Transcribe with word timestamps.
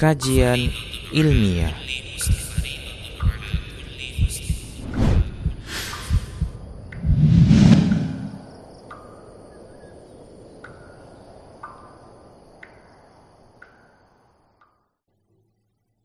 Kajian 0.00 0.72
ilmiah 1.12 1.76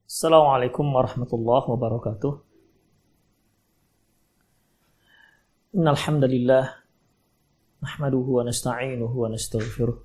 Assalamualaikum 0.03 0.91
warahmatullahi 0.91 1.63
wabarakatuh. 1.71 2.33
Innal 5.79 5.95
hamdalillah 5.95 6.83
nahmaduhu 7.79 8.43
wa 8.43 8.43
nasta'inuhu 8.43 9.15
wa 9.23 9.31
nastaghfiruh. 9.31 10.04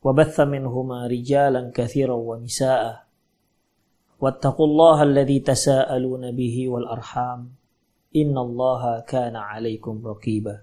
وبث 0.00 0.40
منهما 0.40 1.06
رجالا 1.06 1.70
كثيرا 1.74 2.14
ونساء. 2.14 3.04
واتقوا 4.20 4.66
الله 4.66 5.02
الذي 5.02 5.38
تساءلون 5.40 6.32
به 6.32 6.68
والأرحام. 6.68 7.52
إن 8.16 8.38
الله 8.38 9.00
كان 9.00 9.36
عليكم 9.36 10.06
رقيبا. 10.06 10.60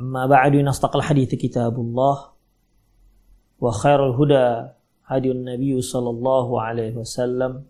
أما 0.00 0.26
بعد 0.26 0.56
نستقل 0.56 0.98
الحديث 0.98 1.34
كتاب 1.34 1.80
الله. 1.80 2.16
وخير 3.60 4.00
الهدى 4.06 4.68
هدي 5.06 5.30
النبي 5.30 5.80
صلى 5.80 6.10
الله 6.10 6.62
عليه 6.62 6.96
وسلم. 6.96 7.64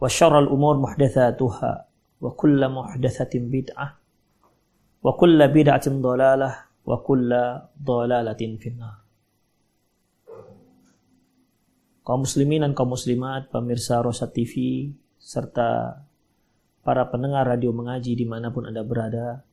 وشر 0.00 0.38
الأمور 0.38 0.76
محدثاتها. 0.76 1.84
وكل 2.20 2.68
محدثة 2.68 3.32
بدعة. 3.34 3.88
وكل 5.02 5.48
بدعة 5.48 5.86
ضلالة. 5.88 6.67
wa 6.88 7.04
kulla 7.04 7.68
dhalalatin 7.76 8.56
finnar. 8.56 9.04
Kaum 12.00 12.24
muslimin 12.24 12.64
dan 12.64 12.72
kaum 12.72 12.96
muslimat, 12.96 13.52
pemirsa 13.52 14.00
Rosa 14.00 14.32
TV, 14.32 14.88
serta 15.20 16.00
para 16.80 17.04
pendengar 17.12 17.44
radio 17.44 17.68
mengaji 17.76 18.16
di 18.16 18.24
mana 18.24 18.48
pun 18.48 18.64
Anda 18.64 18.80
berada, 18.80 19.44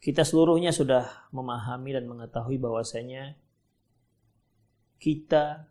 kita 0.00 0.24
seluruhnya 0.24 0.72
sudah 0.72 1.28
memahami 1.28 1.92
dan 1.92 2.08
mengetahui 2.08 2.56
bahwasanya 2.56 3.36
kita, 4.96 5.68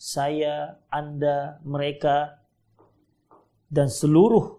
saya, 0.00 0.80
Anda, 0.88 1.60
mereka, 1.68 2.40
dan 3.68 3.92
seluruh 3.92 4.56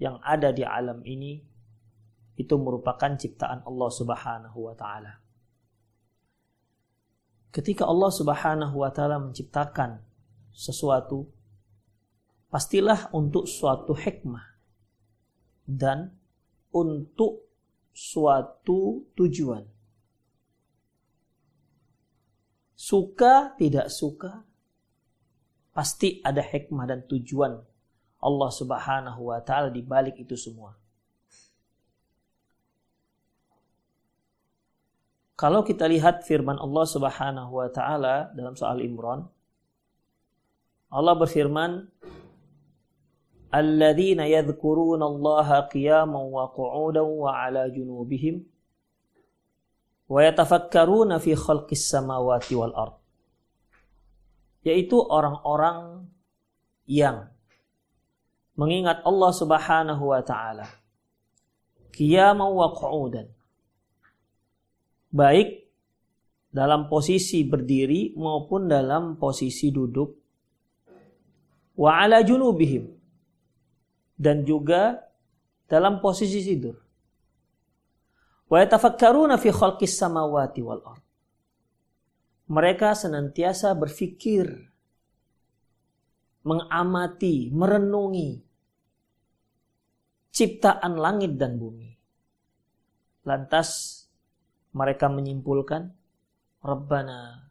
yang 0.00 0.16
ada 0.24 0.56
di 0.56 0.64
alam 0.64 1.04
ini 1.04 1.47
itu 2.38 2.54
merupakan 2.54 3.10
ciptaan 3.18 3.66
Allah 3.66 3.90
Subhanahu 3.90 4.58
wa 4.70 4.74
taala. 4.78 5.18
Ketika 7.50 7.82
Allah 7.84 8.10
Subhanahu 8.14 8.76
wa 8.78 8.90
taala 8.94 9.18
menciptakan 9.18 9.98
sesuatu 10.54 11.26
pastilah 12.46 13.10
untuk 13.10 13.50
suatu 13.50 13.92
hikmah 13.92 14.46
dan 15.66 16.14
untuk 16.70 17.44
suatu 17.90 19.10
tujuan. 19.18 19.66
Suka 22.78 23.58
tidak 23.58 23.90
suka, 23.90 24.46
pasti 25.74 26.22
ada 26.22 26.40
hikmah 26.40 26.86
dan 26.86 27.02
tujuan 27.10 27.58
Allah 28.22 28.50
Subhanahu 28.54 29.34
wa 29.34 29.42
taala 29.42 29.74
di 29.74 29.82
balik 29.82 30.22
itu 30.22 30.38
semua. 30.38 30.77
Kalau 35.38 35.62
kita 35.62 35.86
lihat 35.86 36.26
firman 36.26 36.58
Allah 36.58 36.82
Subhanahu 36.82 37.62
wa 37.62 37.70
taala 37.70 38.34
dalam 38.34 38.58
soal 38.58 38.82
Imran, 38.82 39.22
Allah 40.90 41.14
berfirman, 41.14 41.86
"Alladzina 43.54 44.26
yadhkurunallaha 44.26 45.70
qiyaman 45.70 46.34
wa 46.34 46.50
qu'udan 46.50 47.06
wa 47.06 47.30
'ala 47.38 47.70
junubihim 47.70 48.42
wa 50.10 50.18
yatafakkaruna 50.26 51.22
fi 51.22 51.38
khalqis 51.38 51.86
samawati 51.86 52.58
wal 52.58 52.74
ard." 52.74 52.98
Yaitu 54.66 54.98
orang-orang 54.98 56.10
yang 56.90 57.30
mengingat 58.58 59.06
Allah 59.06 59.30
Subhanahu 59.30 60.02
wa 60.02 60.18
taala 60.18 60.66
qiyaman 61.94 62.50
wa 62.50 62.74
qu'udan 62.74 63.37
baik 65.08 65.68
dalam 66.48 66.88
posisi 66.88 67.44
berdiri 67.44 68.16
maupun 68.16 68.68
dalam 68.68 69.20
posisi 69.20 69.68
duduk 69.68 70.10
wa 71.78 72.02
ala 72.02 72.24
junubihim 72.24 72.90
dan 74.18 74.42
juga 74.42 74.98
dalam 75.70 76.02
posisi 76.02 76.42
tidur. 76.42 76.74
Wa 78.48 78.64
yatafakkaruna 78.64 79.36
fi 79.36 79.52
khalqis 79.52 79.94
samawati 79.94 80.60
wal 80.64 80.82
ard. 80.82 81.04
Mereka 82.48 82.96
senantiasa 82.96 83.76
berfikir, 83.76 84.48
mengamati, 86.48 87.52
merenungi 87.52 88.40
ciptaan 90.32 90.96
langit 90.96 91.36
dan 91.36 91.60
bumi. 91.60 91.92
Lantas 93.28 93.97
mereka 94.78 95.10
menyimpulkan, 95.10 95.90
Rabbana 96.62 97.50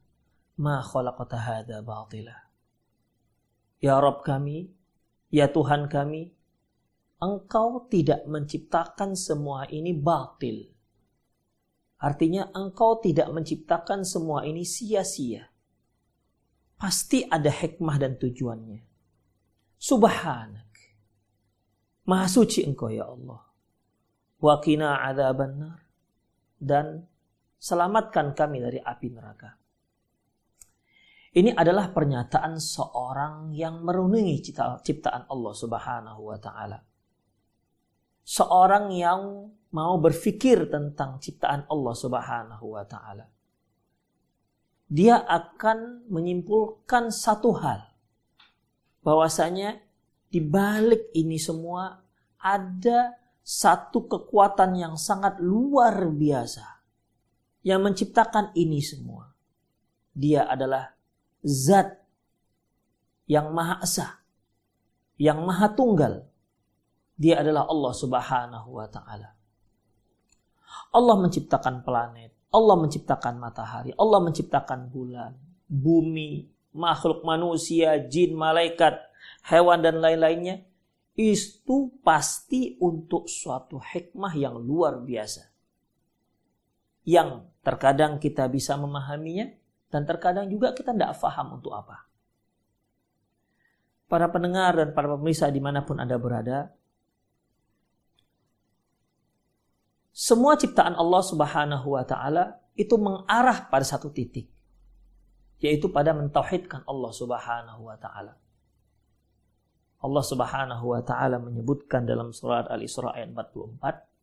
ma 0.63 0.79
khalaqata 0.79 1.35
hadha 1.35 1.83
batila. 1.83 2.47
Ya 3.83 3.99
Rabb 3.99 4.23
kami, 4.23 4.71
ya 5.27 5.51
Tuhan 5.51 5.91
kami, 5.91 6.31
engkau 7.19 7.83
tidak 7.91 8.23
menciptakan 8.23 9.19
semua 9.19 9.67
ini 9.67 9.91
batil. 9.91 10.71
Artinya 11.99 12.47
engkau 12.55 13.01
tidak 13.03 13.27
menciptakan 13.33 14.07
semua 14.07 14.45
ini 14.47 14.63
sia-sia. 14.63 15.49
Pasti 16.77 17.25
ada 17.25 17.49
hikmah 17.49 17.97
dan 17.97 18.21
tujuannya. 18.21 18.85
Subhanak. 19.81 20.69
Maha 22.05 22.27
suci 22.29 22.61
engkau 22.69 22.93
ya 22.93 23.09
Allah. 23.09 23.41
Waqina 24.37 25.01
adzaban 25.09 25.53
nar. 25.57 25.79
Dan 26.57 27.01
selamatkan 27.57 28.37
kami 28.37 28.57
dari 28.61 28.79
api 28.81 29.07
neraka. 29.09 29.49
Ini 31.37 31.53
adalah 31.53 31.93
pernyataan 31.93 32.57
seorang 32.57 33.53
yang 33.53 33.85
merenungi 33.85 34.41
ciptaan 34.81 35.29
Allah 35.29 35.53
Subhanahu 35.53 36.21
wa 36.33 36.37
taala 36.41 36.79
seorang 38.27 38.91
yang 38.91 39.47
mau 39.71 39.95
berpikir 40.03 40.67
tentang 40.67 41.23
ciptaan 41.23 41.63
Allah 41.71 41.95
Subhanahu 41.95 42.75
wa 42.75 42.83
taala. 42.83 43.31
Dia 44.91 45.23
akan 45.23 46.11
menyimpulkan 46.11 47.07
satu 47.07 47.55
hal 47.55 47.87
bahwasanya 49.03 49.79
di 50.27 50.43
balik 50.43 51.11
ini 51.15 51.39
semua 51.39 52.03
ada 52.35 53.15
satu 53.39 54.11
kekuatan 54.11 54.75
yang 54.75 54.95
sangat 54.99 55.39
luar 55.39 55.95
biasa 56.11 56.76
yang 57.67 57.83
menciptakan 57.83 58.55
ini 58.55 58.79
semua. 58.79 59.27
Dia 60.15 60.47
adalah 60.47 60.95
zat 61.43 61.99
yang 63.27 63.51
maha 63.51 63.83
esa, 63.83 64.23
yang 65.19 65.43
maha 65.43 65.75
tunggal. 65.75 66.23
Dia 67.19 67.43
adalah 67.43 67.67
Allah 67.67 67.91
Subhanahu 67.91 68.69
wa 68.71 68.87
taala. 68.87 69.35
Allah 70.95 71.15
menciptakan 71.19 71.83
planet, 71.83 72.31
Allah 72.55 72.75
menciptakan 72.79 73.35
matahari, 73.35 73.91
Allah 73.99 74.23
menciptakan 74.23 74.87
bulan, 74.87 75.35
bumi, 75.67 76.47
makhluk 76.71 77.27
manusia, 77.27 77.99
jin, 78.07 78.31
malaikat, 78.31 78.95
hewan 79.43 79.83
dan 79.83 79.99
lain-lainnya 79.99 80.63
itu 81.17 81.91
pasti 82.05 82.77
untuk 82.79 83.27
suatu 83.27 83.81
hikmah 83.81 84.37
yang 84.37 84.55
luar 84.55 85.01
biasa. 85.01 85.56
Yang 87.07 87.47
terkadang 87.63 88.19
kita 88.19 88.51
bisa 88.51 88.75
memahaminya 88.75 89.47
dan 89.87 90.03
terkadang 90.03 90.51
juga 90.51 90.75
kita 90.75 90.91
tidak 90.91 91.15
faham 91.15 91.55
untuk 91.55 91.71
apa. 91.71 92.03
Para 94.11 94.27
pendengar 94.27 94.75
dan 94.75 94.91
para 94.91 95.15
pemirsa 95.15 95.47
di 95.47 95.63
mana 95.63 95.83
pun 95.83 95.99
Anda 95.99 96.19
berada, 96.19 96.71
semua 100.11 100.59
ciptaan 100.59 100.95
Allah 100.95 101.23
Subhanahu 101.23 101.87
wa 101.95 102.03
Ta'ala 102.03 102.59
itu 102.75 102.95
mengarah 102.99 103.67
pada 103.67 103.83
satu 103.87 104.11
titik, 104.11 104.47
yaitu 105.63 105.87
pada 105.91 106.11
mentauhidkan 106.11 106.83
Allah 106.87 107.11
Subhanahu 107.15 107.87
wa 107.87 107.95
Ta'ala. 107.95 108.35
Allah 109.97 110.23
Subhanahu 110.23 110.93
wa 110.93 111.01
taala 111.01 111.41
menyebutkan 111.41 112.05
dalam 112.05 112.29
surat 112.29 112.69
Al-Isra 112.69 113.17
ayat 113.17 113.33
44 113.33 114.16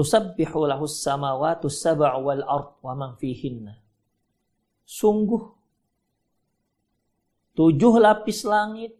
Tusabbihu 0.00 0.64
lahus 0.64 1.04
samawati 1.04 1.68
sab'u 1.68 2.24
wal 2.24 2.40
ard 2.40 2.80
wa 2.80 2.96
man 2.96 3.10
fihinna 3.20 3.76
Sungguh 4.88 5.44
tujuh 7.52 8.00
lapis 8.00 8.48
langit 8.48 8.96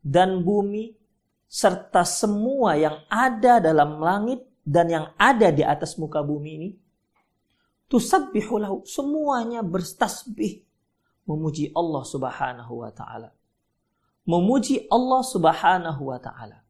dan 0.00 0.40
bumi 0.40 0.96
serta 1.44 2.08
semua 2.08 2.80
yang 2.80 3.04
ada 3.12 3.60
dalam 3.60 4.00
langit 4.00 4.40
dan 4.64 4.88
yang 4.88 5.06
ada 5.20 5.52
di 5.52 5.60
atas 5.60 6.00
muka 6.00 6.24
bumi 6.24 6.50
ini 6.56 6.70
tusabbihu 7.92 8.56
lahu 8.56 8.80
semuanya 8.88 9.60
bertasbih 9.60 10.64
memuji 11.28 11.68
Allah 11.76 12.02
Subhanahu 12.08 12.80
wa 12.80 12.88
taala 12.88 13.36
memuji 14.26 14.86
Allah 14.86 15.22
Subhanahu 15.26 16.02
wa 16.08 16.18
taala. 16.18 16.61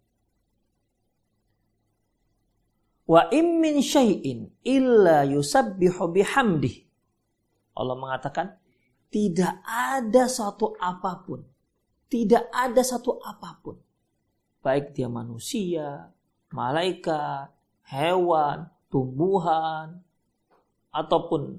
Wa 3.02 3.26
im 3.34 3.58
min 3.58 3.82
syai'in 3.82 4.50
illa 4.62 5.26
yusabbihu 5.26 6.10
bihamdih. 6.14 6.86
Allah 7.74 7.96
mengatakan 7.98 8.56
tidak 9.12 9.60
ada 9.66 10.24
satu 10.30 10.76
apa 10.78 11.20
pun, 11.26 11.44
tidak 12.08 12.48
ada 12.54 12.80
satu 12.80 13.18
apa 13.20 13.58
pun. 13.60 13.76
Baik 14.62 14.94
dia 14.94 15.10
manusia, 15.10 16.14
malaikat, 16.54 17.50
hewan, 17.90 18.70
tumbuhan, 18.86 20.00
ataupun 20.94 21.58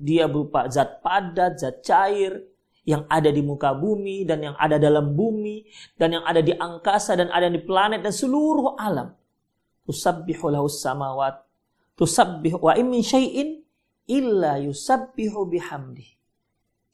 dia 0.00 0.26
berupa 0.26 0.66
zat 0.66 0.98
padat, 1.04 1.60
zat 1.60 1.84
cair, 1.84 2.50
yang 2.88 3.04
ada 3.06 3.28
di 3.28 3.44
muka 3.44 3.76
bumi 3.76 4.24
dan 4.24 4.40
yang 4.40 4.56
ada 4.56 4.80
dalam 4.80 5.12
bumi 5.12 5.68
dan 6.00 6.16
yang 6.16 6.24
ada 6.24 6.40
di 6.40 6.56
angkasa 6.56 7.12
dan 7.14 7.28
ada 7.28 7.46
di 7.46 7.60
planet 7.60 8.00
dan 8.00 8.10
seluruh 8.10 8.74
alam. 8.80 9.19
Tusabbihu 9.90 10.54
lahu 10.54 10.70
samawat 10.70 11.42
tusabbih 11.98 12.62
wa 12.62 12.78
min 12.78 13.02
syai'in 13.02 13.58
illa 14.06 14.62
yusabbihu 14.62 15.50
bihamdi. 15.50 16.06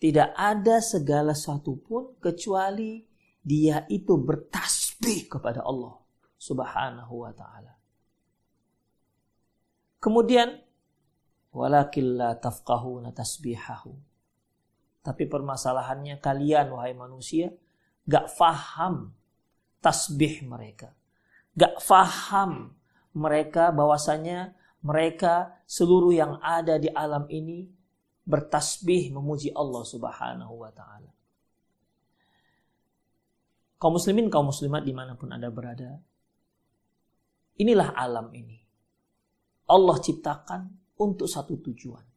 Tidak 0.01 0.33
ada 0.33 0.81
segala 0.81 1.37
satu 1.37 1.77
pun 1.77 2.17
kecuali 2.17 3.05
dia 3.45 3.85
itu 3.93 4.17
bertasbih 4.17 5.29
kepada 5.29 5.61
Allah 5.61 5.93
Subhanahu 6.41 7.15
wa 7.21 7.33
taala. 7.37 7.77
Kemudian 10.01 10.57
walakin 11.53 12.17
la 12.17 12.33
tafqahuna 12.41 13.13
tasbihahu 13.13 13.93
tapi 15.07 15.31
permasalahannya 15.31 16.19
kalian 16.19 16.75
wahai 16.75 16.91
manusia 16.97 17.55
gak 18.11 18.27
faham 18.27 19.15
tasbih 19.79 20.43
mereka. 20.43 20.91
Gak 21.55 21.79
faham 21.79 22.75
mereka 23.17 23.73
bahwasanya 23.73 24.53
mereka 24.85 25.57
seluruh 25.65 26.13
yang 26.13 26.37
ada 26.45 26.77
di 26.77 26.93
alam 26.93 27.25
ini 27.33 27.67
bertasbih 28.29 29.17
memuji 29.17 29.51
Allah 29.57 29.83
Subhanahu 29.83 30.55
wa 30.61 30.71
taala. 30.71 31.11
Kaum 33.81 33.97
muslimin, 33.97 34.29
kaum 34.29 34.53
muslimat 34.53 34.85
di 34.85 34.93
mana 34.93 35.17
pun 35.17 35.33
Anda 35.33 35.49
berada, 35.53 35.97
inilah 37.61 37.97
alam 37.97 38.33
ini. 38.37 38.61
Allah 39.67 39.99
ciptakan 39.99 40.95
untuk 41.01 41.27
satu 41.27 41.59
tujuan 41.59 42.17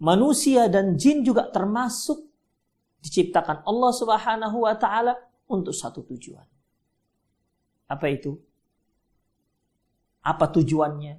manusia 0.00 0.68
dan 0.68 0.96
jin 0.96 1.24
juga 1.24 1.48
termasuk 1.48 2.20
diciptakan 3.00 3.64
Allah 3.64 3.90
Subhanahu 3.92 4.66
wa 4.66 4.74
taala 4.76 5.16
untuk 5.48 5.72
satu 5.72 6.04
tujuan. 6.04 6.44
Apa 7.86 8.06
itu? 8.10 8.36
Apa 10.26 10.50
tujuannya? 10.50 11.14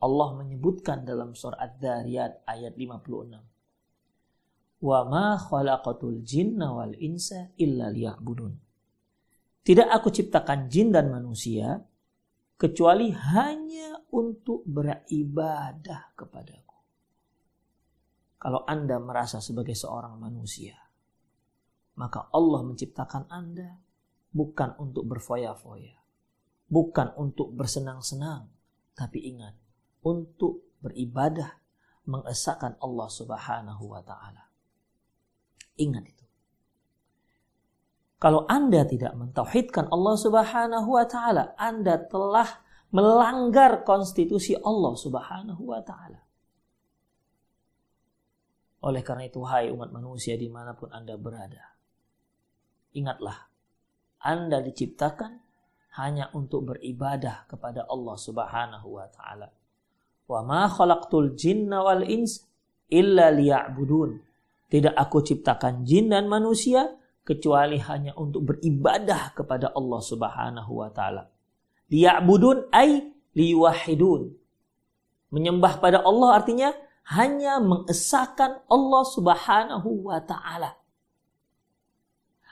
Allah 0.00 0.28
menyebutkan 0.36 1.04
dalam 1.04 1.34
surah 1.36 1.60
Ad-Dariyat 1.60 2.48
ayat 2.48 2.76
56. 2.76 4.84
Wa 4.84 5.04
ma 5.04 5.36
khalaqatul 5.36 6.24
jinna 6.24 6.72
wal 6.72 6.96
insa 6.96 7.52
illa 7.60 7.92
liya'budun. 7.92 8.52
Tidak 9.64 9.88
aku 9.88 10.12
ciptakan 10.12 10.68
jin 10.68 10.92
dan 10.92 11.08
manusia 11.08 11.80
kecuali 12.56 13.08
hanya 13.12 13.96
untuk 14.12 14.60
beribadah 14.68 16.12
kepada 16.12 16.64
kalau 18.44 18.60
Anda 18.68 19.00
merasa 19.00 19.40
sebagai 19.40 19.72
seorang 19.72 20.20
manusia, 20.20 20.76
maka 21.96 22.28
Allah 22.28 22.60
menciptakan 22.60 23.32
Anda 23.32 23.72
bukan 24.36 24.76
untuk 24.84 25.08
berfoya-foya, 25.08 25.96
bukan 26.68 27.12
untuk 27.20 27.52
bersenang-senang, 27.52 28.48
tapi 28.96 29.24
ingat, 29.28 29.54
untuk 30.04 30.64
beribadah 30.84 31.60
mengesahkan 32.04 32.76
Allah 32.80 33.08
Subhanahu 33.08 33.84
wa 33.88 34.00
taala. 34.04 34.52
Ingat 35.80 36.04
itu. 36.04 36.24
Kalau 38.20 38.48
Anda 38.48 38.88
tidak 38.88 39.12
mentauhidkan 39.20 39.92
Allah 39.92 40.16
Subhanahu 40.16 40.88
wa 40.88 41.04
taala, 41.04 41.52
Anda 41.60 42.00
telah 42.08 42.64
melanggar 42.94 43.84
konstitusi 43.84 44.56
Allah 44.56 44.94
Subhanahu 44.96 45.62
wa 45.66 45.82
taala. 45.84 46.24
Oleh 48.84 49.00
karena 49.00 49.28
itu, 49.28 49.40
hai 49.44 49.72
umat 49.72 49.92
manusia 49.92 50.36
di 50.36 50.48
mana 50.48 50.76
pun 50.76 50.92
Anda 50.92 51.16
berada, 51.16 51.72
ingatlah, 52.92 53.48
Anda 54.20 54.60
diciptakan 54.60 55.43
hanya 55.94 56.30
untuk 56.34 56.74
beribadah 56.74 57.46
kepada 57.46 57.86
Allah 57.86 58.16
Subhanahu 58.18 58.98
wa 58.98 59.06
taala. 59.06 59.48
Wa 60.26 60.40
ma 60.42 60.66
khalaqtul 60.66 61.38
jinna 61.38 61.84
wal 61.86 62.02
ins 62.02 62.42
illa 62.90 63.30
liya'budun. 63.30 64.10
Tidak 64.70 64.94
aku 64.94 65.22
ciptakan 65.22 65.86
jin 65.86 66.10
dan 66.10 66.26
manusia 66.26 66.90
kecuali 67.22 67.78
hanya 67.78 68.12
untuk 68.18 68.54
beribadah 68.54 69.32
kepada 69.38 69.70
Allah 69.72 70.00
Subhanahu 70.02 70.72
wa 70.82 70.90
taala. 70.90 71.30
Liya'budun 71.88 72.74
ay 72.74 73.14
liwahidun. 73.38 74.34
Menyembah 75.30 75.78
pada 75.78 76.02
Allah 76.02 76.42
artinya 76.42 76.70
hanya 77.14 77.62
mengesahkan 77.62 78.66
Allah 78.66 79.02
Subhanahu 79.06 80.10
wa 80.10 80.18
taala. 80.24 80.74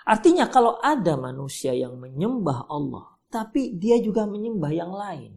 Artinya 0.03 0.51
kalau 0.51 0.83
ada 0.83 1.15
manusia 1.15 1.71
yang 1.71 1.95
menyembah 1.95 2.67
Allah, 2.67 3.12
tapi 3.33 3.73
dia 3.81 3.97
juga 3.97 4.29
menyembah 4.29 4.73
yang 4.77 4.93
lain. 4.93 5.33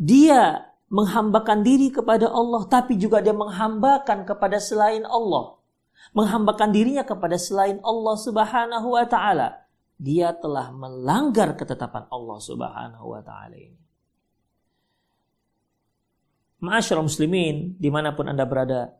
Dia 0.00 0.64
menghambakan 0.88 1.60
diri 1.60 1.92
kepada 1.92 2.32
Allah, 2.32 2.64
tapi 2.64 2.96
juga 2.96 3.20
dia 3.20 3.36
menghambakan 3.36 4.24
kepada 4.24 4.56
selain 4.56 5.04
Allah. 5.04 5.60
Menghambakan 6.16 6.72
dirinya 6.72 7.04
kepada 7.04 7.36
selain 7.36 7.76
Allah 7.84 8.16
subhanahu 8.16 8.96
wa 8.96 9.04
ta'ala. 9.04 9.68
Dia 10.00 10.32
telah 10.32 10.72
melanggar 10.72 11.58
ketetapan 11.58 12.08
Allah 12.08 12.38
subhanahu 12.40 13.06
wa 13.12 13.20
ta'ala 13.20 13.56
ini. 13.58 13.82
Ma'asyarul 16.58 17.06
muslimin, 17.10 17.76
di 17.76 17.90
mana 17.92 18.14
pun 18.16 18.30
Anda 18.30 18.46
berada, 18.48 18.94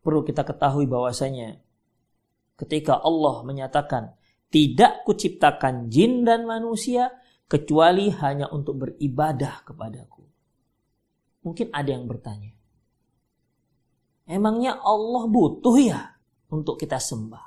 perlu 0.00 0.24
kita 0.24 0.42
ketahui 0.46 0.88
bahwasanya 0.88 1.60
ketika 2.56 2.98
Allah 3.02 3.42
menyatakan, 3.44 4.14
tidak 4.50 5.06
kuciptakan 5.06 5.86
jin 5.88 6.26
dan 6.26 6.44
manusia, 6.44 7.10
kecuali 7.50 8.14
hanya 8.14 8.46
untuk 8.54 8.86
beribadah 8.86 9.66
kepadaku. 9.66 10.22
Mungkin 11.42 11.74
ada 11.74 11.90
yang 11.90 12.06
bertanya. 12.06 12.54
Emangnya 14.30 14.78
Allah 14.78 15.26
butuh 15.26 15.74
ya 15.74 16.14
untuk 16.54 16.78
kita 16.78 17.02
sembah? 17.02 17.46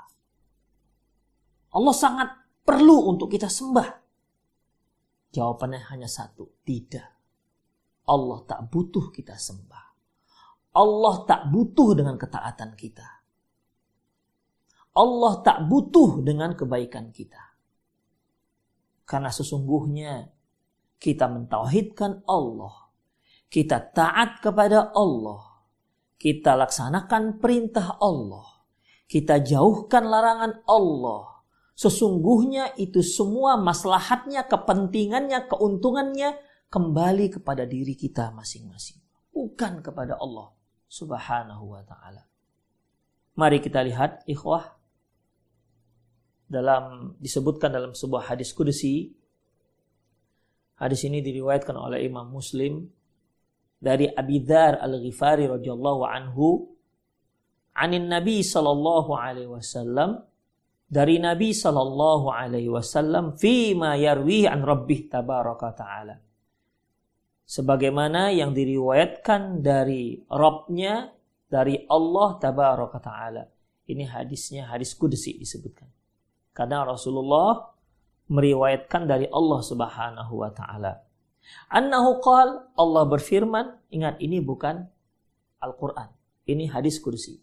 Allah 1.74 1.96
sangat 1.96 2.30
perlu 2.68 3.16
untuk 3.16 3.32
kita 3.32 3.48
sembah. 3.48 3.90
Jawabannya 5.32 5.82
hanya 5.90 6.12
satu, 6.12 6.60
tidak. 6.68 7.08
Allah 8.04 8.44
tak 8.44 8.68
butuh 8.68 9.08
kita 9.16 9.40
sembah. 9.40 9.86
Allah 10.76 11.16
tak 11.24 11.48
butuh 11.48 11.96
dengan 11.96 12.20
ketaatan 12.20 12.76
kita. 12.76 13.23
Allah 14.94 15.34
tak 15.42 15.66
butuh 15.66 16.22
dengan 16.22 16.54
kebaikan 16.54 17.10
kita. 17.10 17.42
Karena 19.04 19.34
sesungguhnya 19.34 20.30
kita 21.02 21.28
mentauhidkan 21.28 22.24
Allah. 22.30 22.94
Kita 23.50 23.82
taat 23.94 24.42
kepada 24.42 24.94
Allah. 24.94 25.66
Kita 26.18 26.56
laksanakan 26.56 27.42
perintah 27.42 27.98
Allah. 28.00 28.66
Kita 29.10 29.44
jauhkan 29.44 30.08
larangan 30.08 30.66
Allah 30.66 31.34
Sesungguhnya 31.74 32.78
itu 32.78 33.02
semua 33.02 33.58
maslahatnya, 33.58 34.46
kepentingannya, 34.46 35.50
keuntungannya 35.50 36.38
kembali 36.70 37.34
kepada 37.34 37.66
diri 37.66 37.98
kita 37.98 38.30
masing-masing. 38.30 39.02
Bukan 39.34 39.82
kepada 39.82 40.22
Allah 40.22 40.54
subhanahu 40.86 41.74
wa 41.74 41.82
ta'ala. 41.82 42.30
Mari 43.34 43.58
kita 43.58 43.82
lihat 43.82 44.22
ikhwah. 44.30 44.78
Dalam 46.54 47.18
disebutkan 47.18 47.74
dalam 47.74 47.98
sebuah 47.98 48.30
hadis 48.30 48.54
kudusi. 48.54 49.10
Hadis 50.78 51.02
ini 51.10 51.26
diriwayatkan 51.26 51.74
oleh 51.74 52.06
Imam 52.06 52.30
Muslim 52.30 52.86
dari 53.82 54.06
Abi 54.06 54.46
Dzar 54.46 54.78
Al-Ghifari 54.78 55.50
radhiyallahu 55.50 56.02
anhu 56.06 56.70
anin 57.74 58.06
Nabi 58.06 58.46
sallallahu 58.46 59.18
alaihi 59.18 59.50
wasallam 59.50 60.22
dari 60.94 61.18
Nabi 61.18 61.58
Shallallahu 61.58 62.30
Alaihi 62.30 62.70
Wasallam 62.70 63.34
ma 63.82 63.98
yarwi 63.98 64.46
an 64.46 64.62
Rabbih 64.62 65.10
tabaraka 65.10 65.74
taala. 65.74 66.22
Sebagaimana 67.44 68.30
yang 68.30 68.54
diriwayatkan 68.54 69.66
dari 69.66 70.22
Robnya 70.30 71.10
dari 71.50 71.82
Allah 71.90 72.30
tabaraka 72.38 73.02
taala. 73.02 73.44
Ini 73.90 74.06
hadisnya 74.06 74.70
hadis 74.70 74.94
kudsi 74.94 75.34
disebutkan. 75.42 75.90
Karena 76.54 76.86
Rasulullah 76.86 77.74
meriwayatkan 78.30 79.10
dari 79.10 79.28
Allah 79.28 79.60
Subhanahu 79.60 80.34
wa 80.38 80.50
taala. 80.54 81.02
Annahu 81.74 82.24
Allah 82.78 83.04
berfirman, 83.10 83.92
ingat 83.92 84.22
ini 84.24 84.40
bukan 84.40 84.88
Al-Qur'an. 85.60 86.14
Ini 86.44 86.72
hadis 86.72 87.00
kursi. 87.00 87.40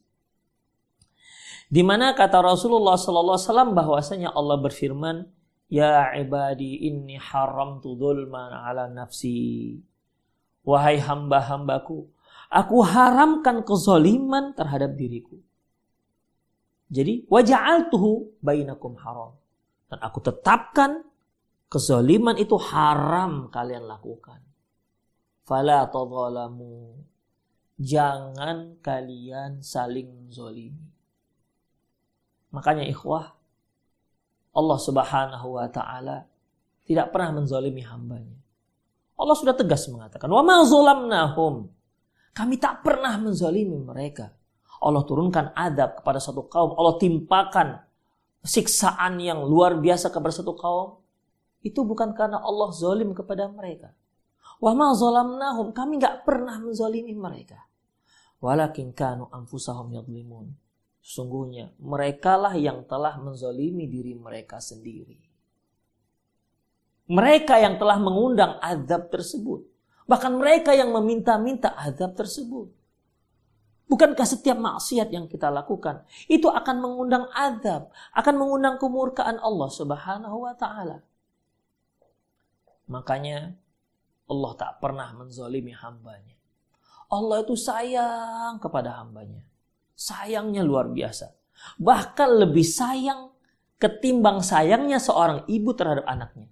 Di 1.71 1.87
mana 1.87 2.12
kata 2.19 2.43
Rasulullah 2.43 2.99
sallallahu 2.99 3.38
alaihi 3.38 3.47
wasallam 3.47 3.71
bahwasanya 3.79 4.29
Allah 4.35 4.57
berfirman, 4.59 5.17
"Ya 5.71 6.11
ibadi 6.19 6.83
inni 6.90 7.14
haramtu 7.14 7.95
dzulman 7.95 8.50
ala 8.50 8.90
nafsi." 8.90 9.79
Wahai 10.67 11.00
hamba-hambaku, 11.00 12.11
aku 12.52 12.76
haramkan 12.85 13.62
kezaliman 13.64 14.52
terhadap 14.52 14.99
diriku. 14.99 15.40
Jadi, 16.90 17.30
waja'altuhu 17.30 18.42
bainakum 18.42 18.99
haram. 18.99 19.38
Dan 19.87 20.02
aku 20.02 20.18
tetapkan 20.18 21.06
kezaliman 21.70 22.35
itu 22.35 22.59
haram 22.59 23.47
kalian 23.49 23.87
lakukan. 23.87 24.42
Fala 25.47 25.87
tadzalamu. 25.87 26.99
Jangan 27.80 28.82
kalian 28.85 29.62
saling 29.64 30.28
zolimi. 30.28 30.90
Makanya 32.50 32.85
ikhwah, 32.90 33.38
Allah 34.50 34.78
subhanahu 34.82 35.49
wa 35.56 35.66
ta'ala 35.70 36.26
tidak 36.85 37.14
pernah 37.14 37.38
menzalimi 37.38 37.87
hambanya. 37.87 38.35
Allah 39.14 39.37
sudah 39.38 39.54
tegas 39.54 39.87
mengatakan, 39.87 40.26
Wa 40.26 40.42
ma 40.42 40.59
nahum. 41.06 41.70
Kami 42.35 42.54
tak 42.59 42.82
pernah 42.82 43.14
menzalimi 43.18 43.78
mereka. 43.78 44.35
Allah 44.81 45.05
turunkan 45.05 45.53
adab 45.53 46.01
kepada 46.01 46.17
satu 46.17 46.49
kaum. 46.49 46.73
Allah 46.75 46.97
timpakan 46.97 47.85
siksaan 48.41 49.21
yang 49.21 49.45
luar 49.45 49.77
biasa 49.77 50.09
kepada 50.09 50.33
satu 50.33 50.57
kaum. 50.57 50.97
Itu 51.61 51.85
bukan 51.85 52.17
karena 52.17 52.41
Allah 52.41 52.73
zalim 52.73 53.13
kepada 53.13 53.53
mereka. 53.53 53.93
Wa 54.57 54.73
ma 54.73 54.93
nahum. 54.97 55.77
Kami 55.77 56.01
gak 56.01 56.25
pernah 56.25 56.57
menzalimi 56.57 57.13
mereka. 57.13 57.61
Walakin 58.41 58.97
kanu 58.97 59.29
anfusahum 59.29 59.93
yadlimun 59.93 60.57
Sungguhnya 61.01 61.77
merekalah 61.81 62.57
yang 62.57 62.85
telah 62.89 63.21
menzalimi 63.21 63.89
diri 63.89 64.17
mereka 64.17 64.61
sendiri. 64.61 65.17
Mereka 67.11 67.57
yang 67.61 67.77
telah 67.77 68.01
mengundang 68.01 68.57
azab 68.61 69.13
tersebut. 69.13 69.65
Bahkan 70.09 70.33
mereka 70.37 70.77
yang 70.77 70.93
meminta-minta 70.93 71.73
azab 71.77 72.17
tersebut. 72.17 72.80
Bukankah 73.90 74.23
setiap 74.23 74.54
maksiat 74.54 75.11
yang 75.11 75.26
kita 75.26 75.50
lakukan 75.50 76.06
itu 76.30 76.47
akan 76.47 76.78
mengundang 76.78 77.26
azab, 77.35 77.90
akan 78.14 78.35
mengundang 78.38 78.78
kemurkaan 78.78 79.42
Allah 79.42 79.66
Subhanahu 79.66 80.47
wa 80.47 80.54
taala. 80.54 81.02
Makanya 82.87 83.59
Allah 84.30 84.52
tak 84.54 84.78
pernah 84.78 85.11
menzalimi 85.11 85.75
hambanya. 85.75 86.38
Allah 87.11 87.42
itu 87.42 87.59
sayang 87.59 88.62
kepada 88.62 89.02
hambanya. 89.02 89.42
Sayangnya 89.99 90.62
luar 90.62 90.87
biasa. 90.87 91.35
Bahkan 91.82 92.47
lebih 92.47 92.62
sayang 92.62 93.35
ketimbang 93.82 94.38
sayangnya 94.38 95.02
seorang 95.02 95.42
ibu 95.50 95.75
terhadap 95.75 96.06
anaknya. 96.06 96.47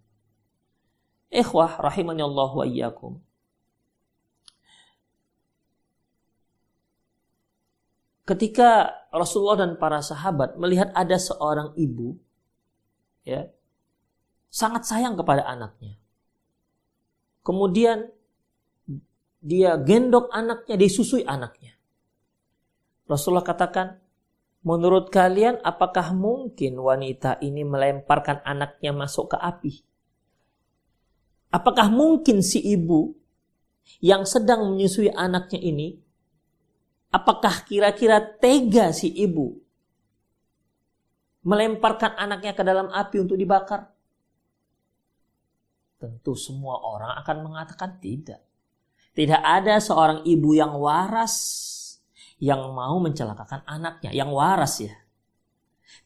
Ikhwah 1.30 1.78
rahimani 1.78 2.26
Allah 2.26 2.50
wa 2.50 2.66
iyyakum. 2.66 3.22
Ketika 8.28 8.92
Rasulullah 9.08 9.64
dan 9.64 9.80
para 9.80 10.04
sahabat 10.04 10.60
melihat 10.60 10.92
ada 10.92 11.16
seorang 11.16 11.72
ibu 11.80 12.12
ya 13.24 13.48
sangat 14.52 14.84
sayang 14.84 15.16
kepada 15.16 15.48
anaknya. 15.48 15.96
Kemudian 17.40 18.08
dia 19.40 19.78
gendong 19.80 20.28
anaknya, 20.28 20.76
disusui 20.76 21.24
anaknya. 21.24 21.72
Rasulullah 23.08 23.46
katakan, 23.46 23.96
menurut 24.60 25.08
kalian 25.08 25.62
apakah 25.64 26.12
mungkin 26.12 26.76
wanita 26.76 27.40
ini 27.40 27.64
melemparkan 27.64 28.44
anaknya 28.44 28.92
masuk 28.92 29.32
ke 29.32 29.36
api? 29.40 29.72
Apakah 31.48 31.88
mungkin 31.88 32.44
si 32.44 32.60
ibu 32.60 33.16
yang 34.04 34.28
sedang 34.28 34.68
menyusui 34.68 35.08
anaknya 35.08 35.64
ini, 35.64 35.96
apakah 37.08 37.64
kira-kira 37.64 38.20
tega 38.20 38.92
si 38.92 39.08
ibu 39.08 39.56
melemparkan 41.48 42.18
anaknya 42.18 42.52
ke 42.52 42.62
dalam 42.64 42.92
api 42.92 43.16
untuk 43.24 43.40
dibakar? 43.40 43.88
Tentu 45.98 46.36
semua 46.38 46.78
orang 46.78 47.18
akan 47.18 47.36
mengatakan 47.42 47.98
tidak. 47.98 48.44
Tidak 49.16 49.42
ada 49.42 49.82
seorang 49.82 50.22
ibu 50.22 50.54
yang 50.54 50.78
waras 50.78 51.34
yang 52.38 52.70
mau 52.70 53.02
mencelakakan 53.02 53.66
anaknya, 53.66 54.14
yang 54.14 54.30
waras 54.30 54.78
ya. 54.78 54.94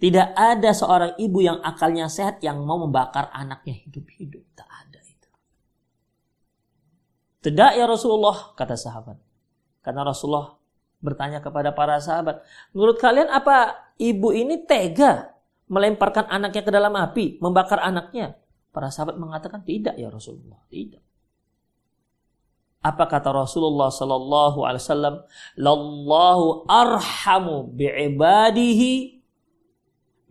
Tidak 0.01 0.33
ada 0.33 0.73
seorang 0.73 1.21
ibu 1.21 1.45
yang 1.45 1.61
akalnya 1.61 2.09
sehat 2.09 2.41
yang 2.41 2.65
mau 2.65 2.81
membakar 2.81 3.29
anaknya 3.37 3.77
hidup-hidup. 3.85 4.41
Tak 4.57 4.65
ada 4.67 5.01
itu. 5.05 5.31
Tidak 7.45 7.71
ya 7.77 7.85
Rasulullah, 7.85 8.57
kata 8.57 8.81
sahabat. 8.81 9.21
Karena 9.85 10.09
Rasulullah 10.09 10.62
bertanya 11.03 11.43
kepada 11.43 11.75
para 11.75 11.99
sahabat, 11.99 12.41
menurut 12.71 12.97
kalian 13.03 13.29
apa 13.29 13.75
ibu 13.99 14.31
ini 14.31 14.63
tega 14.63 15.35
melemparkan 15.67 16.31
anaknya 16.31 16.63
ke 16.63 16.73
dalam 16.73 16.95
api, 16.95 17.43
membakar 17.43 17.83
anaknya? 17.83 18.39
Para 18.73 18.89
sahabat 18.89 19.21
mengatakan 19.21 19.61
tidak 19.67 19.99
ya 20.01 20.09
Rasulullah, 20.09 20.63
tidak. 20.73 21.03
Apa 22.83 23.07
kata 23.07 23.31
Rasulullah 23.31 23.93
sallallahu 23.93 24.65
alaihi 24.67 24.83
wasallam? 24.83 25.17
Lallahu 25.55 26.67
arhamu 26.67 27.71
bi'ibadihi 27.71 29.23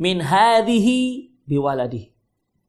min 0.01 0.20
hadhihi 0.20 1.32
biwaladihi. 1.48 2.12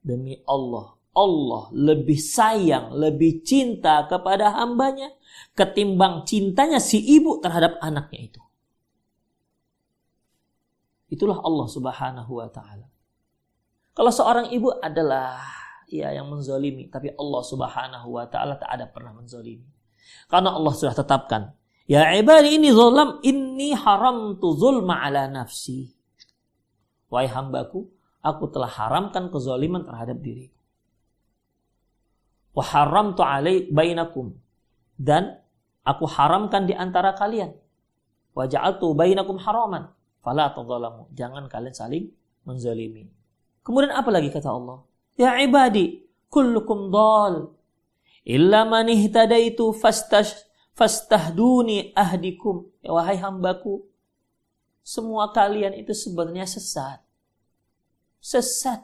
Demi 0.03 0.39
Allah, 0.47 0.99
Allah 1.15 1.71
lebih 1.75 2.19
sayang, 2.19 2.95
lebih 2.95 3.43
cinta 3.43 4.07
kepada 4.07 4.55
hambanya 4.55 5.11
ketimbang 5.53 6.25
cintanya 6.25 6.81
si 6.81 7.01
ibu 7.01 7.41
terhadap 7.41 7.77
anaknya 7.81 8.21
itu. 8.33 8.43
Itulah 11.13 11.45
Allah 11.45 11.69
Subhanahu 11.69 12.33
wa 12.41 12.49
taala. 12.49 12.89
Kalau 13.93 14.09
seorang 14.09 14.49
ibu 14.49 14.73
adalah 14.81 15.45
ya 15.93 16.09
yang 16.09 16.33
menzolimi, 16.33 16.89
tapi 16.89 17.13
Allah 17.13 17.43
Subhanahu 17.45 18.09
wa 18.17 18.25
taala 18.25 18.57
tak 18.57 18.73
ada 18.73 18.89
pernah 18.89 19.13
menzolimi. 19.13 19.69
Karena 20.33 20.57
Allah 20.57 20.73
sudah 20.73 20.97
tetapkan. 20.97 21.53
Ya 21.85 22.09
ibadi 22.17 22.57
ini 22.57 22.73
zolam, 22.73 23.21
ini 23.21 23.77
haram 23.77 24.41
tu 24.41 24.57
zulma 24.57 25.05
ala 25.05 25.29
nafsi. 25.29 25.93
Wahai 27.13 27.29
hambaku, 27.29 27.93
aku 28.25 28.45
telah 28.49 28.73
haramkan 28.73 29.29
kezaliman 29.29 29.85
terhadap 29.85 30.17
diriku. 30.25 30.57
Wa 32.57 32.65
haram 32.73 33.13
tu 33.13 33.21
alai 33.21 33.69
bainakum. 33.69 34.33
Dan 34.97 35.42
aku 35.83 36.05
haramkan 36.07 36.67
di 36.67 36.75
antara 36.75 37.15
kalian. 37.15 37.55
Wa 38.33 38.49
ja'altu 38.49 38.95
bainakum 38.97 39.37
haraman. 39.39 39.91
Fala 40.23 40.55
tadzalamu. 40.55 41.11
Jangan 41.13 41.51
kalian 41.51 41.75
saling 41.75 42.05
menzalimi. 42.47 43.11
Kemudian 43.63 43.95
apa 43.95 44.11
lagi 44.11 44.31
kata 44.31 44.51
Allah? 44.51 44.83
Ya 45.15 45.39
ibadi, 45.39 46.03
kullukum 46.33 46.89
dal 46.89 47.53
illa 48.25 48.63
man 48.65 48.87
ihtadaitu 48.87 49.75
fastash 49.75 50.47
fastahduni 50.73 51.91
ahdikum 51.93 52.71
ya 52.81 52.95
wahai 52.95 53.19
hambaku 53.19 53.85
semua 54.81 55.31
kalian 55.35 55.75
itu 55.77 55.93
sebenarnya 55.93 56.47
sesat 56.47 57.03
sesat 58.23 58.81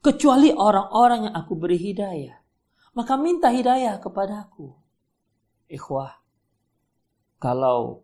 kecuali 0.00 0.54
orang-orang 0.54 1.28
yang 1.28 1.34
aku 1.34 1.52
beri 1.58 1.76
hidayah 1.76 2.38
maka 2.94 3.18
minta 3.18 3.50
hidayah 3.50 3.98
kepadaku 3.98 4.72
ikhwah 5.68 6.18
kalau 7.38 8.02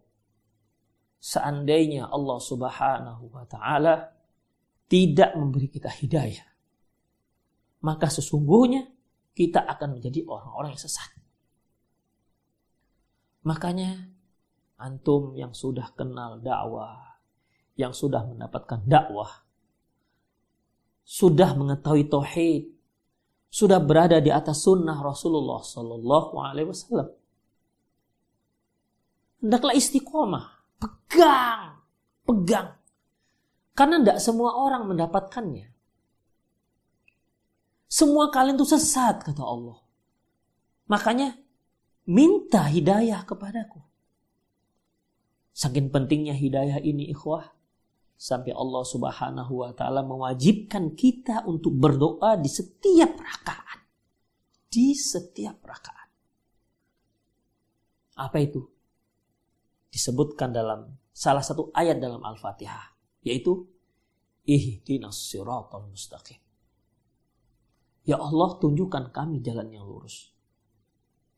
seandainya 1.18 2.06
Allah 2.06 2.38
Subhanahu 2.38 3.32
wa 3.32 3.44
taala 3.48 4.12
tidak 4.86 5.32
memberi 5.34 5.68
kita 5.72 5.88
hidayah 5.90 6.54
maka 7.84 8.08
sesungguhnya 8.08 8.88
kita 9.36 9.60
akan 9.60 10.00
menjadi 10.00 10.24
orang-orang 10.24 10.72
yang 10.72 10.82
sesat. 10.88 11.10
Makanya 13.44 14.08
antum 14.80 15.36
yang 15.36 15.52
sudah 15.52 15.92
kenal 15.92 16.40
dakwah, 16.40 17.20
yang 17.76 17.92
sudah 17.92 18.24
mendapatkan 18.24 18.80
dakwah, 18.88 19.44
sudah 21.04 21.52
mengetahui 21.52 22.08
tauhid, 22.08 22.72
sudah 23.52 23.84
berada 23.84 24.16
di 24.24 24.32
atas 24.32 24.64
sunnah 24.64 24.96
Rasulullah 25.04 25.60
Sallallahu 25.60 26.40
Alaihi 26.40 26.72
Wasallam. 26.72 27.12
Hendaklah 29.44 29.76
istiqomah, 29.76 30.72
pegang, 30.80 31.76
pegang. 32.24 32.80
Karena 33.76 34.00
tidak 34.00 34.18
semua 34.24 34.56
orang 34.56 34.88
mendapatkannya. 34.88 35.68
Semua 37.84 38.32
kalian 38.32 38.56
itu 38.56 38.64
sesat, 38.64 39.20
kata 39.20 39.44
Allah. 39.44 39.84
Makanya 40.88 41.36
minta 42.08 42.64
hidayah 42.64 43.20
kepadaku. 43.28 43.84
Saking 45.52 45.92
pentingnya 45.92 46.32
hidayah 46.32 46.80
ini 46.80 47.12
ikhwah. 47.12 47.52
Sampai 48.16 48.56
Allah 48.56 48.80
subhanahu 48.80 49.60
wa 49.60 49.76
ta'ala 49.76 50.00
mewajibkan 50.00 50.96
kita 50.96 51.44
untuk 51.44 51.76
berdoa 51.76 52.40
di 52.40 52.48
setiap 52.48 53.20
rakaat. 53.20 53.84
Di 54.72 54.96
setiap 54.96 55.60
rakaat. 55.60 56.08
Apa 58.16 58.40
itu? 58.40 58.73
Disebutkan 59.94 60.50
dalam 60.50 60.90
salah 61.14 61.46
satu 61.46 61.70
ayat 61.70 62.02
dalam 62.02 62.18
Al-Fatihah. 62.18 62.90
Yaitu, 63.22 63.62
Ihdinas 64.42 65.30
siratal 65.30 65.86
mustaqim. 65.86 66.42
Ya 68.04 68.18
Allah 68.18 68.58
tunjukkan 68.58 69.14
kami 69.14 69.38
jalan 69.40 69.70
yang 69.70 69.86
lurus. 69.86 70.34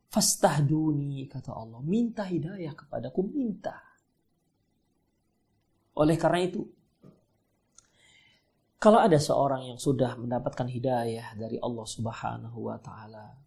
Fastahduni 0.08 1.28
kata 1.28 1.52
Allah. 1.52 1.84
Minta 1.84 2.25
hidayah 2.25 2.73
kepadaku. 2.73 3.28
Minta. 3.28 3.76
Oleh 6.00 6.16
karena 6.16 6.40
itu. 6.42 6.64
Kalau 8.76 8.99
ada 8.99 9.21
seorang 9.21 9.69
yang 9.69 9.78
sudah 9.78 10.19
mendapatkan 10.19 10.66
hidayah 10.66 11.36
dari 11.38 11.60
Allah 11.60 11.86
subhanahu 11.86 12.58
wa 12.73 12.76
ta'ala. 12.80 13.46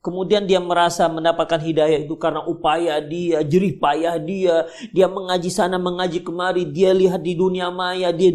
Kemudian 0.00 0.48
dia 0.48 0.56
merasa 0.64 1.04
mendapatkan 1.12 1.60
hidayah 1.60 2.00
itu 2.00 2.16
karena 2.16 2.40
upaya 2.48 2.96
dia, 3.04 3.44
jerih 3.44 3.76
payah 3.76 4.16
dia. 4.16 4.64
Dia 4.96 5.12
mengaji 5.12 5.52
sana, 5.52 5.76
mengaji 5.76 6.24
kemari. 6.24 6.64
Dia 6.64 6.96
lihat 6.96 7.20
di 7.20 7.36
dunia 7.36 7.68
maya, 7.68 8.08
dia 8.08 8.32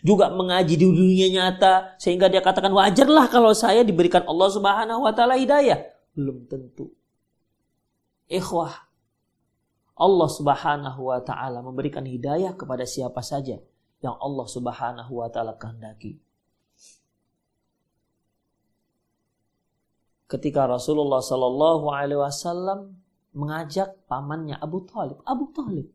juga 0.00 0.32
mengaji 0.32 0.80
di 0.80 0.86
dunia 0.88 1.28
nyata. 1.28 2.00
Sehingga 2.00 2.32
dia 2.32 2.40
katakan 2.40 2.72
wajarlah 2.72 3.28
kalau 3.28 3.52
saya 3.52 3.84
diberikan 3.84 4.24
Allah 4.24 4.48
subhanahu 4.48 5.04
wa 5.04 5.12
ta'ala 5.12 5.36
hidayah. 5.36 5.84
Belum 6.16 6.48
tentu. 6.48 6.88
Ikhwah. 8.24 8.72
Allah 10.00 10.28
subhanahu 10.32 11.12
wa 11.12 11.20
ta'ala 11.20 11.60
memberikan 11.60 12.08
hidayah 12.08 12.56
kepada 12.56 12.88
siapa 12.88 13.20
saja 13.20 13.60
yang 14.00 14.16
Allah 14.16 14.46
subhanahu 14.48 15.20
wa 15.20 15.28
ta'ala 15.28 15.60
kehendaki. 15.60 16.23
Ketika 20.28 20.64
Rasulullah 20.68 21.20
Shallallahu 21.20 21.86
Alaihi 21.92 22.20
Wasallam 22.20 22.96
mengajak 23.34 24.06
pamannya 24.06 24.56
Abu 24.56 24.86
Talib, 24.86 25.18
Abu 25.26 25.50
Talib, 25.50 25.86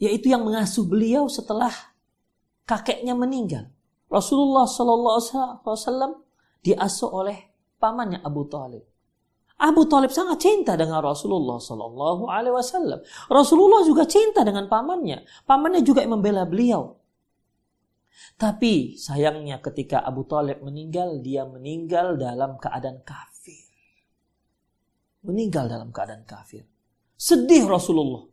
yaitu 0.00 0.32
yang 0.32 0.46
mengasuh 0.46 0.86
beliau 0.86 1.26
setelah 1.26 1.72
kakeknya 2.64 3.12
meninggal. 3.12 3.68
Rasulullah 4.10 4.66
Shallallahu 4.66 5.16
Alaihi 5.20 5.66
Wasallam 5.66 6.12
diasuh 6.62 7.10
oleh 7.10 7.38
pamannya 7.80 8.20
Abu 8.22 8.46
Talib. 8.46 8.84
Abu 9.60 9.84
Talib 9.84 10.08
sangat 10.08 10.40
cinta 10.40 10.72
dengan 10.72 11.04
Rasulullah 11.04 11.60
Shallallahu 11.60 12.32
Alaihi 12.32 12.56
Wasallam. 12.56 13.04
Rasulullah 13.28 13.84
juga 13.84 14.08
cinta 14.08 14.40
dengan 14.40 14.64
pamannya. 14.72 15.44
Pamannya 15.44 15.84
juga 15.84 16.00
membela 16.08 16.48
beliau. 16.48 16.99
Tapi 18.40 18.96
sayangnya 18.96 19.60
ketika 19.60 20.00
Abu 20.00 20.24
Talib 20.24 20.64
meninggal, 20.64 21.20
dia 21.20 21.44
meninggal 21.44 22.16
dalam 22.16 22.56
keadaan 22.56 23.04
kafir. 23.04 23.68
Meninggal 25.24 25.68
dalam 25.68 25.92
keadaan 25.92 26.24
kafir. 26.24 26.64
Sedih 27.20 27.68
Rasulullah. 27.68 28.24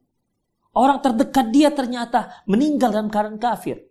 Orang 0.78 1.04
terdekat 1.04 1.52
dia 1.52 1.73
ternyata 1.73 2.45
meninggal 2.47 2.95
dalam 2.95 3.12
keadaan 3.12 3.41
kafir. 3.41 3.84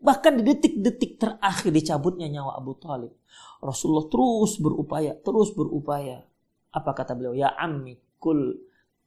Bahkan 0.00 0.40
di 0.40 0.42
detik-detik 0.44 1.16
terakhir 1.20 1.72
dicabutnya 1.72 2.28
nyawa 2.28 2.60
Abu 2.60 2.76
Talib. 2.80 3.12
Rasulullah 3.60 4.08
terus 4.08 4.60
berupaya, 4.60 5.12
terus 5.20 5.52
berupaya. 5.52 6.24
Apa 6.72 6.92
kata 6.92 7.16
beliau? 7.16 7.36
Ya 7.36 7.52
ammi, 7.52 7.96
kul 8.20 8.63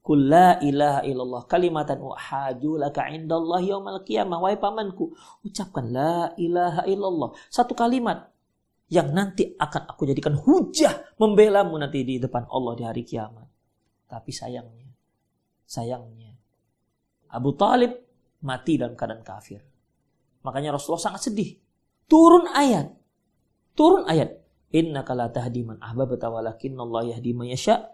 Kul 0.07 0.31
la 0.31 0.55
ilaha 0.63 1.03
illallah 1.03 1.43
kalimatan 1.51 1.99
uhaju 1.99 2.79
laka 2.79 3.11
indallah 3.11 3.59
yaumal 3.59 4.07
qiyamah. 4.07 4.39
Wahai 4.39 4.55
pamanku, 4.55 5.11
ucapkan 5.43 5.83
la 5.91 6.31
ilaha 6.39 6.87
illallah. 6.87 7.35
Satu 7.51 7.75
kalimat 7.75 8.31
yang 8.87 9.11
nanti 9.11 9.51
akan 9.59 9.83
aku 9.83 10.07
jadikan 10.07 10.39
hujah 10.39 11.11
membelamu 11.19 11.75
nanti 11.75 12.07
di 12.07 12.23
depan 12.23 12.47
Allah 12.47 12.79
di 12.79 12.83
hari 12.87 13.03
kiamat. 13.03 13.51
Tapi 14.07 14.31
sayangnya, 14.31 14.87
sayangnya, 15.67 16.39
Abu 17.27 17.51
Talib 17.59 17.91
mati 18.47 18.79
dalam 18.79 18.95
keadaan 18.95 19.27
kafir. 19.27 19.59
Makanya 20.47 20.79
Rasulullah 20.79 21.11
sangat 21.11 21.27
sedih. 21.27 21.59
Turun 22.07 22.47
ayat. 22.47 22.95
Turun 23.75 24.07
ayat. 24.07 24.39
Inna 24.71 25.03
kala 25.03 25.35
tahdi 25.35 25.67
man 25.67 25.83
ahbabta 25.83 26.31
walakinna 26.31 26.87
Allah 26.87 27.11
yahdi 27.11 27.35
man 27.35 27.51
yasha. 27.51 27.91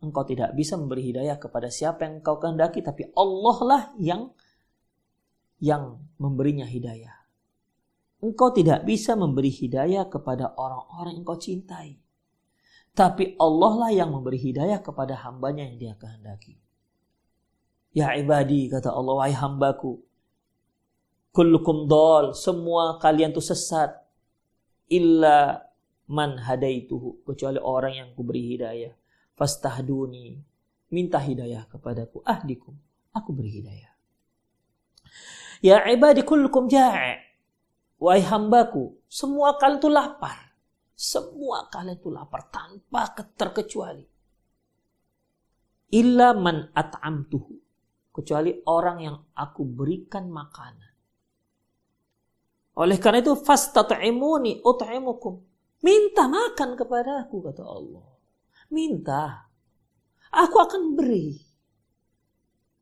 Engkau 0.00 0.24
tidak 0.24 0.56
bisa 0.56 0.80
memberi 0.80 1.12
hidayah 1.12 1.36
kepada 1.36 1.68
siapa 1.68 2.08
yang 2.08 2.24
engkau 2.24 2.40
kehendaki, 2.40 2.80
tapi 2.80 3.12
Allah 3.12 3.58
lah 3.60 3.82
yang 4.00 4.32
yang 5.60 6.00
memberinya 6.16 6.64
hidayah. 6.64 7.20
Engkau 8.24 8.48
tidak 8.48 8.88
bisa 8.88 9.12
memberi 9.12 9.52
hidayah 9.52 10.08
kepada 10.08 10.56
orang-orang 10.56 11.20
yang 11.20 11.20
engkau 11.20 11.36
cintai. 11.36 12.00
Tapi 12.96 13.36
Allah 13.36 13.72
lah 13.76 13.90
yang 13.92 14.08
memberi 14.08 14.40
hidayah 14.40 14.80
kepada 14.80 15.20
hambanya 15.20 15.68
yang 15.68 15.76
dia 15.76 15.94
kehendaki. 16.00 16.56
Ya 17.92 18.16
ibadi, 18.16 18.72
kata 18.72 18.88
Allah, 18.88 19.20
wahai 19.20 19.36
hambaku. 19.36 20.00
Kullukum 21.30 21.84
dol, 21.84 22.32
semua 22.32 22.96
kalian 22.96 23.36
tuh 23.36 23.44
sesat. 23.44 24.00
Illa 24.88 25.60
man 26.08 26.40
hadaituhu. 26.40 27.20
Kecuali 27.28 27.60
orang 27.60 27.92
yang 28.00 28.08
kuberi 28.16 28.56
hidayah 28.56 28.99
fastahduni 29.40 30.36
minta 30.92 31.16
hidayah 31.16 31.64
kepadaku. 31.72 32.20
Ahdikum 32.28 32.76
aku 33.16 33.32
beri 33.32 33.64
hidayah. 33.64 33.92
Ya 35.64 35.80
ibadi 35.88 36.20
kullukum 36.20 36.68
ja'i 36.68 37.16
wahai 37.96 38.20
hambaku 38.20 39.00
semua 39.08 39.56
kalian 39.56 39.80
itu 39.80 39.88
lapar. 39.88 40.52
Semua 40.92 41.64
kalian 41.72 41.96
itu 41.96 42.12
lapar 42.12 42.52
tanpa 42.52 43.08
terkecuali. 43.16 44.04
Illa 45.96 46.36
man 46.36 46.68
at'amtuhu. 46.76 47.56
Kecuali 48.12 48.52
orang 48.68 48.98
yang 49.00 49.16
aku 49.32 49.64
berikan 49.64 50.28
makanan. 50.28 50.92
Oleh 52.76 53.00
karena 53.00 53.24
itu 53.24 53.32
fastat'imuni 53.32 54.60
ut'imukum. 54.60 55.40
Minta 55.80 56.28
makan 56.28 56.76
kepada 56.76 57.24
aku 57.24 57.40
kata 57.40 57.64
Allah 57.64 58.09
Minta. 58.70 59.50
Aku 60.30 60.56
akan 60.62 60.94
beri. 60.94 61.34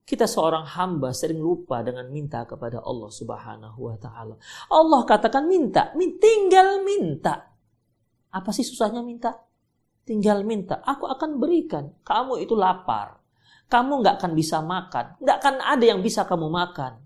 Kita 0.05 0.25
seorang 0.25 0.65
hamba 0.65 1.13
sering 1.13 1.41
lupa 1.41 1.85
dengan 1.85 2.09
minta 2.09 2.45
kepada 2.45 2.81
Allah 2.81 3.13
Subhanahu 3.13 3.77
wa 3.77 3.97
taala. 4.01 4.37
Allah 4.73 5.01
katakan 5.05 5.45
minta, 5.49 5.93
tinggal 6.21 6.81
minta. 6.81 7.45
Apa 8.33 8.53
sih 8.53 8.65
susahnya 8.65 9.05
minta? 9.05 9.37
Tinggal 10.05 10.45
minta, 10.45 10.81
aku 10.81 11.05
akan 11.09 11.37
berikan. 11.37 11.93
Kamu 12.05 12.41
itu 12.41 12.57
lapar. 12.57 13.21
Kamu 13.69 14.01
nggak 14.01 14.17
akan 14.17 14.33
bisa 14.33 14.65
makan. 14.65 15.21
Nggak 15.21 15.37
akan 15.45 15.55
ada 15.61 15.85
yang 15.85 16.01
bisa 16.01 16.25
kamu 16.25 16.49
makan. 16.49 17.05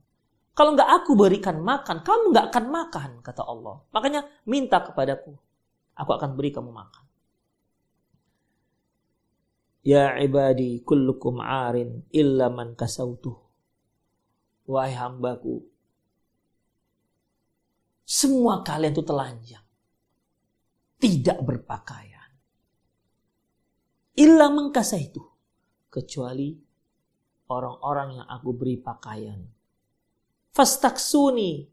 Kalau 0.54 0.74
nggak 0.74 0.90
aku 1.02 1.18
berikan 1.18 1.58
makan, 1.58 2.06
kamu 2.06 2.34
nggak 2.34 2.46
akan 2.50 2.64
makan, 2.70 3.10
kata 3.22 3.42
Allah. 3.46 3.82
Makanya 3.90 4.26
minta 4.46 4.78
kepadaku, 4.78 5.34
aku 5.94 6.10
akan 6.14 6.38
beri 6.38 6.50
kamu 6.54 6.70
makan. 6.70 7.11
Ya 9.82 10.14
ibadi 10.22 10.80
kullukum 10.86 11.42
arin 11.42 12.06
illa 12.14 12.46
man 12.48 12.78
kasautuh. 12.78 13.34
Wahai 14.62 14.94
hambaku, 14.94 15.66
semua 18.06 18.62
kalian 18.62 18.94
itu 18.94 19.02
telanjang. 19.02 19.66
Tidak 21.02 21.38
berpakaian. 21.42 22.30
Illa 24.22 24.46
mengkasah 24.54 25.00
itu. 25.02 25.22
Kecuali 25.90 26.54
orang-orang 27.50 28.22
yang 28.22 28.28
aku 28.30 28.50
beri 28.54 28.78
pakaian 28.78 29.42
fastaksuni 30.52 31.64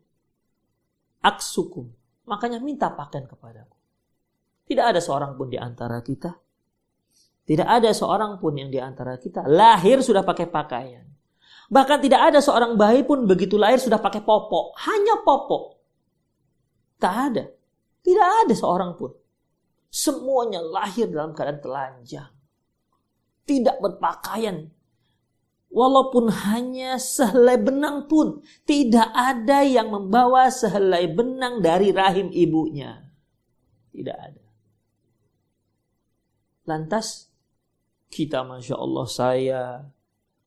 aksukum. 1.24 1.88
Makanya 2.28 2.64
minta 2.64 2.88
pakaian 2.92 3.28
kepadaku. 3.28 3.78
Tidak 4.66 4.86
ada 4.86 5.00
seorang 5.04 5.36
pun 5.36 5.52
di 5.52 5.60
antara 5.60 6.00
kita. 6.00 6.32
Tidak 7.50 7.66
ada 7.66 7.90
seorang 7.90 8.38
pun 8.38 8.54
yang 8.54 8.70
di 8.70 8.78
antara 8.78 9.18
kita 9.18 9.50
lahir 9.50 10.06
sudah 10.06 10.22
pakai 10.22 10.46
pakaian. 10.46 11.02
Bahkan 11.70 11.98
tidak 12.06 12.22
ada 12.30 12.40
seorang 12.46 12.78
bayi 12.78 13.02
pun 13.02 13.26
begitu 13.26 13.58
lahir 13.58 13.82
sudah 13.82 13.98
pakai 13.98 14.22
popok. 14.22 14.78
Hanya 14.86 15.26
popok. 15.26 15.82
Tak 17.02 17.16
ada. 17.34 17.50
Tidak 18.06 18.30
ada 18.46 18.54
seorang 18.54 18.94
pun. 18.94 19.10
Semuanya 19.90 20.62
lahir 20.62 21.10
dalam 21.10 21.34
keadaan 21.34 21.58
telanjang. 21.58 22.30
Tidak 23.50 23.82
berpakaian 23.82 24.70
Walaupun 25.70 26.34
hanya 26.50 26.98
sehelai 26.98 27.62
benang 27.62 28.10
pun 28.10 28.42
tidak 28.66 29.06
ada 29.14 29.62
yang 29.62 29.94
membawa 29.94 30.50
sehelai 30.50 31.06
benang 31.14 31.62
dari 31.62 31.94
rahim 31.94 32.34
ibunya. 32.34 33.06
Tidak 33.94 34.18
ada. 34.18 34.46
Lantas 36.66 37.29
kita 38.10 38.42
Masya 38.44 38.76
Allah 38.76 39.06
saya, 39.08 39.62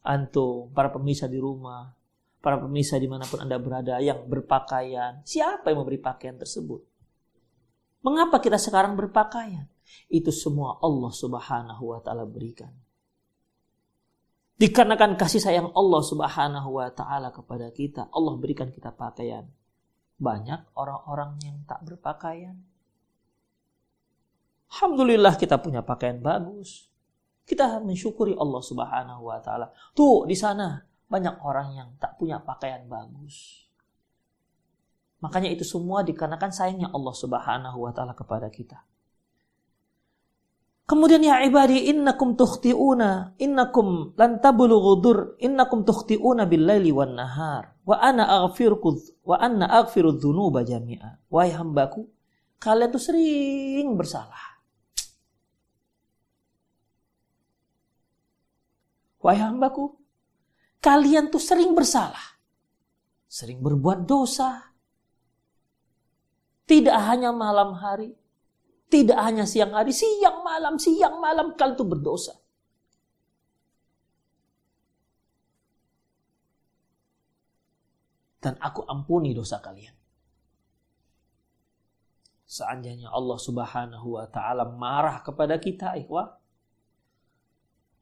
antum, 0.02 0.68
para 0.74 0.90
pemirsa 0.90 1.30
di 1.30 1.38
rumah, 1.38 1.94
para 2.42 2.58
pemirsa 2.58 2.98
di 2.98 3.06
mana 3.06 3.22
pun 3.24 3.40
Anda 3.40 3.56
berada 3.62 4.02
yang 4.02 4.26
berpakaian. 4.26 5.22
Siapa 5.22 5.70
yang 5.70 5.86
memberi 5.86 6.02
pakaian 6.02 6.36
tersebut? 6.36 6.82
Mengapa 8.02 8.42
kita 8.42 8.58
sekarang 8.58 8.98
berpakaian? 8.98 9.70
Itu 10.10 10.34
semua 10.34 10.82
Allah 10.82 11.14
subhanahu 11.14 11.94
wa 11.94 12.02
ta'ala 12.02 12.26
berikan. 12.26 12.74
Dikarenakan 14.62 15.18
kasih 15.18 15.42
sayang 15.42 15.74
Allah 15.74 16.02
Subhanahu 16.06 16.78
wa 16.78 16.86
taala 16.94 17.34
kepada 17.34 17.74
kita, 17.74 18.06
Allah 18.14 18.38
berikan 18.38 18.70
kita 18.70 18.94
pakaian. 18.94 19.42
Banyak 20.22 20.78
orang-orang 20.78 21.34
yang 21.42 21.66
tak 21.66 21.82
berpakaian. 21.82 22.54
Alhamdulillah 24.70 25.34
kita 25.34 25.58
punya 25.58 25.82
pakaian 25.82 26.22
bagus. 26.22 26.91
Kita 27.42 27.82
mensyukuri 27.82 28.38
Allah 28.38 28.62
Subhanahu 28.62 29.22
wa 29.26 29.38
taala. 29.42 29.70
Tuh 29.92 30.24
di 30.24 30.38
sana 30.38 30.78
banyak 31.10 31.42
orang 31.42 31.68
yang 31.76 31.88
tak 31.98 32.16
punya 32.16 32.40
pakaian 32.40 32.88
bagus. 32.88 33.66
Makanya 35.22 35.54
itu 35.54 35.62
semua 35.62 36.02
dikarenakan 36.02 36.50
sayangnya 36.50 36.88
Allah 36.90 37.14
Subhanahu 37.14 37.78
wa 37.78 37.92
taala 37.94 38.14
kepada 38.14 38.50
kita. 38.50 38.82
Kemudian 40.82 41.22
ya 41.22 41.40
ibadi 41.46 41.88
innakum 41.88 42.34
tukhti'una 42.34 43.38
innakum 43.38 44.12
lan 44.18 44.42
tablughu 44.42 44.98
dur 45.00 45.18
innakum 45.38 45.86
tukhti'una 45.86 46.44
bil 46.44 46.68
laili 46.68 46.90
wan 46.92 47.16
nahar 47.16 47.80
wa 47.86 47.96
ana 47.96 48.44
aghfirukum 48.44 49.00
wa 49.24 49.40
anna 49.40 49.70
aghfiru 49.72 50.18
dzunuba 50.18 50.66
jami'a. 50.66 51.22
Wahai 51.32 51.54
hambaku, 51.54 52.10
kalian 52.60 52.92
tuh 52.92 53.00
sering 53.00 53.88
bersalah. 53.94 54.51
Wahai 59.22 59.38
hambaku, 59.38 59.94
kalian 60.82 61.30
tuh 61.30 61.38
sering 61.38 61.72
bersalah. 61.78 62.34
Sering 63.30 63.62
berbuat 63.62 64.02
dosa. 64.02 64.74
Tidak 66.66 66.94
hanya 67.06 67.30
malam 67.30 67.78
hari, 67.78 68.10
tidak 68.90 69.18
hanya 69.22 69.46
siang 69.46 69.70
hari, 69.72 69.94
siang 69.94 70.42
malam, 70.42 70.74
siang 70.76 71.22
malam 71.22 71.54
kalian 71.54 71.78
itu 71.78 71.86
berdosa. 71.86 72.34
Dan 78.42 78.58
aku 78.58 78.82
ampuni 78.90 79.30
dosa 79.30 79.62
kalian. 79.62 79.94
Seandainya 82.42 83.08
Allah 83.14 83.38
subhanahu 83.38 84.18
wa 84.18 84.26
ta'ala 84.26 84.66
marah 84.66 85.22
kepada 85.22 85.56
kita, 85.62 85.94
ikhwah. 85.94 86.41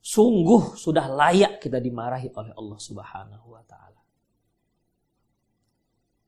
Sungguh 0.01 0.81
sudah 0.81 1.07
layak 1.13 1.61
kita 1.61 1.77
dimarahi 1.77 2.33
oleh 2.33 2.53
Allah 2.57 2.79
subhanahu 2.81 3.47
wa 3.53 3.63
ta'ala. 3.69 4.01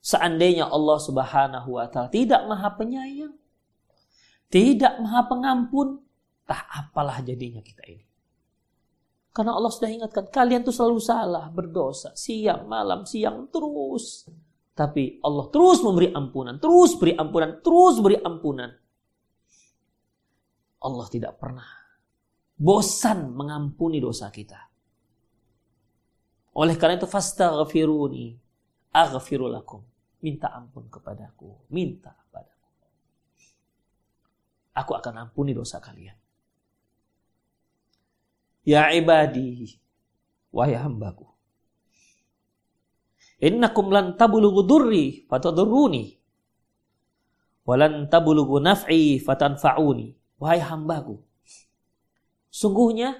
Seandainya 0.04 0.68
Allah 0.68 0.98
subhanahu 1.00 1.68
wa 1.80 1.88
ta'ala 1.88 2.12
tidak 2.12 2.44
maha 2.44 2.68
penyayang 2.76 3.32
tidak 4.52 5.00
maha 5.00 5.24
pengampun, 5.32 5.96
tak 6.44 6.68
apalah 6.68 7.24
jadinya 7.24 7.64
kita 7.64 7.88
ini. 7.88 8.04
Karena 9.32 9.56
Allah 9.56 9.72
sudah 9.72 9.88
ingatkan, 9.88 10.28
kalian 10.28 10.60
tuh 10.60 10.76
selalu 10.76 11.00
salah, 11.00 11.48
berdosa, 11.48 12.12
siang, 12.12 12.68
malam, 12.68 13.08
siang, 13.08 13.48
terus. 13.48 14.28
Tapi 14.76 15.24
Allah 15.24 15.48
terus 15.48 15.80
memberi 15.80 16.12
ampunan, 16.12 16.60
terus 16.60 17.00
beri 17.00 17.16
ampunan, 17.16 17.64
terus 17.64 17.96
beri 18.04 18.20
ampunan. 18.20 18.68
Allah 20.84 21.06
tidak 21.08 21.40
pernah 21.40 21.64
bosan 22.58 23.32
mengampuni 23.32 24.00
dosa 24.00 24.32
kita. 24.32 24.68
Oleh 26.52 26.76
karena 26.76 27.00
itu 27.00 27.08
fastaghfiruni 27.08 28.36
aghfirulakum. 28.92 29.84
Minta 30.22 30.54
ampun 30.54 30.86
kepadaku, 30.86 31.66
minta 31.74 32.14
aku 34.72 34.92
akan 34.96 35.28
ampuni 35.28 35.52
dosa 35.52 35.78
kalian. 35.78 36.16
Ya 38.64 38.88
ibadi, 38.94 39.78
wahai 40.54 40.76
hambaku. 40.78 41.28
Innakum 43.42 43.90
lan 43.90 44.14
tabulughu 44.14 44.62
durri 44.62 45.26
fatadurruni. 45.26 46.14
Walan 47.66 48.06
tabulughu 48.06 48.62
naf'i 48.62 49.18
fatanfa'uni. 49.18 50.38
Wahai 50.38 50.62
hambaku. 50.62 51.18
Sungguhnya 52.52 53.16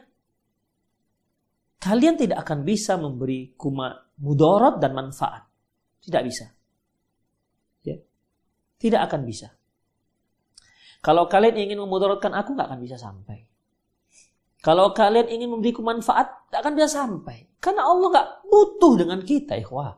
kalian 1.81 2.21
tidak 2.21 2.45
akan 2.45 2.68
bisa 2.68 3.01
memberi 3.01 3.57
kuma 3.57 3.97
mudarat 4.21 4.77
dan 4.77 4.92
manfaat. 4.92 5.49
Tidak 6.05 6.21
bisa. 6.21 6.53
Ya. 7.81 7.97
Tidak 8.77 9.01
akan 9.01 9.25
bisa. 9.25 9.57
Kalau 11.01 11.27
kalian 11.27 11.57
ingin 11.57 11.81
memudaratkan 11.81 12.31
aku, 12.37 12.55
nggak 12.55 12.68
akan 12.68 12.81
bisa 12.85 13.01
sampai. 13.01 13.42
Kalau 14.62 14.95
kalian 14.95 15.27
ingin 15.27 15.51
memberiku 15.51 15.83
manfaat, 15.83 16.47
nggak 16.53 16.61
akan 16.62 16.73
bisa 16.77 16.88
sampai. 16.92 17.59
Karena 17.59 17.88
Allah 17.88 18.09
nggak 18.12 18.29
butuh 18.47 18.92
dengan 19.01 19.18
kita, 19.25 19.59
ikhwah. 19.59 19.97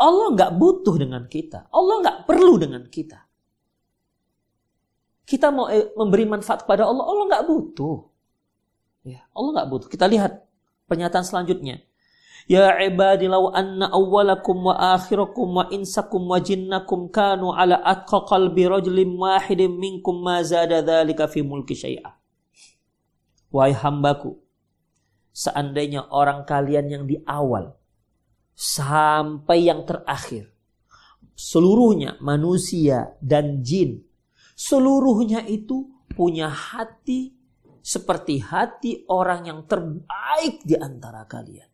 Allah 0.00 0.26
nggak 0.32 0.52
butuh 0.56 0.94
dengan 0.96 1.26
kita. 1.28 1.68
Allah 1.74 1.94
nggak 2.00 2.18
perlu 2.24 2.54
dengan 2.56 2.86
kita. 2.88 3.25
Kita 5.26 5.50
mau 5.50 5.66
eh, 5.66 5.90
memberi 5.98 6.22
manfaat 6.22 6.62
kepada 6.62 6.86
Allah, 6.86 7.02
Allah 7.02 7.24
nggak 7.26 7.44
butuh. 7.50 7.98
Ya, 9.02 9.26
Allah 9.34 9.50
nggak 9.58 9.68
butuh. 9.74 9.88
Kita 9.90 10.06
lihat 10.06 10.46
pernyataan 10.86 11.26
selanjutnya. 11.26 11.82
Ya 12.46 12.78
ibadi 12.78 13.26
law 13.26 13.50
anna 13.50 13.90
awwalakum 13.90 14.70
wa 14.70 14.94
akhirakum 14.94 15.50
wa 15.50 15.64
insakum 15.74 16.30
wa 16.30 16.38
jinnakum 16.38 17.10
kanu 17.10 17.50
ala 17.50 17.82
atqa 17.82 18.22
qalbi 18.22 18.70
rajulin 18.70 19.18
wahidin 19.18 19.74
minkum 19.74 20.22
ma 20.22 20.46
zada 20.46 20.78
dhalika 20.78 21.26
fi 21.26 21.42
mulki 21.42 21.74
syai'a. 21.74 22.14
Wahai 23.50 23.74
hambaku, 23.74 24.38
seandainya 25.34 26.06
orang 26.06 26.46
kalian 26.46 26.86
yang 26.86 27.04
di 27.10 27.18
awal 27.26 27.74
sampai 28.54 29.66
yang 29.66 29.82
terakhir, 29.82 30.46
seluruhnya 31.34 32.14
manusia 32.22 33.18
dan 33.18 33.66
jin, 33.66 34.05
seluruhnya 34.56 35.44
itu 35.44 35.84
punya 36.16 36.48
hati 36.48 37.36
seperti 37.84 38.42
hati 38.42 39.04
orang 39.12 39.46
yang 39.46 39.60
terbaik 39.68 40.64
di 40.64 40.74
antara 40.74 41.28
kalian. 41.28 41.70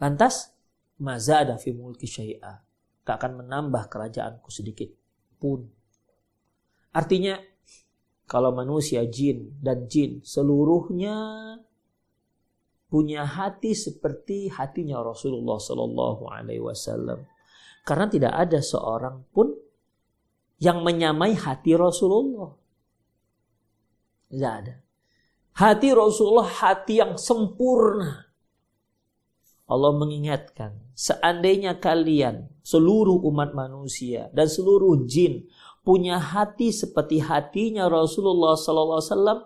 Lantas, 0.00 0.54
mazada 1.02 1.60
fi 1.60 1.74
mulki 1.74 2.08
syai'a. 2.08 2.54
Tak 3.04 3.20
akan 3.20 3.44
menambah 3.44 3.92
kerajaanku 3.92 4.48
sedikit 4.48 4.88
pun. 5.36 5.68
Artinya, 6.96 7.36
kalau 8.24 8.56
manusia, 8.56 9.04
jin, 9.04 9.60
dan 9.60 9.84
jin 9.84 10.24
seluruhnya 10.24 11.12
punya 12.88 13.28
hati 13.28 13.76
seperti 13.76 14.48
hatinya 14.48 15.04
Rasulullah 15.04 15.60
Sallallahu 15.60 16.30
Alaihi 16.32 16.64
Wasallam. 16.64 17.28
Karena 17.84 18.08
tidak 18.08 18.32
ada 18.32 18.64
seorang 18.64 19.28
pun 19.28 19.52
yang 20.56 20.80
menyamai 20.80 21.36
hati 21.36 21.76
Rasulullah. 21.76 22.56
Tidak 24.32 24.54
ada. 24.64 24.74
Hati 25.54 25.88
Rasulullah 25.92 26.48
hati 26.48 26.98
yang 26.98 27.14
sempurna. 27.20 28.26
Allah 29.64 29.92
mengingatkan, 29.96 30.76
seandainya 30.92 31.80
kalian 31.80 32.52
seluruh 32.60 33.20
umat 33.32 33.56
manusia 33.56 34.28
dan 34.36 34.44
seluruh 34.44 35.08
jin 35.08 35.48
punya 35.80 36.20
hati 36.20 36.68
seperti 36.68 37.20
hatinya 37.20 37.88
Rasulullah 37.88 38.56
wasallam 38.56 39.44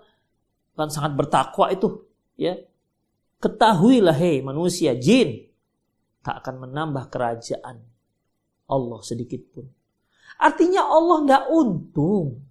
kan 0.74 0.90
sangat 0.90 1.18
bertakwa 1.18 1.70
itu, 1.74 2.06
ya. 2.38 2.54
Ketahuilah 3.38 4.14
hei 4.18 4.42
manusia, 4.42 4.98
jin 4.98 5.46
tak 6.22 6.42
akan 6.42 6.66
menambah 6.66 7.10
kerajaan 7.10 7.78
Allah 8.68 9.00
sedikit 9.02 9.42
pun. 9.50 9.66
Artinya 10.38 10.86
Allah 10.86 11.18
nggak 11.24 11.44
untung. 11.50 12.44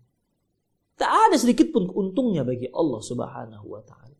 Tak 0.97 1.30
ada 1.30 1.36
sedikit 1.38 1.69
pun 1.69 1.88
untungnya 1.93 2.41
bagi 2.41 2.67
Allah 2.73 2.99
Subhanahu 3.06 3.65
wa 3.69 3.82
taala. 3.86 4.17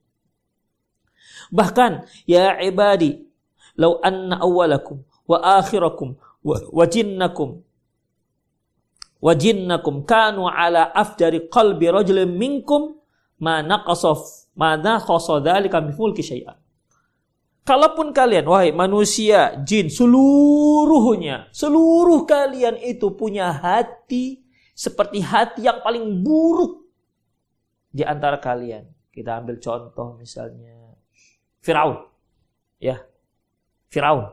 Bahkan 1.50 1.92
ya 2.30 2.62
ibadi, 2.62 3.18
lau 3.82 3.98
anna 4.06 4.38
awwalakum 4.42 5.02
wa 5.26 5.38
akhirakum 5.58 6.16
wa, 6.46 6.56
wa 6.70 6.86
jinnakum 6.86 7.66
wa 9.18 9.34
jinnakum 9.34 10.06
kanu 10.06 10.46
ala 10.46 10.94
afjari 10.94 11.50
qalbi 11.50 11.90
rajulin 11.90 12.30
minkum 12.30 13.02
ma 13.42 13.66
naqasaf 13.66 14.50
ma 14.54 14.78
naqasa 14.78 15.42
dzalika 15.42 15.82
min 15.82 15.94
mulki 15.98 16.22
syai'an. 16.22 16.58
Kalaupun 17.68 18.16
kalian, 18.16 18.48
wahai 18.48 18.72
manusia, 18.72 19.60
jin, 19.68 19.92
seluruhnya, 19.92 21.52
seluruh 21.52 22.24
kalian 22.24 22.80
itu 22.80 23.12
punya 23.12 23.52
hati 23.52 24.40
seperti 24.72 25.20
hati 25.20 25.68
yang 25.68 25.84
paling 25.84 26.24
buruk 26.24 26.88
di 27.92 28.08
antara 28.08 28.40
kalian. 28.40 28.88
Kita 29.12 29.44
ambil 29.44 29.60
contoh 29.60 30.16
misalnya 30.16 30.96
Firaun. 31.60 32.08
Ya. 32.80 33.04
Firaun. 33.92 34.32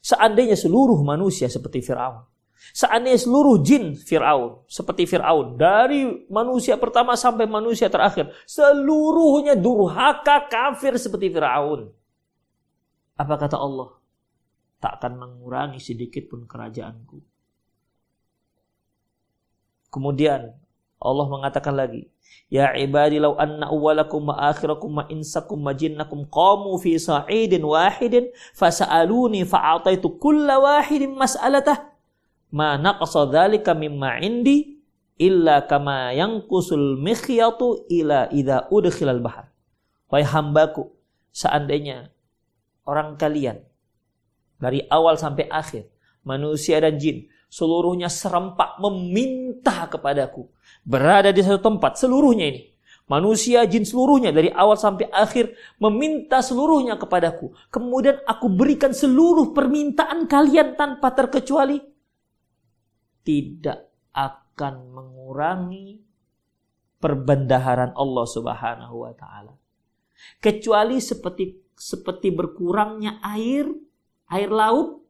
Seandainya 0.00 0.56
seluruh 0.56 0.96
manusia 1.04 1.44
seperti 1.44 1.84
Firaun. 1.84 2.24
Seandainya 2.72 3.20
seluruh 3.20 3.60
jin 3.60 3.92
Firaun 4.00 4.64
seperti 4.64 5.04
Firaun 5.04 5.60
dari 5.60 6.24
manusia 6.32 6.80
pertama 6.80 7.20
sampai 7.20 7.44
manusia 7.44 7.92
terakhir 7.92 8.32
seluruhnya 8.48 9.56
durhaka 9.56 10.48
kafir 10.48 10.96
seperti 11.00 11.32
Firaun 11.32 11.99
apa 13.20 13.34
kata 13.36 13.60
Allah? 13.60 13.92
Tak 14.80 14.96
akan 14.96 15.12
mengurangi 15.20 15.76
sedikit 15.76 16.32
pun 16.32 16.48
kerajaanku. 16.48 17.20
Kemudian 19.92 20.56
Allah 20.96 21.26
mengatakan 21.28 21.76
lagi, 21.76 22.08
Ya 22.50 22.74
ibadi 22.74 23.22
law 23.22 23.38
anna 23.38 23.70
awwalakum 23.70 24.26
wa 24.26 24.50
akhirakum 24.50 24.90
wa 24.98 25.04
insakum 25.06 25.62
wa 25.62 25.70
jinnakum 25.70 26.26
qamu 26.26 26.74
fi 26.82 26.98
sa'idin 26.98 27.62
wahidin 27.62 28.26
fasa'aluni 28.58 29.46
fa'ataitu 29.46 30.18
kulla 30.18 30.58
wahidin 30.58 31.14
mas'alatah 31.14 31.94
ma 32.50 32.74
naqasa 32.74 33.30
dhalika 33.30 33.70
mimma 33.70 34.18
indi 34.18 34.82
illa 35.14 35.62
kama 35.62 36.10
yanqusul 36.10 36.98
mikhyatu 36.98 37.86
ila 37.86 38.26
idza 38.34 38.66
udkhilal 38.66 39.22
bahar. 39.22 39.54
Wahai 40.10 40.26
hambaku, 40.26 40.90
seandainya 41.30 42.10
orang 42.86 43.16
kalian. 43.16 43.60
Dari 44.60 44.84
awal 44.88 45.16
sampai 45.16 45.48
akhir. 45.48 45.88
Manusia 46.20 46.76
dan 46.84 47.00
jin 47.00 47.24
seluruhnya 47.50 48.06
serempak 48.06 48.78
meminta 48.78 49.90
kepadaku. 49.90 50.46
Berada 50.86 51.34
di 51.34 51.42
satu 51.42 51.58
tempat 51.58 51.98
seluruhnya 51.98 52.46
ini. 52.46 52.62
Manusia 53.10 53.66
jin 53.66 53.82
seluruhnya 53.82 54.30
dari 54.30 54.54
awal 54.54 54.78
sampai 54.78 55.10
akhir 55.10 55.58
meminta 55.82 56.38
seluruhnya 56.38 56.94
kepadaku. 56.94 57.50
Kemudian 57.66 58.22
aku 58.22 58.46
berikan 58.46 58.94
seluruh 58.94 59.50
permintaan 59.50 60.30
kalian 60.30 60.78
tanpa 60.78 61.10
terkecuali. 61.10 61.82
Tidak 63.26 64.14
akan 64.14 64.74
mengurangi 64.94 65.98
perbendaharaan 67.02 67.98
Allah 67.98 68.26
Subhanahu 68.30 68.94
wa 69.02 69.12
taala. 69.18 69.58
Kecuali 70.38 71.02
seperti 71.02 71.69
seperti 71.80 72.28
berkurangnya 72.28 73.24
air, 73.24 73.64
air 74.28 74.50
laut 74.52 75.00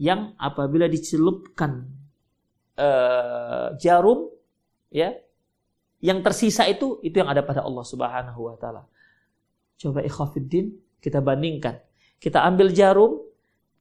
yang 0.00 0.32
apabila 0.40 0.88
dicelupkan 0.88 1.84
uh, 2.80 3.76
jarum, 3.76 4.32
ya, 4.88 5.12
yang 6.00 6.24
tersisa 6.24 6.64
itu 6.64 6.96
itu 7.04 7.20
yang 7.20 7.28
ada 7.28 7.44
pada 7.44 7.60
Allah 7.60 7.84
Subhanahu 7.84 8.40
Wa 8.40 8.56
Taala. 8.56 8.82
Coba 9.76 10.00
ikhafidin 10.00 10.72
kita 10.96 11.20
bandingkan. 11.20 11.76
Kita 12.16 12.40
ambil 12.40 12.72
jarum, 12.72 13.20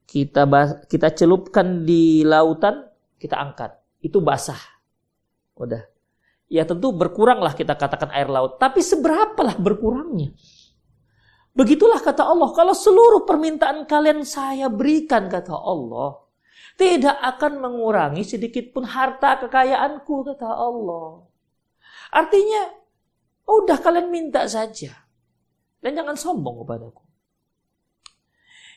kita 0.03 0.43
kita 0.91 1.15
celupkan 1.15 1.87
di 1.87 2.27
lautan, 2.27 2.91
kita 3.15 3.39
angkat. 3.39 3.71
Itu 4.03 4.19
basah. 4.19 4.59
Udah. 5.55 5.87
Ya 6.51 6.67
tentu 6.67 6.91
berkuranglah 6.91 7.55
kita 7.55 7.79
katakan 7.79 8.11
air 8.11 8.27
laut. 8.27 8.59
Tapi 8.59 8.83
seberapalah 8.83 9.55
berkurangnya? 9.55 10.35
Begitulah 11.51 11.99
kata 11.99 12.23
Allah, 12.23 12.55
kalau 12.55 12.71
seluruh 12.71 13.27
permintaan 13.27 13.83
kalian 13.83 14.23
saya 14.23 14.71
berikan, 14.71 15.27
kata 15.27 15.51
Allah, 15.51 16.23
tidak 16.79 17.19
akan 17.19 17.59
mengurangi 17.59 18.23
sedikit 18.23 18.71
pun 18.71 18.87
harta 18.87 19.35
kekayaanku, 19.43 20.31
kata 20.31 20.47
Allah. 20.47 21.27
Artinya, 22.15 22.71
udah 23.43 23.77
kalian 23.83 24.07
minta 24.07 24.47
saja. 24.47 24.95
Dan 25.83 25.97
jangan 25.97 26.15
sombong 26.15 26.63
kepadaku. 26.63 27.03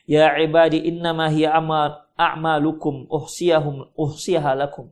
Ya 0.05 0.35
ibadi 0.37 0.85
innama 0.85 1.31
hiya 1.31 1.55
amal 1.57 2.05
a'malukum 2.13 3.07
uhsiyahum 3.09 3.89
uhsiyaha 3.97 4.51
lakum. 4.53 4.91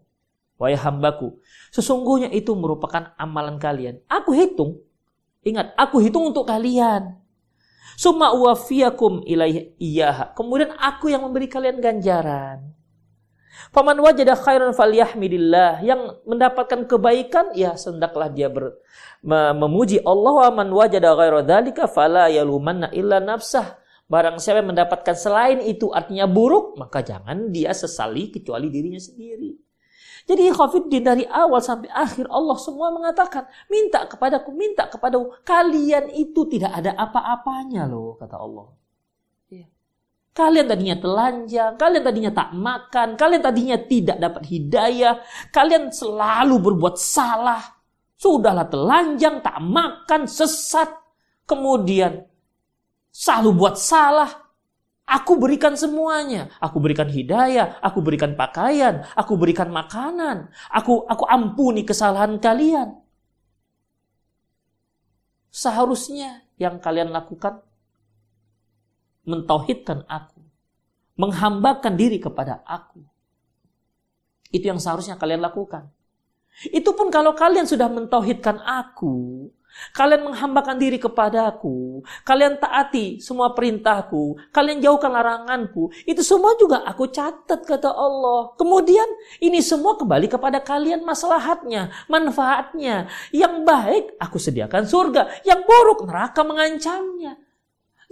Wahai 0.57 0.77
hambaku, 0.77 1.41
sesungguhnya 1.73 2.31
itu 2.31 2.53
merupakan 2.55 3.11
amalan 3.19 3.59
kalian. 3.59 3.99
Aku 4.07 4.31
hitung. 4.31 4.79
Ingat, 5.43 5.75
aku 5.75 5.99
hitung 5.99 6.31
untuk 6.31 6.47
kalian. 6.47 7.22
Summa 7.95 8.33
uwafiyakum 8.33 9.23
ilaih 9.23 9.73
iyaha. 9.77 10.33
Kemudian 10.33 10.73
aku 10.77 11.13
yang 11.13 11.23
memberi 11.23 11.47
kalian 11.47 11.77
ganjaran. 11.79 12.73
Paman 13.73 13.97
wajada 14.01 14.37
khairan 14.37 14.73
falyahmidillah. 14.75 15.81
Yang 15.85 16.21
mendapatkan 16.27 16.85
kebaikan, 16.89 17.53
ya 17.57 17.73
sendaklah 17.77 18.29
dia 18.29 18.49
ber, 18.49 18.77
memuji 19.57 20.03
Allah. 20.03 20.49
Wa 20.49 20.51
man 20.51 20.69
wajada 20.73 21.13
ghaira 21.15 21.41
dhalika 21.45 21.89
fala 21.89 22.29
yalumanna 22.29 22.91
illa 22.93 23.21
nafsah. 23.23 23.79
Barang 24.03 24.37
siapa 24.37 24.61
yang 24.61 24.75
mendapatkan 24.75 25.15
selain 25.15 25.63
itu 25.63 25.89
artinya 25.89 26.27
buruk, 26.27 26.75
maka 26.75 27.01
jangan 27.01 27.49
dia 27.49 27.71
sesali 27.71 28.29
kecuali 28.29 28.67
dirinya 28.67 28.99
sendiri. 28.99 29.62
Jadi 30.23 30.55
Khafiddin 30.55 31.03
dari 31.03 31.27
awal 31.27 31.59
sampai 31.59 31.91
akhir 31.91 32.31
Allah 32.31 32.55
semua 32.55 32.95
mengatakan, 32.95 33.43
minta 33.67 34.07
kepadaku, 34.07 34.55
minta 34.55 34.87
kepadaku. 34.87 35.35
Kalian 35.43 36.15
itu 36.15 36.47
tidak 36.47 36.71
ada 36.71 36.95
apa-apanya 36.95 37.83
loh, 37.83 38.15
kata 38.15 38.39
Allah. 38.39 38.71
Iya. 39.51 39.67
Kalian 40.31 40.65
tadinya 40.71 40.95
telanjang, 40.95 41.71
kalian 41.75 42.03
tadinya 42.07 42.31
tak 42.31 42.49
makan, 42.55 43.07
kalian 43.19 43.43
tadinya 43.43 43.77
tidak 43.83 44.17
dapat 44.19 44.43
hidayah, 44.47 45.19
kalian 45.51 45.91
selalu 45.91 46.55
berbuat 46.71 46.95
salah. 46.95 47.61
Sudahlah 48.15 48.71
telanjang, 48.71 49.43
tak 49.43 49.59
makan, 49.59 50.23
sesat. 50.23 50.87
Kemudian 51.43 52.23
selalu 53.11 53.49
buat 53.59 53.75
salah. 53.75 54.42
Aku 55.13 55.37
berikan 55.37 55.77
semuanya. 55.77 56.49
Aku 56.57 56.81
berikan 56.81 57.05
hidayah, 57.05 57.77
aku 57.85 58.01
berikan 58.01 58.33
pakaian, 58.33 59.05
aku 59.13 59.37
berikan 59.37 59.69
makanan. 59.69 60.49
Aku 60.73 61.05
aku 61.05 61.29
ampuni 61.29 61.85
kesalahan 61.85 62.41
kalian. 62.41 62.97
Seharusnya 65.53 66.41
yang 66.57 66.81
kalian 66.81 67.13
lakukan 67.13 67.61
mentauhidkan 69.29 70.01
aku, 70.09 70.41
menghambakan 71.13 71.93
diri 71.93 72.17
kepada 72.17 72.65
aku. 72.65 73.05
Itu 74.49 74.65
yang 74.69 74.81
seharusnya 74.81 75.21
kalian 75.21 75.45
lakukan. 75.45 75.93
Itu 76.69 76.93
pun 76.93 77.09
kalau 77.09 77.33
kalian 77.33 77.65
sudah 77.65 77.89
mentauhidkan 77.89 78.61
aku, 78.61 79.49
kalian 79.93 80.29
menghambakan 80.29 80.77
diri 80.77 80.97
kepadaku, 81.01 82.01
kalian 82.23 82.57
taati 82.57 83.19
semua 83.19 83.51
perintahku, 83.51 84.37
kalian 84.53 84.79
jauhkan 84.79 85.11
laranganku, 85.11 85.93
itu 86.07 86.21
semua 86.25 86.55
juga 86.57 86.81
aku 86.85 87.09
catat 87.09 87.61
kata 87.65 87.91
Allah. 87.91 88.53
Kemudian 88.57 89.07
ini 89.41 89.59
semua 89.59 89.97
kembali 89.99 90.29
kepada 90.29 90.61
kalian 90.61 91.05
maslahatnya, 91.05 91.91
manfaatnya. 92.07 93.07
Yang 93.33 93.53
baik 93.63 94.03
aku 94.17 94.37
sediakan 94.39 94.85
surga, 94.85 95.45
yang 95.47 95.65
buruk 95.65 96.05
neraka 96.05 96.41
mengancamnya. 96.45 97.39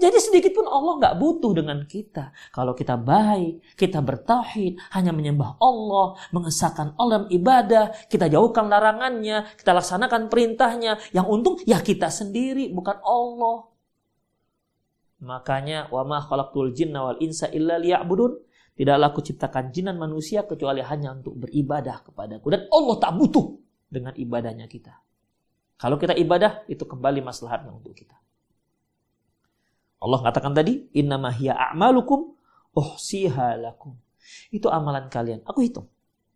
Jadi 0.02 0.18
sedikit 0.18 0.58
pun 0.58 0.66
Allah 0.66 0.98
nggak 0.98 1.16
butuh 1.22 1.54
dengan 1.54 1.86
kita. 1.86 2.34
Kalau 2.50 2.74
kita 2.74 2.98
baik, 2.98 3.78
kita 3.78 4.02
bertauhid, 4.02 4.82
hanya 4.98 5.14
menyembah 5.14 5.62
Allah, 5.62 6.18
mengesahkan 6.34 6.98
Allah 6.98 7.30
ibadah, 7.30 7.94
kita 8.10 8.26
jauhkan 8.26 8.66
larangannya, 8.66 9.46
kita 9.62 9.78
laksanakan 9.78 10.26
perintahnya. 10.26 10.98
Yang 11.14 11.28
untung 11.30 11.56
ya 11.70 11.86
kita 11.86 12.10
sendiri, 12.10 12.74
bukan 12.74 12.98
Allah. 13.06 13.70
Makanya 15.22 15.94
wa 15.94 16.02
ma 16.02 16.18
khalaqtul 16.18 16.74
jinna 16.74 17.06
wal 17.06 17.22
insa 17.22 17.46
illa 17.54 17.78
liya'budun. 17.78 18.42
Tidaklah 18.74 19.14
aku 19.14 19.22
ciptakan 19.22 19.70
jin 19.70 19.94
dan 19.94 20.02
manusia 20.02 20.42
kecuali 20.50 20.82
hanya 20.82 21.14
untuk 21.14 21.38
beribadah 21.38 22.02
kepadaku. 22.02 22.50
Dan 22.50 22.66
Allah 22.74 22.96
tak 22.98 23.14
butuh 23.22 23.54
dengan 23.86 24.18
ibadahnya 24.18 24.66
kita. 24.66 24.98
Kalau 25.78 26.02
kita 26.02 26.18
ibadah, 26.18 26.66
itu 26.66 26.82
kembali 26.86 27.22
maslahatnya 27.22 27.70
untuk 27.70 27.94
kita. 27.94 28.21
Allah 30.02 30.20
katakan 30.26 30.58
tadi, 30.58 30.90
innama 30.98 31.30
hiya 31.30 31.54
a'malukum 31.54 32.34
uhsiha 32.74 33.62
lakum. 33.62 33.94
Itu 34.50 34.68
amalan 34.74 35.08
kalian. 35.14 35.46
Aku 35.46 35.62
hitung. 35.62 35.86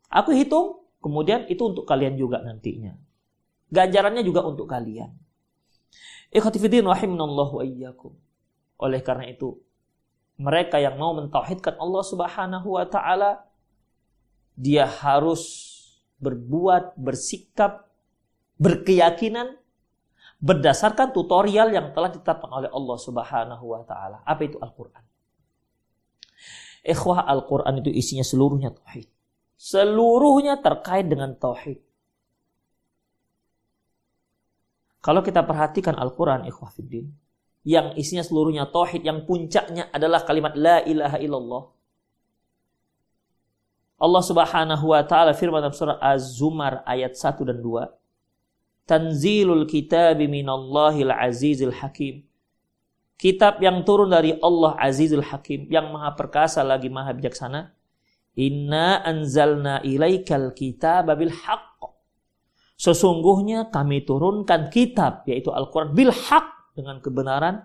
Aku 0.08 0.30
hitung, 0.32 0.86
kemudian 1.02 1.50
itu 1.50 1.66
untuk 1.66 1.90
kalian 1.90 2.14
juga 2.14 2.46
nantinya. 2.46 2.94
Ganjarannya 3.74 4.22
juga 4.22 4.46
untuk 4.46 4.70
kalian. 4.70 5.10
Ikhwatifidin 6.30 6.86
rahimanallahu 6.86 7.66
wa. 7.66 8.14
Oleh 8.78 9.02
karena 9.02 9.34
itu, 9.34 9.58
mereka 10.38 10.78
yang 10.78 11.00
mau 11.00 11.16
mentauhidkan 11.18 11.80
Allah 11.80 12.04
Subhanahu 12.06 12.76
wa 12.76 12.86
taala 12.86 13.48
dia 14.56 14.88
harus 14.88 15.74
berbuat, 16.20 16.96
bersikap, 16.96 17.92
berkeyakinan 18.60 19.60
berdasarkan 20.40 21.16
tutorial 21.16 21.72
yang 21.72 21.92
telah 21.96 22.12
ditetapkan 22.12 22.52
oleh 22.52 22.70
Allah 22.72 22.98
Subhanahu 23.00 23.66
wa 23.66 23.82
taala. 23.88 24.22
Apa 24.28 24.42
itu 24.46 24.58
Al-Qur'an? 24.60 25.04
Ikhwah 26.86 27.26
Al-Qur'an 27.26 27.82
itu 27.82 27.90
isinya 27.90 28.22
seluruhnya 28.22 28.70
tauhid. 28.76 29.10
Seluruhnya 29.56 30.60
terkait 30.60 31.08
dengan 31.08 31.34
tauhid. 31.34 31.82
Kalau 35.06 35.22
kita 35.22 35.46
perhatikan 35.46 35.94
Al-Quran, 36.02 36.50
ikhwah 36.50 36.74
fiddin, 36.74 37.14
yang 37.62 37.94
isinya 37.94 38.26
seluruhnya 38.26 38.66
tauhid, 38.74 39.06
yang 39.06 39.22
puncaknya 39.26 39.90
adalah 39.94 40.26
kalimat 40.26 40.58
la 40.58 40.82
ilaha 40.82 41.18
illallah. 41.22 41.64
Allah 43.96 44.24
Subhanahu 44.26 44.86
wa 44.92 45.02
taala 45.08 45.32
firman 45.38 45.62
dalam 45.62 45.78
surah 45.78 46.02
Az-Zumar 46.02 46.84
ayat 46.84 47.16
1 47.16 47.42
dan 47.48 47.62
2. 47.62 48.05
Tanzilul 48.86 49.66
kitab 49.66 50.22
minallahil 50.22 51.10
azizil 51.10 51.74
hakim. 51.74 52.26
Kitab 53.16 53.64
yang 53.64 53.88
turun 53.88 54.12
dari 54.12 54.36
Allah 54.44 54.76
Azizul 54.76 55.24
Hakim, 55.24 55.72
yang 55.72 55.88
maha 55.88 56.20
perkasa 56.20 56.60
lagi 56.68 56.92
maha 56.92 57.16
bijaksana. 57.16 57.72
Inna 58.36 59.00
anzalna 59.08 59.80
ilaikal 59.88 60.52
kitab 60.52 61.08
bil 61.16 61.32
haqq. 61.32 61.80
Sesungguhnya 62.76 63.72
kami 63.72 64.04
turunkan 64.04 64.68
kitab, 64.68 65.24
yaitu 65.32 65.48
Al-Quran, 65.48 65.96
bil 65.96 66.12
haq, 66.12 66.76
dengan 66.76 67.00
kebenaran. 67.00 67.64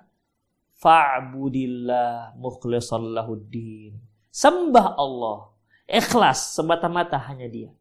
Fa'budillah 0.78 2.38
mukhlisallahuddin. 2.38 3.98
Sembah 4.30 4.94
Allah. 4.94 5.50
Ikhlas, 5.90 6.54
semata-mata 6.54 7.18
hanya 7.26 7.50
dia. 7.50 7.74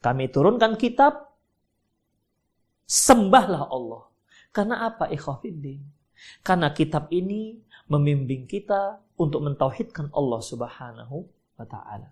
Kami 0.00 0.32
turunkan 0.32 0.80
kitab 0.80 1.33
Sembahlah 2.84 3.68
Allah. 3.68 4.04
Karena 4.54 4.86
apa? 4.86 5.10
Ikhwafiddin. 5.10 5.82
Karena 6.40 6.70
kitab 6.70 7.10
ini 7.10 7.58
membimbing 7.90 8.48
kita 8.48 9.00
untuk 9.20 9.44
mentauhidkan 9.44 10.08
Allah 10.14 10.40
Subhanahu 10.40 11.16
wa 11.58 11.66
taala. 11.68 12.10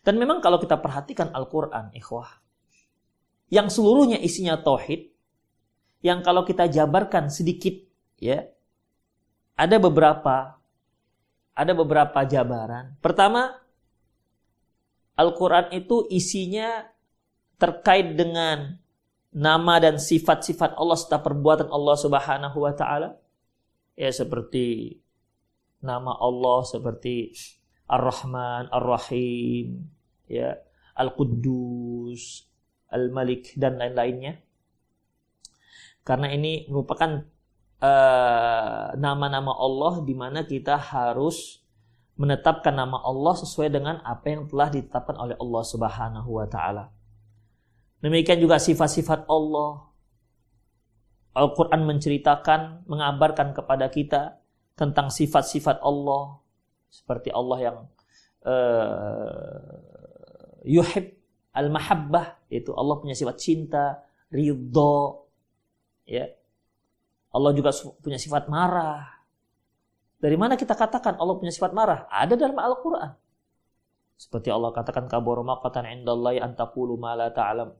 Dan 0.00 0.16
memang 0.16 0.40
kalau 0.40 0.56
kita 0.56 0.80
perhatikan 0.80 1.28
Al-Qur'an, 1.36 1.92
ikhwah, 1.92 2.40
yang 3.52 3.68
seluruhnya 3.68 4.16
isinya 4.16 4.56
tauhid, 4.56 5.12
yang 6.00 6.24
kalau 6.24 6.48
kita 6.48 6.64
jabarkan 6.72 7.28
sedikit 7.28 7.76
ya, 8.16 8.48
ada 9.60 9.76
beberapa 9.76 10.56
ada 11.52 11.72
beberapa 11.76 12.24
jabaran. 12.24 12.96
Pertama, 13.04 13.52
Al-Qur'an 15.20 15.68
itu 15.76 16.08
isinya 16.08 16.88
terkait 17.60 18.16
dengan 18.16 18.79
nama 19.30 19.78
dan 19.78 19.96
sifat-sifat 19.96 20.74
Allah 20.74 20.96
serta 20.98 21.22
perbuatan 21.22 21.70
Allah 21.70 21.96
Subhanahu 21.96 22.58
wa 22.66 22.74
taala 22.74 23.14
ya 23.94 24.10
seperti 24.10 24.98
nama 25.80 26.12
Allah 26.18 26.60
seperti 26.66 27.32
Ar-Rahman, 27.90 28.70
Ar-Rahim, 28.70 29.90
ya, 30.30 30.54
Al-Quddus, 30.94 32.46
Al-Malik 32.86 33.58
dan 33.58 33.82
lain-lainnya. 33.82 34.38
Karena 36.06 36.30
ini 36.30 36.70
merupakan 36.70 37.26
uh, 37.82 38.94
nama-nama 38.94 39.52
Allah 39.58 40.06
di 40.06 40.14
mana 40.14 40.46
kita 40.46 40.78
harus 40.78 41.58
menetapkan 42.14 42.78
nama 42.78 43.02
Allah 43.02 43.34
sesuai 43.42 43.74
dengan 43.74 43.98
apa 44.06 44.26
yang 44.30 44.46
telah 44.46 44.70
ditetapkan 44.70 45.16
oleh 45.18 45.34
Allah 45.34 45.62
Subhanahu 45.66 46.30
wa 46.30 46.46
taala. 46.46 46.94
Demikian 48.00 48.40
juga 48.40 48.56
sifat-sifat 48.56 49.28
Allah. 49.28 49.84
Al-Quran 51.36 51.86
menceritakan, 51.86 52.88
mengabarkan 52.88 53.54
kepada 53.54 53.86
kita 53.92 54.40
tentang 54.74 55.12
sifat-sifat 55.12 55.84
Allah. 55.84 56.40
Seperti 56.90 57.30
Allah 57.30 57.58
yang 57.60 57.76
uh, 58.48 59.78
yuhib 60.64 61.12
al-mahabbah. 61.52 62.40
Itu 62.50 62.74
Allah 62.74 62.96
punya 62.98 63.14
sifat 63.14 63.36
cinta, 63.36 64.00
ridho. 64.32 65.28
Ya. 66.08 66.26
Allah 67.30 67.52
juga 67.54 67.70
punya 68.02 68.18
sifat 68.18 68.50
marah. 68.50 69.06
Dari 70.20 70.34
mana 70.34 70.58
kita 70.58 70.74
katakan 70.74 71.20
Allah 71.20 71.36
punya 71.38 71.52
sifat 71.54 71.70
marah? 71.76 72.08
Ada 72.10 72.34
dalam 72.34 72.58
Al-Quran. 72.58 73.12
Seperti 74.20 74.52
Allah 74.52 74.68
katakan 74.76 75.08
kabur 75.08 75.40
maqatan 75.40 75.88
indallahi 75.88 76.44
antakulu 76.44 77.00
ma 77.00 77.16
la 77.16 77.32
ta'lam 77.32 77.72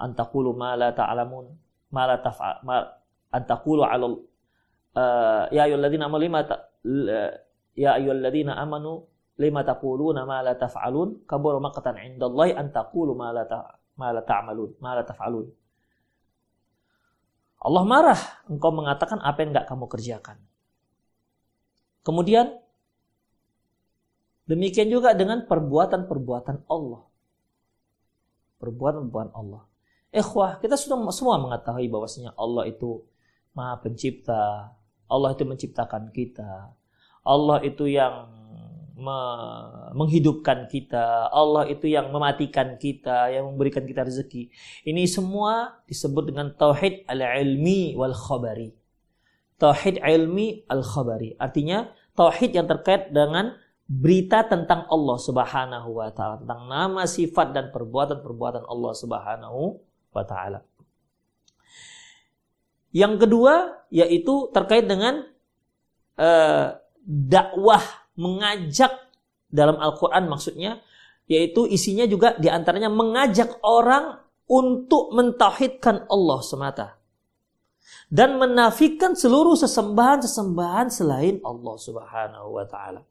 antakulu 0.00 0.56
ma 0.56 0.74
la 0.80 0.90
ta'lamun 0.96 1.46
ma 1.92 2.02
la 2.08 2.16
taf'al 2.18 2.64
ma 2.64 2.80
antakulu 3.30 3.84
'ala 3.84 4.06
uh, 4.08 4.16
ya 5.52 5.68
ayyuhalladzina 5.68 6.08
amanu 6.08 6.22
lima 6.24 6.40
ya 7.76 7.90
ayyuhalladzina 8.00 8.56
amanu 8.56 9.04
lima 9.40 9.60
taquluna 9.64 10.24
ma 10.24 10.40
la 10.40 10.56
taf'alun 10.56 11.28
kabura 11.28 11.60
maqtan 11.60 11.96
'indallahi 12.00 12.56
an 12.56 12.72
taqulu 12.72 13.12
ma 13.12 13.30
la 13.30 13.44
ma 14.00 14.08
la 14.16 14.22
ta'malun 14.24 14.80
ma 14.80 14.96
la 14.96 15.04
taf'alun 15.04 15.46
Allah 17.60 17.84
marah 17.84 18.20
engkau 18.48 18.72
mengatakan 18.72 19.20
apa 19.20 19.44
yang 19.44 19.52
enggak 19.52 19.68
kamu 19.68 19.84
kerjakan. 19.84 20.40
Kemudian 22.00 22.56
demikian 24.48 24.88
juga 24.88 25.12
dengan 25.12 25.44
perbuatan-perbuatan 25.44 26.64
Allah. 26.72 27.04
Perbuatan-perbuatan 28.64 29.32
Allah. 29.36 29.62
Ikhwah, 30.10 30.58
kita 30.58 30.74
sudah 30.74 30.98
semua 31.14 31.38
mengetahui 31.38 31.86
bahwasanya 31.86 32.34
Allah 32.34 32.66
itu 32.66 33.06
Maha 33.54 33.78
Pencipta. 33.78 34.74
Allah 35.10 35.30
itu 35.34 35.42
menciptakan 35.46 36.10
kita. 36.10 36.74
Allah 37.22 37.58
itu 37.62 37.86
yang 37.86 38.26
me 38.98 39.18
menghidupkan 39.94 40.66
kita. 40.66 41.30
Allah 41.30 41.66
itu 41.66 41.86
yang 41.86 42.10
mematikan 42.10 42.74
kita, 42.74 43.30
yang 43.30 43.54
memberikan 43.54 43.86
kita 43.86 44.06
rezeki. 44.06 44.50
Ini 44.86 45.06
semua 45.06 45.82
disebut 45.86 46.30
dengan 46.30 46.54
tauhid 46.54 47.06
al-ilmi 47.06 47.94
wal 47.94 48.14
khabari. 48.14 48.70
Tauhid 49.58 50.00
ilmi 50.00 50.64
al-khabari. 50.66 51.36
Artinya 51.36 51.90
tauhid 52.16 52.56
yang 52.56 52.66
terkait 52.66 53.12
dengan 53.12 53.54
berita 53.90 54.46
tentang 54.46 54.86
Allah 54.86 55.18
Subhanahu 55.18 55.90
wa 55.98 56.08
taala, 56.14 56.38
tentang 56.38 56.62
nama, 56.70 57.02
sifat 57.04 57.50
dan 57.50 57.74
perbuatan-perbuatan 57.74 58.62
Allah 58.62 58.92
Subhanahu 58.94 59.89
wa 60.10 60.24
taala. 60.26 60.60
Yang 62.90 63.26
kedua 63.26 63.86
yaitu 63.90 64.50
terkait 64.50 64.86
dengan 64.90 65.22
uh, 66.18 66.66
dakwah 67.06 67.82
mengajak 68.18 68.90
dalam 69.50 69.78
Al-Qur'an 69.78 70.26
maksudnya 70.26 70.82
yaitu 71.30 71.66
isinya 71.70 72.06
juga 72.10 72.34
di 72.38 72.50
antaranya 72.50 72.90
mengajak 72.90 73.62
orang 73.62 74.18
untuk 74.50 75.14
mentauhidkan 75.14 76.10
Allah 76.10 76.38
semata 76.42 76.86
dan 78.10 78.42
menafikan 78.42 79.14
seluruh 79.14 79.54
sesembahan-sesembahan 79.54 80.90
selain 80.90 81.38
Allah 81.46 81.76
Subhanahu 81.78 82.58
wa 82.58 82.66
taala. 82.66 83.06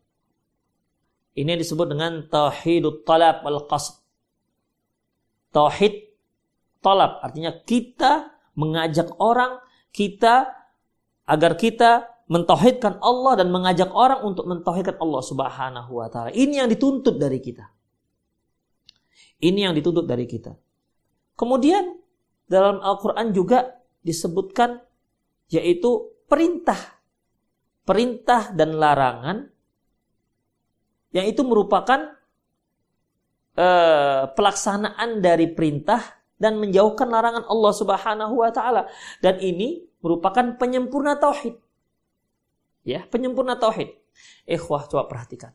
Ini 1.39 1.55
disebut 1.55 1.87
dengan 1.87 2.27
tauhidut 2.27 3.07
talab 3.07 3.47
wal 3.47 3.63
qasd. 3.63 4.03
Tauhid 5.55 6.08
talab 6.79 7.19
artinya 7.23 7.51
kita 7.63 8.31
mengajak 8.55 9.11
orang 9.19 9.59
kita 9.95 10.51
agar 11.29 11.53
kita 11.55 12.09
mentauhidkan 12.29 13.01
Allah 13.01 13.41
dan 13.41 13.49
mengajak 13.49 13.89
orang 13.89 14.21
untuk 14.21 14.45
mentauhidkan 14.45 15.01
Allah 15.01 15.21
Subhanahu 15.25 15.91
wa 15.97 16.07
taala. 16.13 16.29
Ini 16.29 16.65
yang 16.65 16.69
dituntut 16.69 17.17
dari 17.17 17.41
kita. 17.41 17.65
Ini 19.39 19.69
yang 19.69 19.73
dituntut 19.73 20.05
dari 20.05 20.29
kita. 20.29 20.53
Kemudian 21.33 21.95
dalam 22.45 22.83
Al-Qur'an 22.83 23.33
juga 23.33 23.81
disebutkan 24.05 24.77
yaitu 25.49 26.21
perintah. 26.29 26.77
Perintah 27.87 28.53
dan 28.53 28.77
larangan 28.77 29.49
yang 31.09 31.25
itu 31.25 31.41
merupakan 31.41 32.13
uh, 33.57 34.29
pelaksanaan 34.29 35.25
dari 35.25 35.49
perintah 35.49 36.18
dan 36.39 36.57
menjauhkan 36.57 37.11
larangan 37.11 37.45
Allah 37.45 37.73
Subhanahu 37.75 38.33
wa 38.39 38.49
taala. 38.49 38.87
Dan 39.19 39.37
ini 39.43 39.85
merupakan 39.99 40.55
penyempurna 40.55 41.19
tauhid. 41.19 41.59
Ya, 42.87 43.05
penyempurna 43.05 43.59
tauhid. 43.59 43.91
Ikhwah, 44.47 44.87
coba 44.87 45.05
perhatikan. 45.05 45.53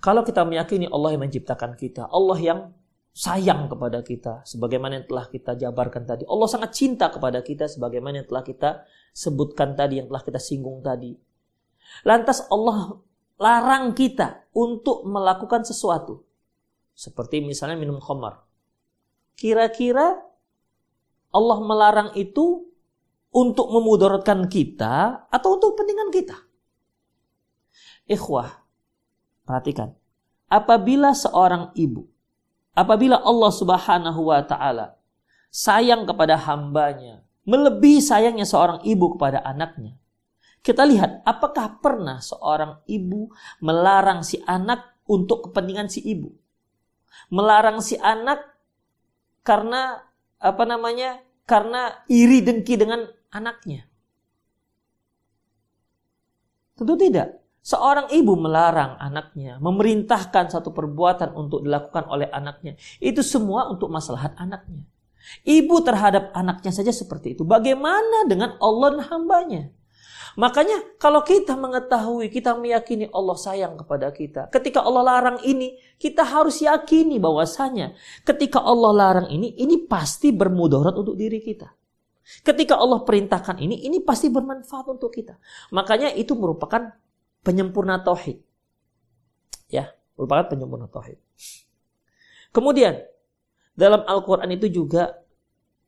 Kalau 0.00 0.24
kita 0.24 0.48
meyakini 0.48 0.88
Allah 0.88 1.12
yang 1.12 1.28
menciptakan 1.28 1.76
kita, 1.76 2.08
Allah 2.08 2.38
yang 2.40 2.60
sayang 3.12 3.68
kepada 3.68 4.00
kita, 4.00 4.40
sebagaimana 4.48 5.04
yang 5.04 5.06
telah 5.06 5.28
kita 5.28 5.52
jabarkan 5.60 6.08
tadi. 6.08 6.24
Allah 6.24 6.48
sangat 6.48 6.72
cinta 6.72 7.12
kepada 7.12 7.44
kita, 7.44 7.68
sebagaimana 7.68 8.24
yang 8.24 8.28
telah 8.28 8.40
kita 8.40 8.70
sebutkan 9.12 9.76
tadi, 9.76 10.00
yang 10.00 10.08
telah 10.08 10.24
kita 10.24 10.40
singgung 10.40 10.80
tadi. 10.80 11.12
Lantas 12.08 12.48
Allah 12.48 12.96
larang 13.36 13.92
kita 13.92 14.48
untuk 14.56 15.04
melakukan 15.04 15.68
sesuatu. 15.68 16.24
Seperti 16.96 17.44
misalnya 17.44 17.76
minum 17.76 18.00
khamar. 18.00 18.49
Kira-kira 19.40 20.20
Allah 21.32 21.58
melarang 21.64 22.10
itu 22.12 22.68
untuk 23.32 23.72
memudaratkan 23.72 24.52
kita 24.52 25.24
atau 25.32 25.56
untuk 25.56 25.72
kepentingan 25.72 26.12
kita. 26.12 26.36
Ikhwah, 28.04 28.52
perhatikan. 29.48 29.96
Apabila 30.50 31.16
seorang 31.16 31.72
ibu, 31.72 32.04
apabila 32.76 33.22
Allah 33.22 33.52
Subhanahu 33.54 34.28
wa 34.28 34.44
taala 34.44 35.00
sayang 35.48 36.04
kepada 36.04 36.36
hambanya, 36.36 37.24
melebihi 37.48 38.04
sayangnya 38.04 38.44
seorang 38.44 38.84
ibu 38.84 39.16
kepada 39.16 39.40
anaknya. 39.40 39.96
Kita 40.60 40.84
lihat 40.84 41.24
apakah 41.24 41.80
pernah 41.80 42.20
seorang 42.20 42.84
ibu 42.84 43.32
melarang 43.64 44.20
si 44.20 44.36
anak 44.44 45.00
untuk 45.08 45.48
kepentingan 45.48 45.88
si 45.88 46.04
ibu. 46.04 46.28
Melarang 47.32 47.80
si 47.80 47.96
anak 47.96 48.59
karena 49.40 50.00
apa 50.40 50.64
namanya? 50.64 51.20
Karena 51.44 52.06
iri 52.06 52.40
dengki 52.40 52.78
dengan 52.78 53.04
anaknya? 53.34 53.84
Tentu 56.78 56.94
tidak. 56.96 57.40
Seorang 57.60 58.08
ibu 58.08 58.40
melarang 58.40 58.96
anaknya, 58.96 59.60
memerintahkan 59.60 60.48
satu 60.48 60.72
perbuatan 60.72 61.36
untuk 61.36 61.60
dilakukan 61.60 62.08
oleh 62.08 62.24
anaknya. 62.32 62.80
Itu 62.96 63.20
semua 63.20 63.68
untuk 63.68 63.92
maslahat 63.92 64.32
anaknya. 64.40 64.88
Ibu 65.44 65.84
terhadap 65.84 66.32
anaknya 66.32 66.72
saja 66.72 66.88
seperti 66.88 67.36
itu. 67.36 67.44
Bagaimana 67.44 68.24
dengan 68.24 68.56
Allah 68.56 68.96
dan 68.96 69.04
hambanya? 69.12 69.62
Makanya 70.38 70.98
kalau 71.00 71.26
kita 71.26 71.58
mengetahui, 71.58 72.30
kita 72.30 72.54
meyakini 72.54 73.10
Allah 73.10 73.34
sayang 73.34 73.74
kepada 73.80 74.14
kita. 74.14 74.46
Ketika 74.54 74.84
Allah 74.84 75.02
larang 75.02 75.38
ini, 75.42 75.74
kita 75.98 76.22
harus 76.22 76.62
yakini 76.62 77.18
bahwasanya 77.18 77.96
ketika 78.22 78.62
Allah 78.62 78.92
larang 78.94 79.28
ini, 79.32 79.56
ini 79.58 79.86
pasti 79.90 80.30
bermudarat 80.30 80.94
untuk 80.94 81.18
diri 81.18 81.42
kita. 81.42 81.66
Ketika 82.46 82.78
Allah 82.78 83.02
perintahkan 83.02 83.58
ini, 83.58 83.82
ini 83.90 83.98
pasti 84.06 84.30
bermanfaat 84.30 84.86
untuk 84.86 85.10
kita. 85.10 85.34
Makanya 85.74 86.14
itu 86.14 86.38
merupakan 86.38 86.94
penyempurna 87.42 87.98
tauhid. 88.06 88.38
Ya, 89.66 89.90
merupakan 90.14 90.46
penyempurna 90.54 90.86
tauhid. 90.86 91.18
Kemudian 92.54 93.02
dalam 93.74 94.06
Al-Qur'an 94.06 94.50
itu 94.54 94.70
juga 94.70 95.10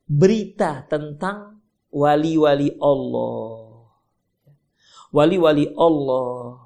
berita 0.03 0.83
tentang 0.87 1.63
wali-wali 1.93 2.75
Allah. 2.81 3.62
Wali-wali 5.13 5.69
Allah. 5.77 6.57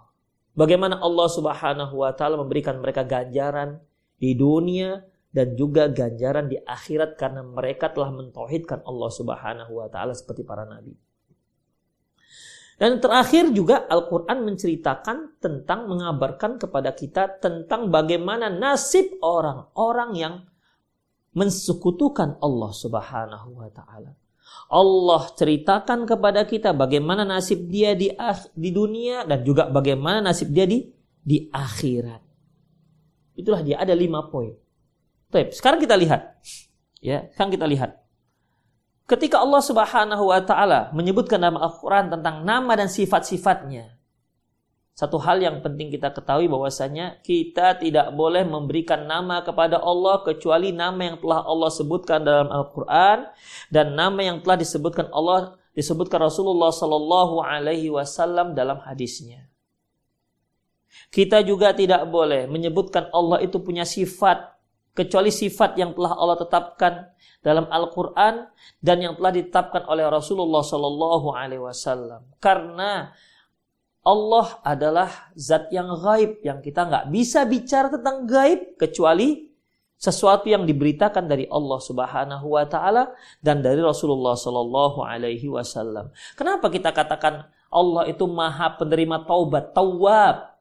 Bagaimana 0.56 1.04
Allah 1.04 1.28
Subhanahu 1.28 2.00
wa 2.00 2.16
taala 2.16 2.40
memberikan 2.40 2.80
mereka 2.80 3.04
ganjaran 3.04 3.84
di 4.16 4.34
dunia 4.34 5.04
dan 5.36 5.54
juga 5.54 5.92
ganjaran 5.92 6.48
di 6.48 6.56
akhirat 6.56 7.20
karena 7.20 7.44
mereka 7.44 7.92
telah 7.92 8.10
mentauhidkan 8.10 8.82
Allah 8.88 9.12
Subhanahu 9.12 9.84
wa 9.84 9.92
taala 9.92 10.16
seperti 10.16 10.48
para 10.48 10.64
nabi. 10.64 10.96
Dan 12.78 13.02
terakhir 13.04 13.52
juga 13.52 13.90
Al-Quran 13.90 14.48
menceritakan 14.48 15.42
tentang 15.42 15.90
mengabarkan 15.90 16.62
kepada 16.62 16.94
kita 16.94 17.42
tentang 17.42 17.90
bagaimana 17.90 18.54
nasib 18.54 19.18
orang-orang 19.20 20.12
yang 20.14 20.36
mensekutukan 21.36 22.38
Allah 22.40 22.72
Subhanahu 22.72 23.50
wa 23.60 23.70
taala. 23.74 24.14
Allah 24.68 25.32
ceritakan 25.32 26.04
kepada 26.04 26.44
kita 26.44 26.76
bagaimana 26.76 27.24
nasib 27.24 27.72
dia 27.72 27.96
di 27.96 28.12
di 28.56 28.70
dunia 28.70 29.24
dan 29.24 29.44
juga 29.48 29.72
bagaimana 29.72 30.20
nasib 30.20 30.52
dia 30.52 30.68
di 30.68 30.92
di 31.24 31.48
akhirat. 31.52 32.22
Itulah 33.36 33.62
dia 33.64 33.80
ada 33.80 33.92
lima 33.92 34.28
poin. 34.28 34.56
Baik, 35.28 35.56
sekarang 35.56 35.84
kita 35.84 35.96
lihat. 36.00 36.40
Ya, 37.04 37.28
sekarang 37.36 37.52
kita 37.52 37.68
lihat. 37.68 38.00
Ketika 39.08 39.40
Allah 39.40 39.64
Subhanahu 39.64 40.32
wa 40.32 40.42
taala 40.44 40.92
menyebutkan 40.92 41.40
dalam 41.40 41.60
Al-Qur'an 41.60 42.12
tentang 42.12 42.44
nama 42.44 42.76
dan 42.76 42.92
sifat-sifatnya. 42.92 43.97
Satu 44.98 45.22
hal 45.22 45.38
yang 45.38 45.62
penting 45.62 45.94
kita 45.94 46.10
ketahui 46.10 46.50
bahwasanya 46.50 47.22
kita 47.22 47.78
tidak 47.78 48.10
boleh 48.18 48.42
memberikan 48.42 49.06
nama 49.06 49.46
kepada 49.46 49.78
Allah 49.78 50.26
kecuali 50.26 50.74
nama 50.74 51.14
yang 51.14 51.22
telah 51.22 51.46
Allah 51.46 51.70
sebutkan 51.70 52.26
dalam 52.26 52.50
Al-Qur'an 52.50 53.30
dan 53.70 53.94
nama 53.94 54.18
yang 54.26 54.42
telah 54.42 54.58
disebutkan 54.58 55.14
Allah 55.14 55.54
disebutkan 55.78 56.18
Rasulullah 56.18 56.74
Sallallahu 56.74 57.46
alaihi 57.46 57.94
wasallam 57.94 58.58
dalam 58.58 58.82
hadisnya. 58.82 59.46
Kita 61.14 61.46
juga 61.46 61.78
tidak 61.78 62.10
boleh 62.10 62.50
menyebutkan 62.50 63.14
Allah 63.14 63.46
itu 63.46 63.62
punya 63.62 63.86
sifat 63.86 64.58
kecuali 64.98 65.30
sifat 65.30 65.78
yang 65.78 65.94
telah 65.94 66.18
Allah 66.18 66.42
tetapkan 66.42 67.14
dalam 67.46 67.70
Al-Quran 67.70 68.50
dan 68.82 68.98
yang 68.98 69.14
telah 69.14 69.30
ditetapkan 69.30 69.86
oleh 69.86 70.10
Rasulullah 70.10 70.66
Sallallahu 70.66 71.38
Alaihi 71.38 71.62
Wasallam. 71.62 72.34
Karena 72.42 73.14
Allah 74.08 74.64
adalah 74.64 75.12
zat 75.36 75.68
yang 75.68 75.92
gaib 76.00 76.40
yang 76.40 76.64
kita 76.64 76.88
nggak 76.88 77.12
bisa 77.12 77.44
bicara 77.44 77.92
tentang 77.92 78.24
gaib 78.24 78.80
kecuali 78.80 79.52
sesuatu 80.00 80.48
yang 80.48 80.64
diberitakan 80.64 81.28
dari 81.28 81.44
Allah 81.52 81.80
Subhanahu 81.84 82.56
wa 82.56 82.64
taala 82.64 83.12
dan 83.44 83.60
dari 83.60 83.84
Rasulullah 83.84 84.40
Sallallahu 84.40 85.04
alaihi 85.04 85.52
wasallam. 85.52 86.08
Kenapa 86.40 86.72
kita 86.72 86.96
katakan 86.96 87.52
Allah 87.68 88.08
itu 88.08 88.24
Maha 88.24 88.80
penerima 88.80 89.28
taubat, 89.28 89.76
tawab? 89.76 90.56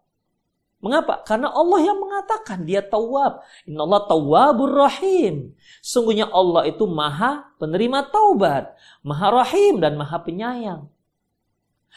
Mengapa? 0.76 1.24
Karena 1.24 1.50
Allah 1.50 1.80
yang 1.82 1.98
mengatakan 1.98 2.62
dia 2.68 2.84
tawab. 2.84 3.40
Allah 3.64 4.00
tawabur 4.06 4.74
rahim. 4.76 5.56
Sungguhnya 5.80 6.28
Allah 6.28 6.68
itu 6.68 6.84
maha 6.84 7.48
penerima 7.56 8.06
taubat. 8.12 8.76
Maha 9.00 9.40
rahim 9.40 9.80
dan 9.80 9.96
maha 9.96 10.20
penyayang. 10.20 10.86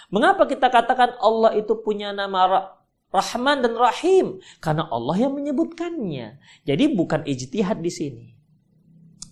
Mengapa 0.08 0.47
kita 0.47 0.72
katakan 0.72 1.20
Allah 1.20 1.60
itu 1.60 1.76
punya 1.84 2.16
nama 2.16 2.72
Rahman 3.12 3.60
dan 3.60 3.76
Rahim? 3.76 4.39
Karena 4.64 4.88
Allah 4.88 5.20
yang 5.20 5.36
menyebutkannya. 5.36 6.39
Jadi 6.64 6.84
bukan 6.95 7.28
ijtihad 7.28 7.84
di 7.84 7.91
sini. 7.91 8.26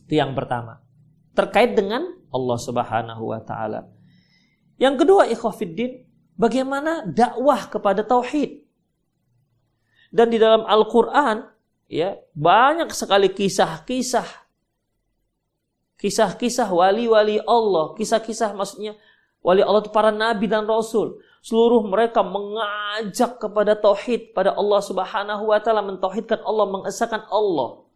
Itu 0.03 0.19
yang 0.19 0.35
pertama. 0.35 0.83
Terkait 1.31 1.71
dengan 1.79 2.03
Allah 2.27 2.57
Subhanahu 2.59 3.23
wa 3.31 3.39
taala. 3.39 3.87
Yang 4.77 5.07
kedua, 5.07 5.25
ikhwafiddin, 5.31 6.05
bagaimana 6.37 7.07
dakwah 7.07 7.71
kepada 7.71 8.03
tauhid? 8.05 8.61
Dan 10.13 10.29
di 10.29 10.37
dalam 10.37 10.67
Al-Quran, 10.67 11.47
ya 11.89 12.19
banyak 12.35 12.91
sekali 12.93 13.31
kisah-kisah 13.33 14.47
kisah-kisah 15.97 16.69
wali-wali 16.69 17.41
Allah, 17.43 17.97
kisah-kisah 17.97 18.53
maksudnya 18.53 18.93
wali 19.41 19.61
Allah 19.63 19.85
para 19.89 20.11
nabi 20.13 20.45
dan 20.49 20.65
rasul. 20.67 21.21
Seluruh 21.41 21.85
mereka 21.87 22.25
mengajak 22.25 23.39
kepada 23.39 23.77
tauhid 23.79 24.35
pada 24.35 24.51
Allah 24.57 24.81
Subhanahu 24.83 25.47
wa 25.47 25.59
taala, 25.63 25.85
mentauhidkan 25.85 26.43
Allah, 26.43 26.65
mengesahkan 26.67 27.23
Allah. 27.31 27.87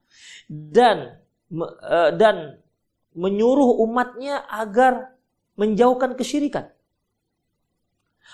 Dan 0.48 1.20
e, 1.52 1.98
dan 2.16 2.64
menyuruh 3.12 3.84
umatnya 3.84 4.48
agar 4.48 5.20
menjauhkan 5.60 6.16
kesyirikan. 6.16 6.72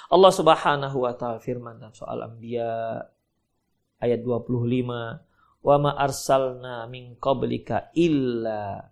Allah 0.08 0.32
Subhanahu 0.32 0.98
wa 1.04 1.14
taala 1.18 1.42
firman 1.42 1.82
dalam 1.82 1.98
soal 1.98 2.22
Anbiya 2.22 3.02
ayat 3.98 4.22
25, 4.22 5.66
"Wa 5.66 5.76
ma 5.82 5.98
arsalna 5.98 6.86
min 6.86 7.18
qablika 7.18 7.90
illa 7.98 8.86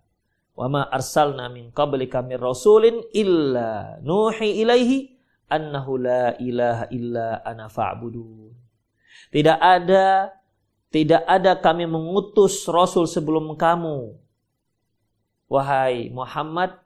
wa 0.56 0.88
arsalna 0.88 1.52
min 1.52 1.68
qablika 1.70 2.24
min 2.24 2.40
rasulin 2.40 3.04
illa 3.12 4.00
nuhi 4.00 4.64
ilaihi 4.64 5.12
annahu 5.52 6.00
la 6.00 6.32
ilaha 6.40 6.88
illa 6.88 7.44
ana 7.44 7.68
fa'budun." 7.68 8.56
Tidak 9.28 9.58
ada 9.60 10.32
tidak 10.88 11.22
ada 11.28 11.52
kami 11.60 11.84
mengutus 11.84 12.64
rasul 12.64 13.04
sebelum 13.04 13.52
kamu 13.52 14.16
wahai 15.50 16.08
Muhammad 16.08 16.78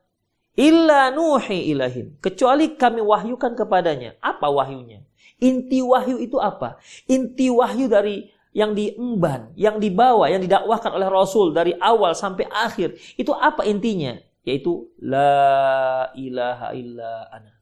illa 0.58 1.14
nuhi 1.14 1.70
ilahim 1.70 2.18
kecuali 2.18 2.74
kami 2.74 3.00
wahyukan 3.00 3.54
kepadanya. 3.54 4.18
Apa 4.18 4.50
wahyunya? 4.50 5.06
Inti 5.40 5.80
wahyu 5.80 6.20
itu 6.20 6.36
apa? 6.36 6.76
Inti 7.08 7.48
wahyu 7.48 7.88
dari 7.88 8.28
yang 8.50 8.74
diemban, 8.74 9.54
yang 9.54 9.78
dibawa, 9.78 10.26
yang 10.26 10.42
didakwahkan 10.42 10.90
oleh 10.90 11.06
Rasul 11.06 11.54
dari 11.54 11.70
awal 11.78 12.18
sampai 12.18 12.50
akhir, 12.50 12.98
itu 13.14 13.30
apa 13.30 13.62
intinya? 13.62 14.18
Yaitu 14.42 14.90
la 14.98 16.10
ilaha 16.18 16.74
illa 16.74 17.30
ana. 17.30 17.54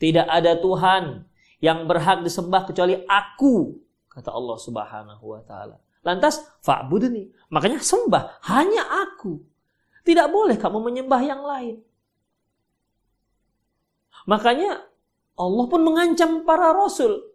Tidak 0.00 0.26
ada 0.26 0.56
Tuhan 0.56 1.28
yang 1.62 1.84
berhak 1.84 2.24
disembah 2.24 2.64
kecuali 2.64 2.96
aku, 3.04 3.76
kata 4.08 4.32
Allah 4.32 4.56
Subhanahu 4.58 5.24
wa 5.24 5.42
taala. 5.44 5.76
Lantas 6.02 6.42
fa'budni, 6.66 7.30
makanya 7.52 7.78
sembah 7.78 8.42
hanya 8.50 8.82
aku. 9.06 9.38
Tidak 10.02 10.26
boleh 10.34 10.58
kamu 10.58 10.82
menyembah 10.82 11.22
yang 11.22 11.42
lain. 11.46 11.78
Makanya 14.26 14.82
Allah 15.38 15.64
pun 15.70 15.80
mengancam 15.82 16.42
para 16.42 16.74
rasul 16.74 17.31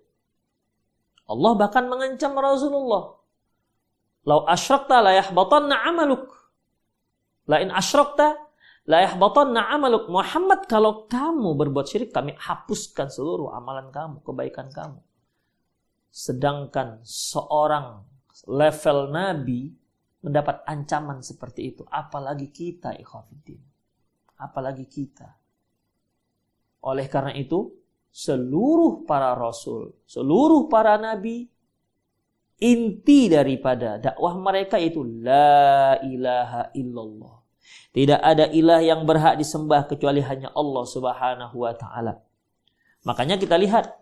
Allah 1.28 1.52
bahkan 1.60 1.86
mengancam 1.92 2.32
Rasulullah. 2.40 3.20
Lau 4.28 4.44
asyrakta 4.48 5.04
la 5.04 5.12
yahbatanna 5.20 5.76
amaluk. 5.88 6.28
Lain 7.48 7.72
asyrakta 7.72 8.36
la 8.88 9.08
yahbatanna 9.08 9.72
amaluk. 9.72 10.08
Muhammad 10.08 10.68
kalau 10.72 11.08
kamu 11.08 11.56
berbuat 11.56 11.88
syirik 11.88 12.12
kami 12.16 12.36
hapuskan 12.36 13.12
seluruh 13.12 13.52
amalan 13.56 13.92
kamu, 13.92 14.24
kebaikan 14.24 14.68
kamu. 14.72 15.00
Sedangkan 16.12 17.04
seorang 17.04 18.08
level 18.48 19.12
nabi 19.12 19.76
mendapat 20.24 20.64
ancaman 20.68 21.24
seperti 21.24 21.76
itu, 21.76 21.84
apalagi 21.88 22.52
kita 22.52 22.96
ikhwatiddin. 23.00 23.62
Apalagi 24.38 24.86
kita. 24.88 25.30
Oleh 26.84 27.08
karena 27.08 27.34
itu, 27.34 27.74
seluruh 28.18 29.06
para 29.06 29.38
rasul, 29.38 29.94
seluruh 30.10 30.66
para 30.66 30.98
nabi, 30.98 31.46
inti 32.58 33.30
daripada 33.30 34.02
dakwah 34.02 34.34
mereka 34.42 34.82
itu 34.82 35.06
la 35.06 36.02
ilaha 36.02 36.74
illallah. 36.74 37.46
Tidak 37.94 38.18
ada 38.18 38.50
ilah 38.50 38.82
yang 38.82 39.06
berhak 39.06 39.38
disembah 39.38 39.86
kecuali 39.86 40.26
hanya 40.26 40.50
Allah 40.58 40.86
Subhanahu 40.90 41.56
wa 41.62 41.74
taala. 41.78 42.18
Makanya 43.06 43.38
kita 43.38 43.54
lihat 43.54 43.94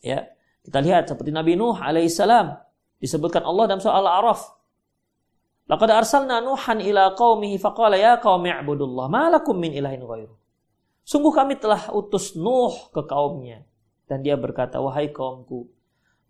ya, 0.00 0.24
kita 0.64 0.80
lihat 0.80 1.12
seperti 1.12 1.28
Nabi 1.28 1.60
Nuh 1.60 1.76
alaihissalam 1.76 2.56
disebutkan 3.04 3.44
Allah 3.44 3.68
dalam 3.68 3.84
soal 3.84 4.00
Al-A'raf. 4.00 4.40
Laqad 5.68 5.92
arsalna 5.92 6.40
Nuhan 6.40 6.80
ila 6.80 7.12
qaumihi 7.12 7.60
faqala 7.60 8.00
ya 8.00 8.16
qaumi 8.16 8.48
ibudullah 8.48 9.06
ma 9.12 9.28
lakum 9.28 9.54
min 9.60 9.76
ilahin 9.76 10.00
ghairu. 10.02 10.39
Sungguh 11.10 11.34
kami 11.34 11.58
telah 11.58 11.90
utus 11.90 12.38
Nuh 12.38 12.70
ke 12.94 13.02
kaumnya. 13.02 13.66
Dan 14.06 14.22
dia 14.22 14.38
berkata, 14.38 14.78
wahai 14.78 15.10
kaumku, 15.10 15.66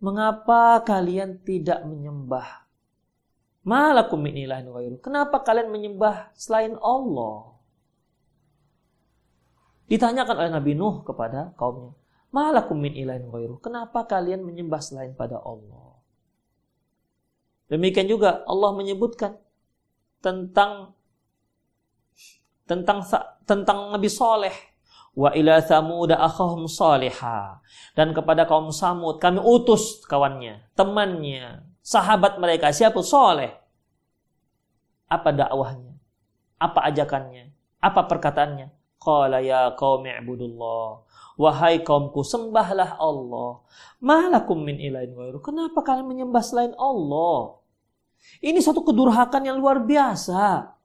mengapa 0.00 0.80
kalian 0.80 1.36
tidak 1.44 1.84
menyembah? 1.84 2.64
Malakum 3.60 4.24
min 4.24 4.40
ilahin. 4.40 4.96
Kenapa 5.04 5.44
kalian 5.44 5.68
menyembah 5.68 6.32
selain 6.32 6.80
Allah? 6.80 7.60
Ditanyakan 9.84 10.36
oleh 10.40 10.52
Nabi 10.56 10.72
Nuh 10.72 11.04
kepada 11.04 11.52
kaumnya. 11.60 11.92
Malakum 12.32 12.80
min 12.80 12.96
ilahin. 12.96 13.28
Kenapa 13.60 14.08
kalian 14.08 14.40
menyembah 14.40 14.80
selain 14.80 15.12
pada 15.12 15.44
Allah? 15.44 16.00
Demikian 17.68 18.08
juga 18.08 18.48
Allah 18.48 18.72
menyebutkan 18.72 19.36
tentang 20.24 20.96
tentang 22.64 23.04
tentang 23.44 23.78
Nabi 23.92 24.08
Soleh 24.08 24.69
Wa 25.14 25.34
ila 25.34 25.58
Thamud 25.58 26.14
akhahum 26.14 26.70
salihah. 26.70 27.58
Dan 27.98 28.14
kepada 28.14 28.46
kaum 28.46 28.70
Samud 28.70 29.18
kami 29.18 29.42
utus 29.42 30.06
kawannya, 30.06 30.62
temannya, 30.78 31.66
sahabat 31.82 32.38
mereka 32.38 32.70
siapa? 32.70 33.02
Soleh. 33.02 33.50
Apa 35.10 35.34
dakwahnya? 35.34 35.98
Apa 36.60 36.86
ajakannya? 36.86 37.50
Apa 37.82 38.06
perkataannya? 38.06 38.70
Qala 39.00 39.40
ya 39.40 39.72
qaumi 39.74 40.12
ibudullah. 40.22 41.02
Wahai 41.40 41.80
kaumku, 41.80 42.20
sembahlah 42.20 43.00
Allah. 43.00 43.64
Malakum 43.98 44.60
min 44.60 44.76
ilahin 44.76 45.16
ghairu. 45.16 45.40
Kenapa 45.40 45.80
kalian 45.80 46.04
menyembah 46.04 46.44
selain 46.44 46.76
Allah? 46.76 47.58
Ini 48.44 48.60
satu 48.60 48.84
kedurhakan 48.84 49.48
yang 49.48 49.56
luar 49.56 49.80
biasa. 49.80 50.76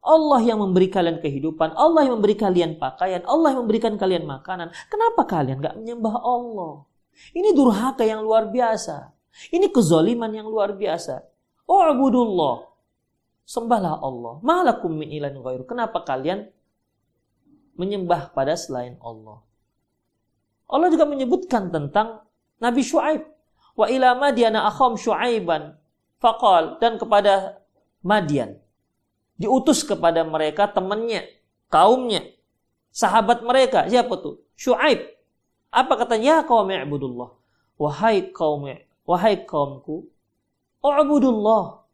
Allah 0.00 0.40
yang 0.40 0.64
memberi 0.64 0.88
kalian 0.88 1.20
kehidupan, 1.20 1.76
Allah 1.76 2.08
yang 2.08 2.16
memberi 2.20 2.32
kalian 2.32 2.80
pakaian, 2.80 3.20
Allah 3.28 3.52
yang 3.52 3.68
memberikan 3.68 4.00
kalian 4.00 4.24
makanan. 4.24 4.72
Kenapa 4.88 5.28
kalian 5.28 5.60
gak 5.60 5.76
menyembah 5.76 6.16
Allah? 6.24 6.88
Ini 7.36 7.52
durhaka 7.52 8.00
yang 8.08 8.24
luar 8.24 8.48
biasa. 8.48 9.12
Ini 9.52 9.68
kezaliman 9.68 10.32
yang 10.32 10.48
luar 10.48 10.72
biasa. 10.72 11.20
Abudullah. 11.68 12.64
Sembahlah 13.44 14.00
Allah. 14.00 14.40
Malakum 14.40 14.96
min 14.96 15.12
ilan 15.12 15.36
ghairu. 15.36 15.68
Kenapa 15.68 16.00
kalian 16.00 16.48
menyembah 17.76 18.32
pada 18.32 18.56
selain 18.56 18.96
Allah? 19.04 19.44
Allah 20.70 20.88
juga 20.88 21.04
menyebutkan 21.04 21.68
tentang 21.68 22.24
Nabi 22.56 22.80
Shu'aib. 22.80 23.22
Wa 23.76 23.86
ila 23.92 24.16
Madiana 24.16 24.64
akham 24.64 24.96
Shu'aiban. 24.96 25.76
Faqal. 26.18 26.80
Dan 26.80 26.96
kepada 26.96 27.60
Madian 28.00 28.56
diutus 29.40 29.80
kepada 29.80 30.20
mereka 30.20 30.68
temannya, 30.68 31.24
kaumnya, 31.72 32.28
sahabat 32.92 33.40
mereka. 33.40 33.88
Siapa 33.88 34.12
tuh? 34.20 34.44
Syuaib. 34.52 35.00
Apa 35.72 36.04
katanya? 36.04 36.44
Ya 36.44 36.44
kaum 36.44 36.68
ibudullah. 36.68 37.32
Wahai 37.80 38.28
kaum 38.36 38.68
wahai 39.08 39.40
kaumku, 39.48 40.04
ubudullah. 40.84 41.88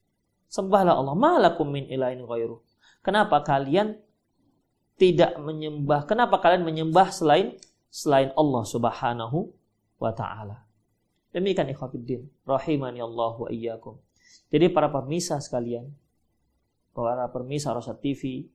Sembahlah 0.51 0.99
Allah. 0.99 1.15
Malakum 1.15 1.71
min 1.71 1.87
ilahin 1.87 2.27
ghairu. 2.27 2.59
Kenapa 3.07 3.39
kalian 3.47 3.95
tidak 4.99 5.39
menyembah? 5.39 6.11
Kenapa 6.11 6.43
kalian 6.43 6.67
menyembah 6.67 7.15
selain 7.15 7.55
selain 7.87 8.35
Allah 8.35 8.63
Subhanahu 8.67 9.55
wa 10.03 10.11
taala? 10.11 10.67
Demikian 11.31 11.71
ikhwatiddin 11.71 12.27
rahimani 12.43 12.99
Allah 12.99 13.33
wa 13.37 13.49
iyyakum. 13.53 14.01
Jadi 14.51 14.73
para 14.73 14.89
pemirsa 14.89 15.39
sekalian, 15.43 15.91
para 16.97 17.29
permisa 17.29 17.77
Rosa 17.77 17.93
TV, 17.93 18.49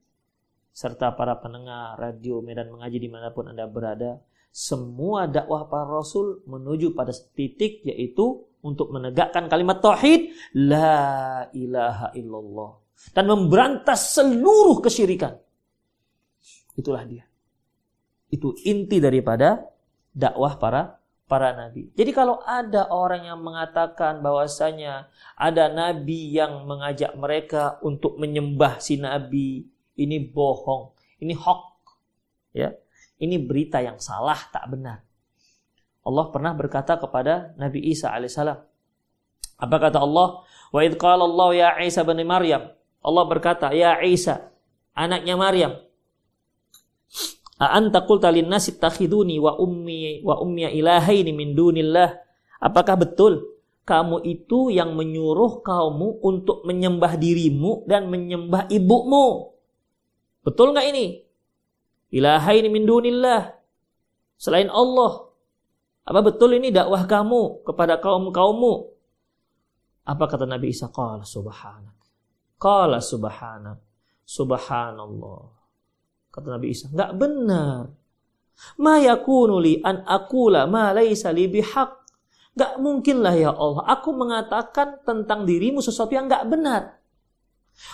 serta 0.73 1.13
para 1.13 1.37
pendengar 1.37 1.93
radio 2.01 2.41
Medan 2.41 2.73
Mengaji 2.73 2.97
di 2.97 3.05
mana 3.05 3.29
pun 3.29 3.45
Anda 3.45 3.69
berada, 3.69 4.17
semua 4.49 5.29
dakwah 5.29 5.69
para 5.69 5.85
Rasul 5.85 6.41
menuju 6.49 6.97
pada 6.97 7.13
titik 7.13 7.85
yaitu 7.85 8.41
untuk 8.65 8.89
menegakkan 8.89 9.45
kalimat 9.45 9.77
tauhid 9.77 10.33
la 10.57 11.45
ilaha 11.53 12.09
illallah 12.17 12.71
dan 13.13 13.25
memberantas 13.29 14.17
seluruh 14.17 14.81
kesyirikan. 14.81 15.37
Itulah 16.77 17.05
dia. 17.05 17.25
Itu 18.31 18.57
inti 18.65 18.97
daripada 18.97 19.69
dakwah 20.13 20.57
para 20.57 21.00
para 21.31 21.55
nabi. 21.55 21.87
Jadi 21.95 22.11
kalau 22.11 22.43
ada 22.43 22.91
orang 22.91 23.23
yang 23.23 23.39
mengatakan 23.39 24.19
bahwasanya 24.19 25.07
ada 25.39 25.71
nabi 25.71 26.35
yang 26.35 26.67
mengajak 26.67 27.15
mereka 27.15 27.79
untuk 27.79 28.19
menyembah 28.19 28.83
si 28.83 28.99
nabi, 28.99 29.63
ini 29.95 30.17
bohong, 30.19 30.91
ini 31.23 31.31
hoax. 31.31 31.71
Ya. 32.51 32.75
Ini 33.15 33.39
berita 33.39 33.79
yang 33.79 33.95
salah, 34.03 34.35
tak 34.51 34.67
benar. 34.67 35.07
Allah 36.01 36.25
pernah 36.33 36.57
berkata 36.57 36.97
kepada 36.97 37.53
Nabi 37.53 37.93
Isa 37.93 38.09
alaihissalam. 38.09 38.57
Apa 39.61 39.77
kata 39.77 40.01
Allah? 40.01 40.41
Wa 40.73 40.81
idh 40.81 40.97
qala 40.97 41.29
Allah 41.29 41.49
ya 41.53 41.69
Isa 41.85 42.01
bin 42.01 42.17
Maryam. 42.25 42.73
Allah 43.05 43.23
berkata, 43.29 43.69
"Ya 43.77 44.01
Isa, 44.01 44.49
anaknya 44.97 45.37
Maryam, 45.37 45.77
A 47.61 47.77
anta 47.77 48.01
qulta 48.09 48.33
nasi 48.33 48.81
takhiduni 48.81 49.37
wa 49.37 49.53
ummi 49.61 50.25
wa 50.25 50.41
ummi 50.41 50.65
ilahaini 50.65 51.29
min 51.29 51.53
dunillah. 51.53 52.09
Apakah 52.57 52.97
betul 52.97 53.61
kamu 53.85 54.25
itu 54.25 54.73
yang 54.73 54.97
menyuruh 54.97 55.61
kaummu 55.61 56.25
untuk 56.25 56.65
menyembah 56.65 57.21
dirimu 57.21 57.85
dan 57.85 58.09
menyembah 58.09 58.65
ibumu? 58.73 59.53
Betul 60.41 60.73
nggak 60.73 60.87
ini? 60.89 61.21
Ilahaini 62.09 62.65
min 62.73 62.89
dunillah. 62.89 63.53
Selain 64.41 64.73
Allah. 64.73 65.29
Apa 66.01 66.25
betul 66.25 66.57
ini 66.57 66.73
dakwah 66.73 67.05
kamu 67.05 67.61
kepada 67.61 68.01
kaum-kaummu? 68.01 68.89
Apa 70.01 70.25
kata 70.25 70.49
Nabi 70.49 70.73
Isa? 70.73 70.89
Qala 70.89 71.21
subhanak. 71.21 71.93
Qala 72.57 72.97
subhanak. 72.97 73.77
Subhanallah. 74.25 75.60
Kata 76.31 76.47
Nabi 76.47 76.71
Isa, 76.71 76.87
enggak 76.87 77.11
benar. 77.19 77.91
Ma 78.79 78.95
yakunu 78.97 79.59
li 79.59 79.83
an 79.83 80.07
akula 80.07 80.63
ma 80.65 80.95
laisa 80.95 81.29
li 81.35 81.51
bihaq. 81.51 81.91
Enggak 82.55 82.73
mungkinlah 82.79 83.35
ya 83.35 83.51
Allah, 83.51 83.83
aku 83.91 84.09
mengatakan 84.15 85.03
tentang 85.03 85.43
dirimu 85.43 85.83
sesuatu 85.83 86.15
yang 86.15 86.31
enggak 86.31 86.47
benar. 86.47 86.81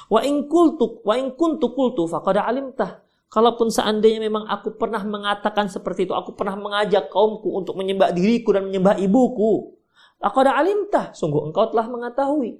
Wa 0.09 0.21
in 0.21 0.45
qultu 0.45 1.01
wa 1.01 1.17
in 1.17 1.33
kuntu 1.33 1.73
qultu 1.73 2.05
faqad 2.05 2.37
alimtah. 2.37 3.01
Kalaupun 3.27 3.67
seandainya 3.67 4.23
memang 4.23 4.47
aku 4.47 4.79
pernah 4.79 5.03
mengatakan 5.03 5.67
seperti 5.67 6.07
itu, 6.07 6.15
aku 6.15 6.31
pernah 6.31 6.55
mengajak 6.55 7.11
kaumku 7.11 7.59
untuk 7.59 7.75
menyembah 7.75 8.15
diriku 8.15 8.55
dan 8.55 8.71
menyembah 8.71 8.95
ibuku. 9.03 9.75
Aku 10.23 10.37
ada 10.41 10.55
alimtah, 10.55 11.11
sungguh 11.11 11.51
engkau 11.51 11.67
telah 11.69 11.91
mengetahui. 11.91 12.55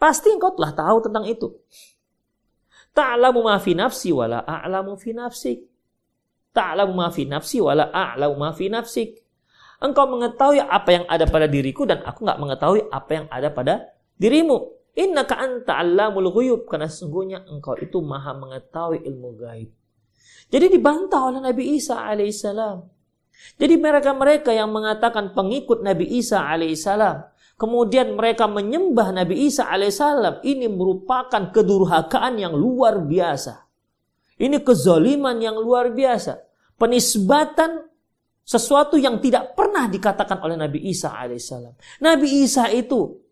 Pasti 0.00 0.32
engkau 0.32 0.56
telah 0.56 0.72
tahu 0.72 0.98
tentang 1.04 1.28
itu. 1.28 1.52
Ta'lamu 2.92 3.40
ma 3.40 3.56
fi 3.56 3.72
nafsi 3.72 4.12
wala 4.12 4.44
a'lamu 4.44 5.00
fi 5.00 5.16
nafsik. 5.16 5.64
Ta'lamu 6.52 6.92
ma 6.92 7.08
fi 7.08 7.24
nafsi 7.24 7.58
wala 7.64 7.88
a'lamu 7.88 8.36
ma 8.36 8.52
fi 8.52 8.68
nafsik. 8.68 9.16
Engkau 9.82 10.06
mengetahui 10.06 10.62
apa 10.62 10.90
yang 10.94 11.04
ada 11.08 11.24
pada 11.26 11.48
diriku 11.48 11.88
dan 11.88 12.04
aku 12.06 12.22
nggak 12.22 12.38
mengetahui 12.38 12.80
apa 12.92 13.10
yang 13.10 13.26
ada 13.32 13.48
pada 13.50 13.74
dirimu. 14.20 14.78
Innaka 14.92 15.40
anta 15.40 15.80
allamul 15.80 16.28
ghuyub 16.28 16.68
karena 16.68 16.84
sesungguhnya 16.84 17.48
engkau 17.48 17.80
itu 17.80 17.96
maha 18.04 18.36
mengetahui 18.36 19.02
ilmu 19.08 19.40
gaib. 19.40 19.72
Jadi 20.52 20.66
dibantah 20.68 21.32
oleh 21.32 21.40
Nabi 21.40 21.80
Isa 21.80 22.04
alaihissalam. 22.04 22.84
Jadi 23.56 23.74
mereka-mereka 23.80 24.52
yang 24.52 24.68
mengatakan 24.68 25.32
pengikut 25.32 25.80
Nabi 25.80 26.20
Isa 26.20 26.44
alaihissalam 26.44 27.31
kemudian 27.62 28.18
mereka 28.18 28.50
menyembah 28.50 29.14
Nabi 29.14 29.46
Isa 29.46 29.70
alaihissalam, 29.70 30.42
ini 30.42 30.66
merupakan 30.66 31.54
kedurhakaan 31.54 32.42
yang 32.42 32.58
luar 32.58 32.98
biasa. 32.98 33.70
Ini 34.42 34.58
kezaliman 34.66 35.38
yang 35.38 35.54
luar 35.62 35.94
biasa. 35.94 36.42
Penisbatan 36.74 37.86
sesuatu 38.42 38.98
yang 38.98 39.22
tidak 39.22 39.54
pernah 39.54 39.86
dikatakan 39.86 40.42
oleh 40.42 40.58
Nabi 40.58 40.90
Isa 40.90 41.14
alaihissalam. 41.14 42.02
Nabi 42.02 42.42
Isa 42.42 42.66
itu 42.66 43.22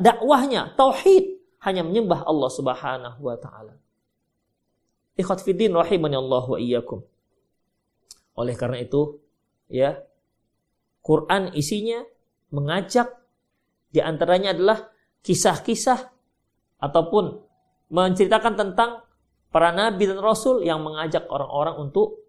dakwahnya 0.00 0.72
tauhid 0.72 1.60
hanya 1.60 1.84
menyembah 1.84 2.24
Allah 2.24 2.48
Subhanahu 2.48 3.20
wa 3.20 3.36
taala. 3.36 3.76
Ikhwat 5.20 5.44
fiddin 5.44 5.76
rahimani 5.76 6.16
Allah 6.16 6.44
wa 6.48 6.56
iyyakum. 6.56 7.04
Oleh 8.40 8.56
karena 8.56 8.80
itu, 8.80 9.20
ya, 9.68 10.00
Quran 11.04 11.52
isinya 11.52 12.00
mengajak 12.48 13.19
di 13.90 13.98
antaranya 13.98 14.54
adalah 14.54 14.90
kisah-kisah 15.20 16.00
ataupun 16.80 17.36
menceritakan 17.90 18.54
tentang 18.56 19.02
para 19.50 19.74
nabi 19.74 20.06
dan 20.06 20.22
rasul 20.22 20.62
yang 20.62 20.80
mengajak 20.80 21.26
orang-orang 21.26 21.90
untuk 21.90 22.22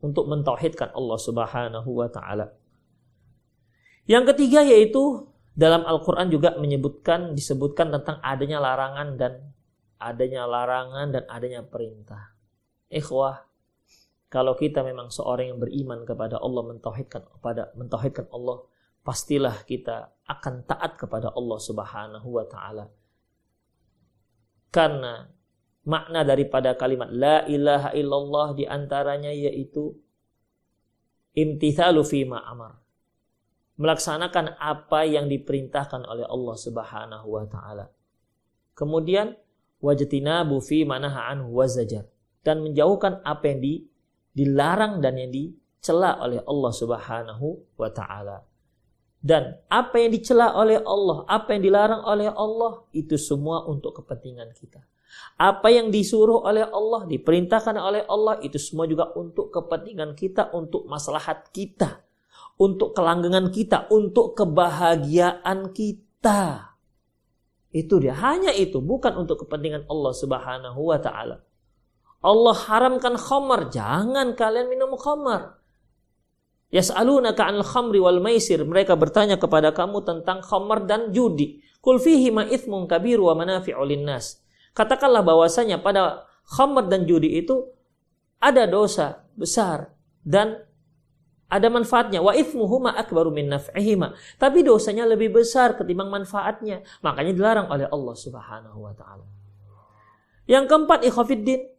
untuk 0.00 0.28
mentauhidkan 0.28 0.92
Allah 0.92 1.18
Subhanahu 1.20 1.90
wa 1.92 2.08
taala. 2.12 2.52
Yang 4.04 4.36
ketiga 4.36 4.60
yaitu 4.60 5.32
dalam 5.56 5.86
Al-Qur'an 5.88 6.28
juga 6.28 6.58
menyebutkan 6.60 7.32
disebutkan 7.32 7.88
tentang 7.88 8.20
adanya 8.20 8.60
larangan 8.60 9.16
dan 9.16 9.32
adanya 9.96 10.44
larangan 10.44 11.08
dan 11.14 11.24
adanya 11.30 11.64
perintah. 11.64 12.36
Ikhwah, 12.92 13.48
kalau 14.28 14.58
kita 14.58 14.84
memang 14.84 15.08
seorang 15.08 15.56
yang 15.56 15.60
beriman 15.62 16.04
kepada 16.04 16.36
Allah 16.36 16.62
mentauhidkan 16.68 17.22
kepada 17.38 17.72
mentauhidkan 17.78 18.28
Allah, 18.28 18.66
pastilah 19.04 19.62
kita 19.68 20.16
akan 20.24 20.64
taat 20.64 20.96
kepada 20.96 21.30
Allah 21.36 21.60
Subhanahu 21.60 22.28
wa 22.32 22.44
taala. 22.48 22.88
Karena 24.72 25.28
makna 25.84 26.24
daripada 26.24 26.72
kalimat 26.74 27.12
la 27.12 27.44
ilaha 27.44 27.92
illallah 27.92 28.56
di 28.56 28.64
antaranya 28.64 29.30
yaitu 29.30 29.92
imtithalu 31.36 32.00
fi 32.02 32.24
amar. 32.24 32.80
Melaksanakan 33.74 34.56
apa 34.56 35.04
yang 35.04 35.28
diperintahkan 35.28 36.08
oleh 36.08 36.24
Allah 36.24 36.56
Subhanahu 36.56 37.26
wa 37.28 37.44
taala. 37.44 37.86
Kemudian 38.72 39.36
wajtinabu 39.84 40.64
fi 40.64 40.88
manaha 40.88 41.28
anhu 41.28 41.52
wazajar 41.60 42.08
dan 42.40 42.64
menjauhkan 42.64 43.20
apa 43.26 43.52
yang 43.52 43.60
di, 43.60 43.74
dilarang 44.32 45.04
dan 45.04 45.20
yang 45.20 45.30
dicela 45.30 46.16
oleh 46.22 46.40
Allah 46.46 46.72
Subhanahu 46.72 47.46
wa 47.76 47.90
taala. 47.92 48.53
Dan 49.24 49.56
apa 49.72 50.04
yang 50.04 50.12
dicela 50.12 50.52
oleh 50.52 50.76
Allah, 50.84 51.24
apa 51.24 51.56
yang 51.56 51.64
dilarang 51.64 52.04
oleh 52.04 52.28
Allah, 52.28 52.84
itu 52.92 53.16
semua 53.16 53.64
untuk 53.64 54.04
kepentingan 54.04 54.52
kita. 54.52 54.84
Apa 55.40 55.72
yang 55.72 55.88
disuruh 55.88 56.44
oleh 56.44 56.68
Allah, 56.68 57.08
diperintahkan 57.08 57.72
oleh 57.80 58.04
Allah, 58.04 58.36
itu 58.44 58.60
semua 58.60 58.84
juga 58.84 59.16
untuk 59.16 59.48
kepentingan 59.48 60.12
kita, 60.12 60.52
untuk 60.52 60.84
maslahat 60.92 61.48
kita, 61.56 62.04
untuk 62.60 62.92
kelanggengan 62.92 63.48
kita, 63.48 63.88
untuk 63.88 64.36
kebahagiaan 64.36 65.72
kita. 65.72 66.76
Itu 67.72 68.04
dia, 68.04 68.12
hanya 68.20 68.52
itu, 68.52 68.84
bukan 68.84 69.24
untuk 69.24 69.48
kepentingan 69.48 69.88
Allah 69.88 70.12
Subhanahu 70.12 70.80
wa 70.84 71.00
taala. 71.00 71.40
Allah 72.20 72.56
haramkan 72.68 73.16
khamar, 73.16 73.72
jangan 73.72 74.36
kalian 74.36 74.68
minum 74.68 74.92
khamar. 75.00 75.63
Yas'alunaka 76.74 77.46
'anil 77.46 77.62
khamri 77.62 78.02
wal 78.02 78.18
maisir. 78.18 78.58
Mereka 78.66 78.98
bertanya 78.98 79.38
kepada 79.38 79.70
kamu 79.70 80.02
tentang 80.02 80.42
khamar 80.42 80.82
dan 80.90 81.14
judi. 81.14 81.62
Kul 81.78 82.02
fihi 82.02 82.34
ma 82.34 82.42
ithmun 82.42 82.90
kabir 82.90 83.22
wa 83.22 83.38
manafi'u 83.38 83.78
linnas. 83.86 84.42
Katakanlah 84.74 85.22
bahwasanya 85.22 85.78
pada 85.78 86.26
khamar 86.50 86.90
dan 86.90 87.06
judi 87.06 87.38
itu 87.38 87.70
ada 88.42 88.66
dosa 88.66 89.22
besar 89.38 89.94
dan 90.26 90.66
ada 91.46 91.70
manfaatnya. 91.70 92.18
Wa 92.18 92.34
ithmuhuma 92.34 92.98
akbaru 92.98 93.30
min 93.30 93.54
naf'ihima. 93.54 94.18
Tapi 94.42 94.66
dosanya 94.66 95.06
lebih 95.06 95.30
besar 95.30 95.78
ketimbang 95.78 96.10
manfaatnya. 96.10 96.82
Makanya 97.06 97.32
dilarang 97.38 97.70
oleh 97.70 97.86
Allah 97.86 98.16
Subhanahu 98.18 98.82
wa 98.82 98.90
taala. 98.98 99.22
Yang 100.50 100.64
keempat, 100.68 101.06
ikhwafiddin, 101.06 101.70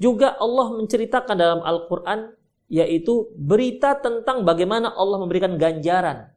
juga 0.00 0.34
Allah 0.40 0.66
menceritakan 0.74 1.36
dalam 1.36 1.60
Al-Qur'an 1.60 2.39
yaitu 2.70 3.34
berita 3.34 3.98
tentang 3.98 4.46
bagaimana 4.46 4.94
Allah 4.94 5.18
memberikan 5.18 5.58
ganjaran 5.58 6.30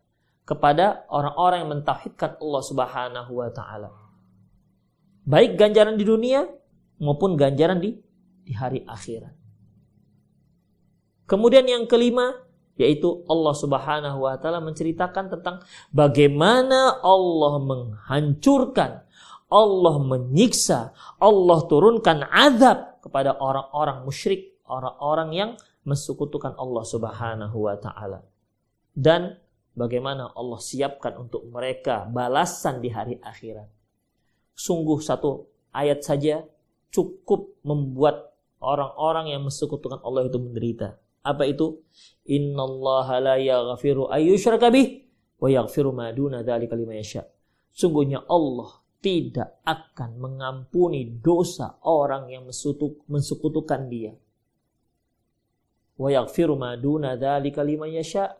kepada 0.50 1.06
orang-orang 1.08 1.64
yang 1.64 1.72
mentauhidkan 1.80 2.42
Allah 2.42 2.64
Subhanahu 2.66 3.32
wa 3.38 3.50
taala. 3.54 3.94
Baik 5.24 5.56
ganjaran 5.56 5.96
di 5.96 6.04
dunia 6.04 6.44
maupun 6.98 7.38
ganjaran 7.38 7.80
di 7.80 7.96
di 8.44 8.52
hari 8.52 8.82
akhirat. 8.84 9.32
Kemudian 11.30 11.64
yang 11.70 11.86
kelima 11.88 12.34
yaitu 12.76 13.22
Allah 13.30 13.54
Subhanahu 13.54 14.26
wa 14.26 14.36
taala 14.42 14.58
menceritakan 14.60 15.38
tentang 15.38 15.62
bagaimana 15.94 16.98
Allah 17.06 17.62
menghancurkan, 17.62 19.06
Allah 19.54 19.96
menyiksa, 20.02 20.98
Allah 21.22 21.60
turunkan 21.70 22.26
azab 22.28 23.00
kepada 23.06 23.38
orang-orang 23.38 24.02
musyrik, 24.02 24.58
orang-orang 24.66 25.30
yang 25.32 25.52
mensekutukan 25.84 26.56
Allah 26.56 26.84
Subhanahu 26.88 27.58
wa 27.68 27.76
taala. 27.80 28.24
Dan 28.94 29.36
bagaimana 29.76 30.32
Allah 30.34 30.60
siapkan 30.60 31.16
untuk 31.20 31.48
mereka 31.48 32.08
balasan 32.08 32.80
di 32.80 32.90
hari 32.92 33.20
akhirat. 33.20 33.68
Sungguh 34.54 35.00
satu 35.02 35.50
ayat 35.74 36.06
saja 36.06 36.46
cukup 36.94 37.58
membuat 37.66 38.38
orang-orang 38.62 39.34
yang 39.34 39.42
mensekutukan 39.44 40.00
Allah 40.06 40.30
itu 40.30 40.40
menderita. 40.40 41.02
Apa 41.24 41.48
itu? 41.48 41.82
Innallaha 42.28 43.20
la 43.20 43.36
yaghfiru 43.40 44.12
ayyushraka 44.12 44.70
bih 44.70 45.08
wa 45.40 45.48
yaghfiru 45.50 45.92
ma 45.92 46.12
duna 46.14 46.46
dzalika 46.46 46.78
liman 46.78 47.00
yasha. 47.00 47.28
Sungguhnya 47.74 48.22
Allah 48.30 48.84
tidak 49.04 49.60
akan 49.68 50.22
mengampuni 50.22 51.20
dosa 51.20 51.82
orang 51.84 52.32
yang 52.32 52.48
mensekutukan 52.48 53.92
dia 53.92 54.16
wa 55.98 56.10
yaghfiru 56.10 56.58
ma 56.58 56.74
duna 56.78 57.16
dzalika 57.18 57.62
liman 57.62 57.90
yasha 57.94 58.34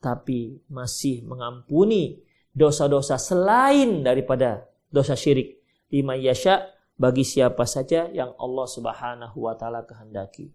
tapi 0.00 0.62
masih 0.72 1.26
mengampuni 1.26 2.22
dosa-dosa 2.50 3.20
selain 3.20 4.00
daripada 4.00 4.66
dosa 4.90 5.14
syirik 5.14 5.60
liman 5.92 6.18
yasha 6.18 6.70
bagi 7.00 7.24
siapa 7.24 7.64
saja 7.64 8.12
yang 8.12 8.36
Allah 8.36 8.66
Subhanahu 8.68 9.48
wa 9.48 9.56
taala 9.56 9.88
kehendaki. 9.88 10.52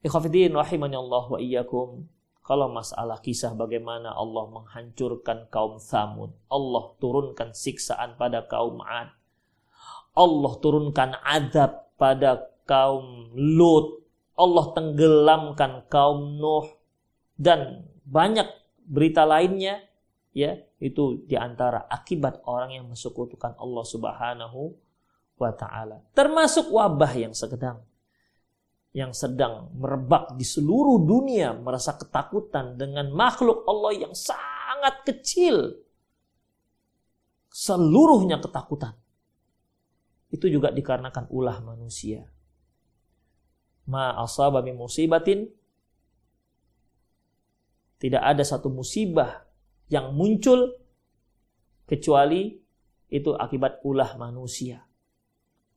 Ikhwafidin 0.00 0.56
rahimani 0.56 0.96
Allah 0.96 1.24
wa 1.28 1.36
iyyakum. 1.36 2.08
Kalau 2.44 2.68
masalah 2.68 3.24
kisah 3.24 3.56
bagaimana 3.56 4.12
Allah 4.12 4.44
menghancurkan 4.52 5.48
kaum 5.48 5.80
Thamud, 5.80 6.36
Allah 6.52 6.84
turunkan 7.00 7.56
siksaan 7.56 8.20
pada 8.20 8.44
kaum 8.44 8.84
Ad, 8.84 9.08
Allah 10.12 10.52
turunkan 10.60 11.16
adab 11.24 11.88
pada 11.96 12.44
kaum 12.68 13.32
Lut, 13.32 14.03
Allah 14.34 14.66
tenggelamkan 14.74 15.86
kaum 15.86 16.38
Nuh, 16.38 16.66
dan 17.38 17.86
banyak 18.02 18.46
berita 18.86 19.22
lainnya, 19.24 19.82
ya 20.34 20.58
itu 20.82 21.22
di 21.24 21.38
antara 21.38 21.86
akibat 21.86 22.42
orang 22.44 22.76
yang 22.76 22.86
mensekutukan 22.90 23.54
Allah 23.56 23.84
Subhanahu 23.86 24.60
wa 25.38 25.50
Ta'ala. 25.54 26.02
Termasuk 26.12 26.70
wabah 26.70 27.12
yang 27.14 27.34
sedang 27.34 27.82
yang 28.94 29.10
sedang 29.10 29.74
merebak 29.74 30.38
di 30.38 30.46
seluruh 30.46 31.02
dunia 31.02 31.50
merasa 31.50 31.98
ketakutan 31.98 32.78
dengan 32.78 33.10
makhluk 33.10 33.66
Allah 33.66 34.06
yang 34.06 34.14
sangat 34.14 35.02
kecil. 35.02 35.82
Seluruhnya 37.50 38.38
ketakutan. 38.38 38.94
Itu 40.30 40.46
juga 40.46 40.70
dikarenakan 40.70 41.26
ulah 41.26 41.58
manusia. 41.62 42.26
Ma 43.84 44.16
asaba 44.16 44.64
min 44.64 44.80
musibatin 44.80 45.44
tidak 48.00 48.20
ada 48.20 48.44
satu 48.44 48.68
musibah 48.68 49.44
yang 49.88 50.12
muncul 50.12 50.76
kecuali 51.88 52.52
itu 53.08 53.30
akibat 53.32 53.80
ulah 53.84 54.16
manusia. 54.20 54.84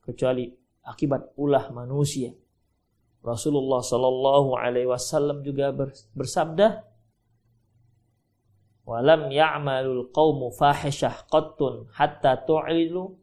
Kecuali 0.04 0.48
akibat 0.84 1.36
ulah 1.36 1.72
manusia. 1.72 2.32
Rasulullah 3.24 3.84
Shallallahu 3.84 4.56
Alaihi 4.56 4.88
Wasallam 4.88 5.44
juga 5.44 5.72
bersabda, 6.16 6.84
"Walam 8.88 9.28
ya'malul 9.28 10.08
qawmu 10.12 10.52
fahishah 10.52 11.28
qattun 11.28 11.92
hatta 11.92 12.40
tu'ilu 12.44 13.16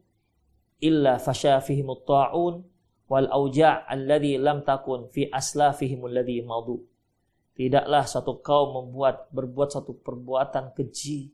illa 0.78 1.18
fashafihim 1.18 1.90
ta'un 2.06 2.62
wal 3.06 3.30
auja' 3.30 3.86
alladhi 3.86 4.38
lam 4.38 4.62
takun 4.66 5.10
fi 5.10 5.30
aslafihim 5.30 6.06
alladhi 6.06 6.42
madu." 6.42 6.82
Tidaklah 7.56 8.04
satu 8.04 8.44
kaum 8.44 8.76
membuat 8.76 9.32
berbuat 9.32 9.72
satu 9.72 9.96
perbuatan 9.96 10.76
keji 10.76 11.32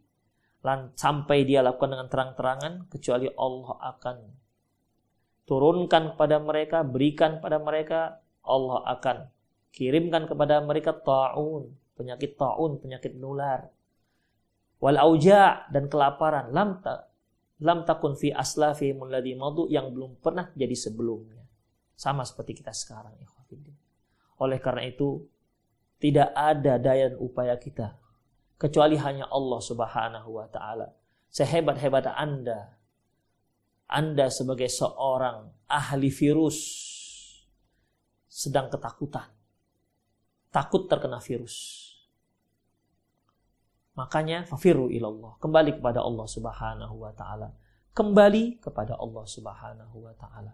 sampai 0.94 1.42
dia 1.42 1.58
lakukan 1.58 1.90
dengan 1.90 2.06
terang-terangan 2.06 2.72
kecuali 2.86 3.26
Allah 3.34 3.74
akan 3.82 4.16
turunkan 5.42 6.14
kepada 6.14 6.38
mereka, 6.38 6.86
berikan 6.86 7.42
pada 7.42 7.58
mereka 7.58 8.22
Allah 8.46 8.86
akan 8.86 9.26
kirimkan 9.74 10.30
kepada 10.30 10.62
mereka 10.62 10.94
taun, 10.94 11.74
penyakit 11.98 12.38
taun, 12.38 12.78
penyakit 12.78 13.18
menular. 13.18 13.66
Wal 14.78 14.98
auja 14.98 15.66
dan 15.70 15.90
kelaparan 15.90 16.54
lam 16.54 16.78
ta, 16.78 17.10
lam 17.62 17.82
takun 17.82 18.14
fi 18.14 18.30
aslafi 18.30 18.94
muladi 18.94 19.34
madu 19.34 19.66
yang 19.66 19.90
belum 19.90 20.22
pernah 20.22 20.50
jadi 20.54 20.74
sebelumnya. 20.78 21.41
Sama 21.94 22.26
seperti 22.26 22.58
kita 22.58 22.74
sekarang 22.74 23.14
Oleh 24.42 24.58
karena 24.58 24.88
itu 24.88 25.22
tidak 26.02 26.34
ada 26.34 26.82
daya 26.82 27.14
dan 27.14 27.18
upaya 27.22 27.54
kita 27.54 27.94
kecuali 28.58 28.98
hanya 28.98 29.30
Allah 29.30 29.60
Subhanahu 29.62 30.28
wa 30.34 30.46
taala. 30.50 30.90
Sehebat-hebat 31.30 32.10
Anda 32.10 32.74
Anda 33.86 34.28
sebagai 34.28 34.68
seorang 34.68 35.52
ahli 35.68 36.08
virus 36.10 36.58
sedang 38.32 38.72
ketakutan. 38.72 39.28
Takut 40.52 40.88
terkena 40.88 41.20
virus. 41.20 41.88
Makanya 43.92 44.48
fafiru 44.48 44.88
ilallah. 44.88 45.36
Kembali 45.36 45.76
kepada 45.76 46.00
Allah 46.00 46.24
subhanahu 46.24 46.94
wa 46.96 47.12
ta'ala. 47.12 47.52
Kembali 47.92 48.56
kepada 48.56 48.96
Allah 48.96 49.24
subhanahu 49.28 49.96
wa 50.08 50.14
ta'ala. 50.16 50.52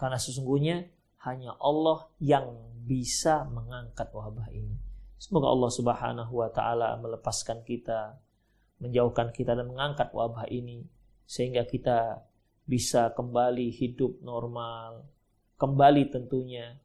Karena 0.00 0.16
sesungguhnya 0.16 0.88
hanya 1.28 1.52
Allah 1.60 2.08
yang 2.16 2.56
bisa 2.88 3.44
mengangkat 3.44 4.08
wabah 4.08 4.48
ini. 4.48 4.80
Semoga 5.20 5.52
Allah 5.52 5.68
subhanahu 5.68 6.32
wa 6.40 6.48
ta'ala 6.48 6.96
melepaskan 6.96 7.60
kita, 7.60 8.16
menjauhkan 8.80 9.28
kita 9.28 9.52
dan 9.52 9.68
mengangkat 9.68 10.08
wabah 10.16 10.48
ini. 10.48 10.88
Sehingga 11.28 11.68
kita 11.68 12.24
bisa 12.64 13.12
kembali 13.12 13.68
hidup 13.76 14.24
normal, 14.24 15.04
kembali 15.60 16.08
tentunya 16.08 16.80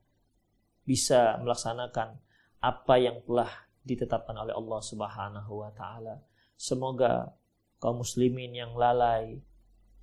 bisa 0.84 1.40
melaksanakan 1.40 2.20
apa 2.60 2.96
yang 3.00 3.24
telah 3.24 3.48
ditetapkan 3.88 4.36
oleh 4.36 4.52
Allah 4.52 4.82
Subhanahu 4.84 5.64
wa 5.64 5.72
taala. 5.72 6.20
Semoga 6.60 7.32
kaum 7.80 8.04
muslimin 8.04 8.52
yang 8.52 8.76
lalai 8.76 9.40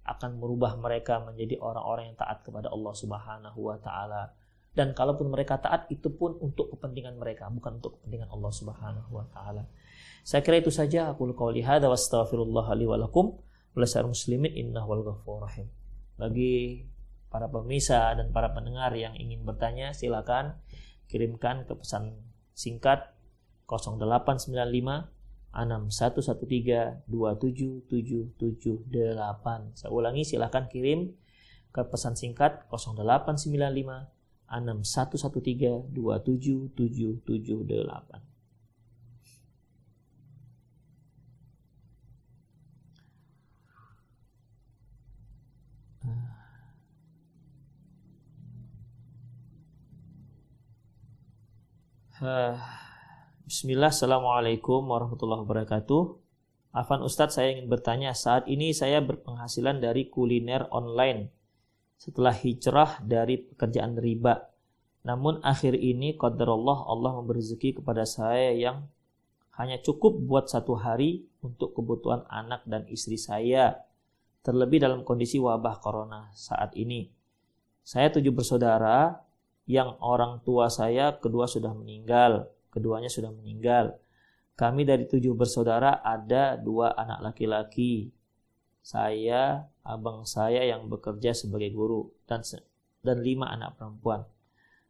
akan 0.03 0.43
merubah 0.43 0.75
mereka 0.75 1.23
menjadi 1.23 1.63
orang-orang 1.63 2.11
yang 2.13 2.19
taat 2.19 2.43
kepada 2.43 2.69
Allah 2.71 2.95
Subhanahu 2.95 3.59
wa 3.59 3.79
taala. 3.79 4.35
Dan 4.73 4.97
kalaupun 4.97 5.29
mereka 5.29 5.61
taat 5.61 5.87
itu 5.93 6.09
pun 6.17 6.41
untuk 6.41 6.73
kepentingan 6.75 7.21
mereka, 7.21 7.53
bukan 7.53 7.79
untuk 7.79 8.01
kepentingan 8.01 8.33
Allah 8.33 8.53
Subhanahu 8.53 9.11
wa 9.13 9.27
taala. 9.31 9.69
Saya 10.23 10.41
kira 10.43 10.63
itu 10.63 10.71
saja 10.71 11.11
aku 11.13 11.31
qauli 11.35 11.63
hadza 11.63 11.91
wa 11.91 11.99
astaghfirullah 11.99 12.67
li 12.79 12.87
wa 12.87 12.97
lakum 12.99 13.39
muslimin 13.75 14.53
innahu 14.53 14.87
wal 14.87 15.03
ghafurur 15.13 15.49
rahim. 15.49 15.67
Bagi 16.17 16.87
para 17.33 17.49
pemirsa 17.49 18.13
dan 18.13 18.29
para 18.31 18.53
pendengar 18.53 18.93
yang 18.93 19.17
ingin 19.17 19.43
bertanya 19.43 19.97
silakan 19.97 20.61
kirimkan 21.09 21.65
ke 21.65 21.73
pesan 21.77 22.21
singkat 22.53 23.13
0895 23.69 25.22
6113 25.53 27.05
27778. 27.09 29.77
Saya 29.77 29.93
ulangi 29.93 30.25
silakan 30.25 30.69
kirim 30.73 31.13
ke 31.73 31.81
pesan 31.89 32.17
singkat 32.17 32.69
0895 32.73 34.09
6113 34.49 35.93
27778. 35.93 38.21
Uh, 52.23 52.55
Bismillah, 53.53 53.93
Assalamualaikum 53.93 54.81
warahmatullahi 54.81 55.45
wabarakatuh. 55.45 56.03
Afan 56.73 57.05
Ustadz, 57.05 57.37
saya 57.37 57.53
ingin 57.53 57.69
bertanya, 57.69 58.17
saat 58.17 58.49
ini 58.49 58.73
saya 58.73 59.05
berpenghasilan 59.05 59.77
dari 59.77 60.09
kuliner 60.09 60.73
online 60.73 61.29
setelah 62.01 62.33
hijrah 62.33 63.05
dari 63.05 63.45
pekerjaan 63.45 64.01
riba. 64.01 64.49
Namun 65.05 65.45
akhir 65.45 65.77
ini, 65.77 66.17
qadarullah 66.17 66.89
Allah 66.89 67.21
memberi 67.21 67.45
kepada 67.77 68.09
saya 68.09 68.57
yang 68.57 68.89
hanya 69.61 69.77
cukup 69.85 70.17
buat 70.25 70.49
satu 70.49 70.73
hari 70.81 71.29
untuk 71.45 71.77
kebutuhan 71.77 72.25
anak 72.33 72.65
dan 72.65 72.89
istri 72.89 73.21
saya. 73.21 73.85
Terlebih 74.41 74.81
dalam 74.81 75.05
kondisi 75.05 75.37
wabah 75.37 75.77
corona 75.85 76.33
saat 76.33 76.73
ini. 76.73 77.05
Saya 77.85 78.09
tujuh 78.09 78.33
bersaudara, 78.33 79.21
yang 79.69 80.01
orang 80.01 80.41
tua 80.41 80.73
saya 80.73 81.21
kedua 81.21 81.45
sudah 81.45 81.77
meninggal, 81.77 82.49
keduanya 82.73 83.13
sudah 83.13 83.29
meninggal. 83.29 84.01
Kami 84.57 84.89
dari 84.89 85.05
tujuh 85.05 85.37
bersaudara 85.37 86.01
ada 86.01 86.57
dua 86.57 86.97
anak 86.97 87.33
laki-laki. 87.33 88.09
Saya, 88.83 89.71
abang 89.85 90.27
saya 90.27 90.65
yang 90.67 90.91
bekerja 90.91 91.37
sebagai 91.37 91.71
guru 91.71 92.11
dan 92.27 92.43
dan 93.05 93.23
lima 93.23 93.53
anak 93.53 93.79
perempuan. 93.79 94.27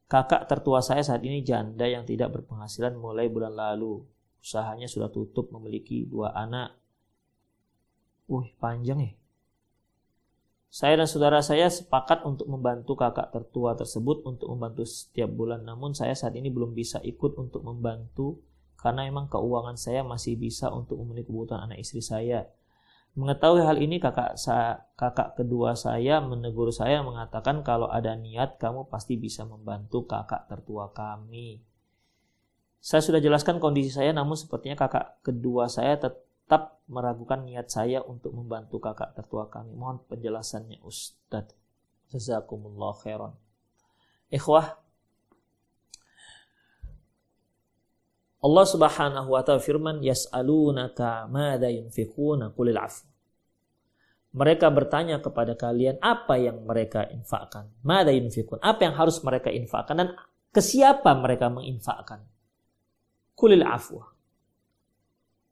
Kakak 0.09 0.45
tertua 0.49 0.85
saya 0.85 1.01
saat 1.01 1.25
ini 1.25 1.41
janda 1.41 1.89
yang 1.89 2.05
tidak 2.05 2.37
berpenghasilan 2.37 2.97
mulai 2.97 3.33
bulan 3.33 3.53
lalu. 3.53 4.05
Usahanya 4.43 4.85
sudah 4.91 5.09
tutup 5.09 5.49
memiliki 5.53 6.05
dua 6.05 6.37
anak. 6.37 6.77
Wih, 8.29 8.53
panjang 8.61 9.01
ya. 9.01 9.13
Saya 10.73 10.97
dan 10.97 11.05
saudara 11.05 11.45
saya 11.45 11.69
sepakat 11.69 12.25
untuk 12.25 12.49
membantu 12.49 12.97
kakak 12.97 13.29
tertua 13.29 13.77
tersebut 13.77 14.25
untuk 14.25 14.49
membantu 14.57 14.89
setiap 14.89 15.29
bulan. 15.29 15.69
Namun 15.69 15.93
saya 15.93 16.17
saat 16.17 16.33
ini 16.33 16.49
belum 16.49 16.73
bisa 16.73 16.97
ikut 17.05 17.37
untuk 17.37 17.61
membantu 17.61 18.41
karena 18.81 19.05
memang 19.05 19.29
keuangan 19.29 19.77
saya 19.77 20.01
masih 20.01 20.41
bisa 20.41 20.73
untuk 20.73 20.97
memenuhi 20.97 21.29
kebutuhan 21.29 21.69
anak 21.69 21.85
istri 21.85 22.01
saya. 22.01 22.49
Mengetahui 23.13 23.61
hal 23.61 23.77
ini 23.85 24.01
kakak 24.01 24.41
saya, 24.41 24.89
kakak 24.97 25.37
kedua 25.37 25.77
saya 25.77 26.25
menegur 26.25 26.73
saya 26.73 27.05
mengatakan 27.05 27.61
kalau 27.61 27.93
ada 27.93 28.17
niat 28.17 28.57
kamu 28.57 28.89
pasti 28.89 29.21
bisa 29.21 29.45
membantu 29.45 30.09
kakak 30.09 30.49
tertua 30.49 30.89
kami. 30.97 31.61
Saya 32.81 33.05
sudah 33.05 33.21
jelaskan 33.21 33.61
kondisi 33.61 33.93
saya 33.93 34.17
namun 34.17 34.41
sepertinya 34.41 34.89
kakak 34.89 35.21
kedua 35.21 35.69
saya 35.69 36.01
tetap 36.01 36.32
tetap 36.45 36.83
meragukan 36.91 37.47
niat 37.47 37.71
saya 37.71 38.05
untuk 38.05 38.35
membantu 38.37 38.83
kakak 38.83 39.17
tertua 39.17 39.49
kami. 39.49 39.73
Mohon 39.73 40.05
penjelasannya 40.11 40.83
Ustadz. 40.85 41.57
Jazakumullah 42.13 42.93
khairan. 43.01 43.33
Ikhwah, 44.29 44.83
Allah 48.43 48.67
Subhanahu 48.67 49.29
wa 49.33 49.41
taala 49.47 49.63
firman 49.63 50.03
yas'alunaka 50.03 51.31
madza 51.31 51.71
yunfiquna 51.71 52.51
qulil 52.51 52.77
afu. 52.77 53.07
Mereka 54.33 54.73
bertanya 54.73 55.21
kepada 55.21 55.53
kalian 55.55 56.01
apa 56.01 56.41
yang 56.41 56.65
mereka 56.65 57.05
infakkan. 57.13 57.69
Mada 57.85 58.09
yunfikun. 58.11 58.59
Apa 58.65 58.89
yang 58.89 58.97
harus 58.97 59.21
mereka 59.21 59.53
infakkan 59.53 59.95
dan 60.01 60.09
ke 60.49 60.65
siapa 60.65 61.13
mereka 61.21 61.53
menginfakkan. 61.53 62.25
Kulil 63.37 63.61
afwa. 63.61 64.09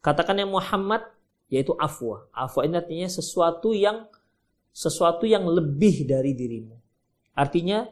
Katakan 0.01 0.41
yang 0.41 0.53
Muhammad 0.53 1.05
yaitu 1.53 1.77
afwa. 1.77 2.29
Afwa 2.33 2.65
ini 2.65 2.77
artinya 2.81 3.09
sesuatu 3.09 3.77
yang 3.77 4.09
sesuatu 4.71 5.27
yang 5.27 5.45
lebih 5.45 6.09
dari 6.09 6.33
dirimu. 6.33 6.77
Artinya 7.37 7.85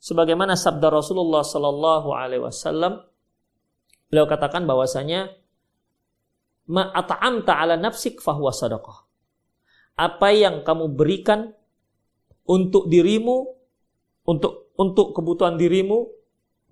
sebagaimana 0.00 0.56
sabda 0.56 0.88
Rasulullah 0.90 1.44
Sallallahu 1.44 2.08
Alaihi 2.10 2.42
Wasallam 2.42 3.04
beliau 4.10 4.26
katakan 4.26 4.66
bahwasanya 4.66 5.30
ma 6.72 6.88
at'amta 6.90 7.56
ala 7.60 7.76
nafsik 7.76 8.18
fahuwa 8.18 8.50
sadaqah 8.50 9.10
apa 10.00 10.28
yang 10.32 10.64
kamu 10.64 10.96
berikan 10.96 11.52
untuk 12.48 12.88
dirimu, 12.88 13.44
untuk 14.24 14.72
untuk 14.80 15.12
kebutuhan 15.12 15.60
dirimu, 15.60 16.08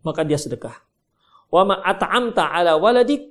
maka 0.01 0.25
dia 0.25 0.41
sedekah. 0.41 0.81
Wa 1.53 1.69
ma 1.69 1.85
at'amta 1.85 2.49
ala 2.49 2.81
waladik 2.81 3.29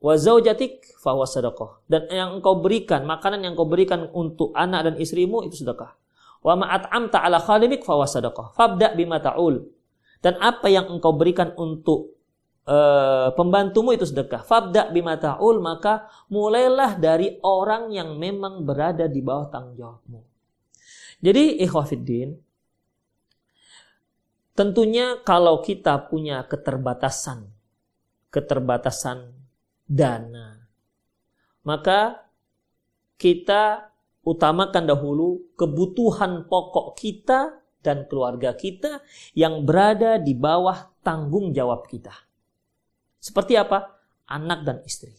wa 0.00 0.14
zaujatik 0.16 0.96
huwa 1.04 1.28
sedekah. 1.28 1.84
Dan 1.84 2.08
yang 2.08 2.40
engkau 2.40 2.58
berikan, 2.58 3.04
makanan 3.04 3.44
yang 3.44 3.52
engkau 3.54 3.68
berikan 3.68 4.08
untuk 4.16 4.50
anak 4.56 4.90
dan 4.90 4.94
istrimu 4.96 5.44
itu 5.44 5.60
sedekah. 5.60 5.94
Wa 6.40 6.56
ma 6.56 6.72
at'amta 6.72 7.20
ala 7.20 7.38
khalimik 7.38 7.84
huwa 7.84 8.08
sedekah. 8.08 8.56
Fabda 8.56 8.96
bima 8.96 9.20
ta'ul. 9.20 9.60
Dan 10.20 10.40
apa 10.40 10.68
yang 10.72 10.88
engkau 10.88 11.16
berikan 11.16 11.52
untuk 11.56 12.16
uh, 12.64 13.32
pembantumu 13.36 13.92
itu 13.92 14.08
sedekah. 14.08 14.40
Fabda 14.44 14.88
bima 14.88 15.20
ta'ul 15.20 15.60
maka 15.60 16.08
mulailah 16.32 16.96
dari 16.96 17.36
orang 17.44 17.92
yang 17.92 18.16
memang 18.16 18.64
berada 18.64 19.04
di 19.04 19.20
bawah 19.20 19.52
tanggung 19.52 19.76
jawabmu. 19.76 20.20
Jadi 21.20 21.60
ikhwafiddin 21.60 22.32
tentunya 24.56 25.20
kalau 25.24 25.60
kita 25.60 26.08
punya 26.08 26.44
keterbatasan 26.48 27.48
keterbatasan 28.28 29.39
dana 29.90 30.62
maka 31.66 32.30
kita 33.20 33.90
utamakan 34.24 34.88
dahulu 34.88 35.52
kebutuhan 35.58 36.48
pokok 36.48 36.96
kita 36.96 37.60
dan 37.80 38.04
keluarga 38.08 38.52
kita 38.56 39.00
yang 39.32 39.64
berada 39.64 40.20
di 40.20 40.36
bawah 40.36 40.92
tanggung 41.00 41.52
jawab 41.56 41.88
kita. 41.88 42.12
Seperti 43.20 43.56
apa? 43.56 44.00
Anak 44.28 44.64
dan 44.64 44.76
istri. 44.84 45.12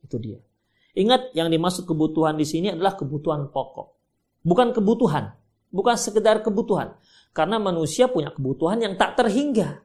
Itu 0.00 0.16
dia. 0.16 0.40
Ingat 0.96 1.36
yang 1.36 1.52
dimaksud 1.52 1.86
kebutuhan 1.86 2.36
di 2.36 2.44
sini 2.48 2.72
adalah 2.72 2.96
kebutuhan 2.96 3.52
pokok. 3.52 3.88
Bukan 4.44 4.72
kebutuhan. 4.72 5.36
Bukan 5.70 5.96
sekedar 5.96 6.42
kebutuhan. 6.42 6.96
Karena 7.30 7.62
manusia 7.62 8.10
punya 8.10 8.34
kebutuhan 8.34 8.82
yang 8.82 8.98
tak 8.98 9.14
terhingga. 9.16 9.84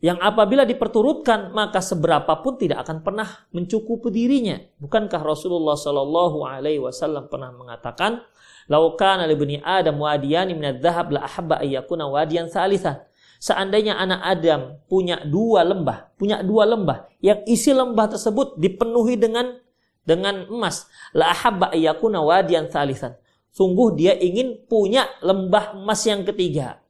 Yang 0.00 0.18
apabila 0.24 0.64
diperturutkan 0.64 1.52
maka 1.52 1.84
seberapa 1.84 2.40
pun 2.40 2.56
tidak 2.56 2.88
akan 2.88 3.04
pernah 3.04 3.28
mencukupi 3.52 4.08
dirinya. 4.08 4.56
Bukankah 4.80 5.20
Rasulullah 5.20 5.76
Shallallahu 5.76 6.40
Alaihi 6.48 6.80
Wasallam 6.80 7.28
pernah 7.28 7.52
mengatakan, 7.52 8.24
"Laukan 8.64 9.20
alibni 9.20 9.60
Adam 9.60 10.00
wadiyani 10.00 10.56
minad 10.56 10.80
dhahab 10.80 11.12
la 11.12 11.28
ahabba 11.28 11.60
ayyakuna 11.60 12.08
wadiyan 12.08 12.48
salisan." 12.48 13.04
Seandainya 13.40 13.96
anak 13.96 14.20
Adam 14.24 14.60
punya 14.88 15.20
dua 15.24 15.64
lembah, 15.64 16.12
punya 16.16 16.40
dua 16.44 16.68
lembah, 16.68 17.08
yang 17.24 17.40
isi 17.48 17.72
lembah 17.72 18.16
tersebut 18.16 18.56
dipenuhi 18.56 19.16
dengan 19.16 19.56
dengan 20.04 20.48
emas, 20.48 20.88
la 21.12 21.32
ahabba 21.32 21.72
ayyakuna 21.76 22.24
wadiyan 22.24 22.72
thalithan. 22.72 23.16
Sungguh 23.52 23.96
dia 23.96 24.16
ingin 24.16 24.64
punya 24.64 25.08
lembah 25.20 25.76
emas 25.76 26.00
yang 26.08 26.24
ketiga. 26.24 26.80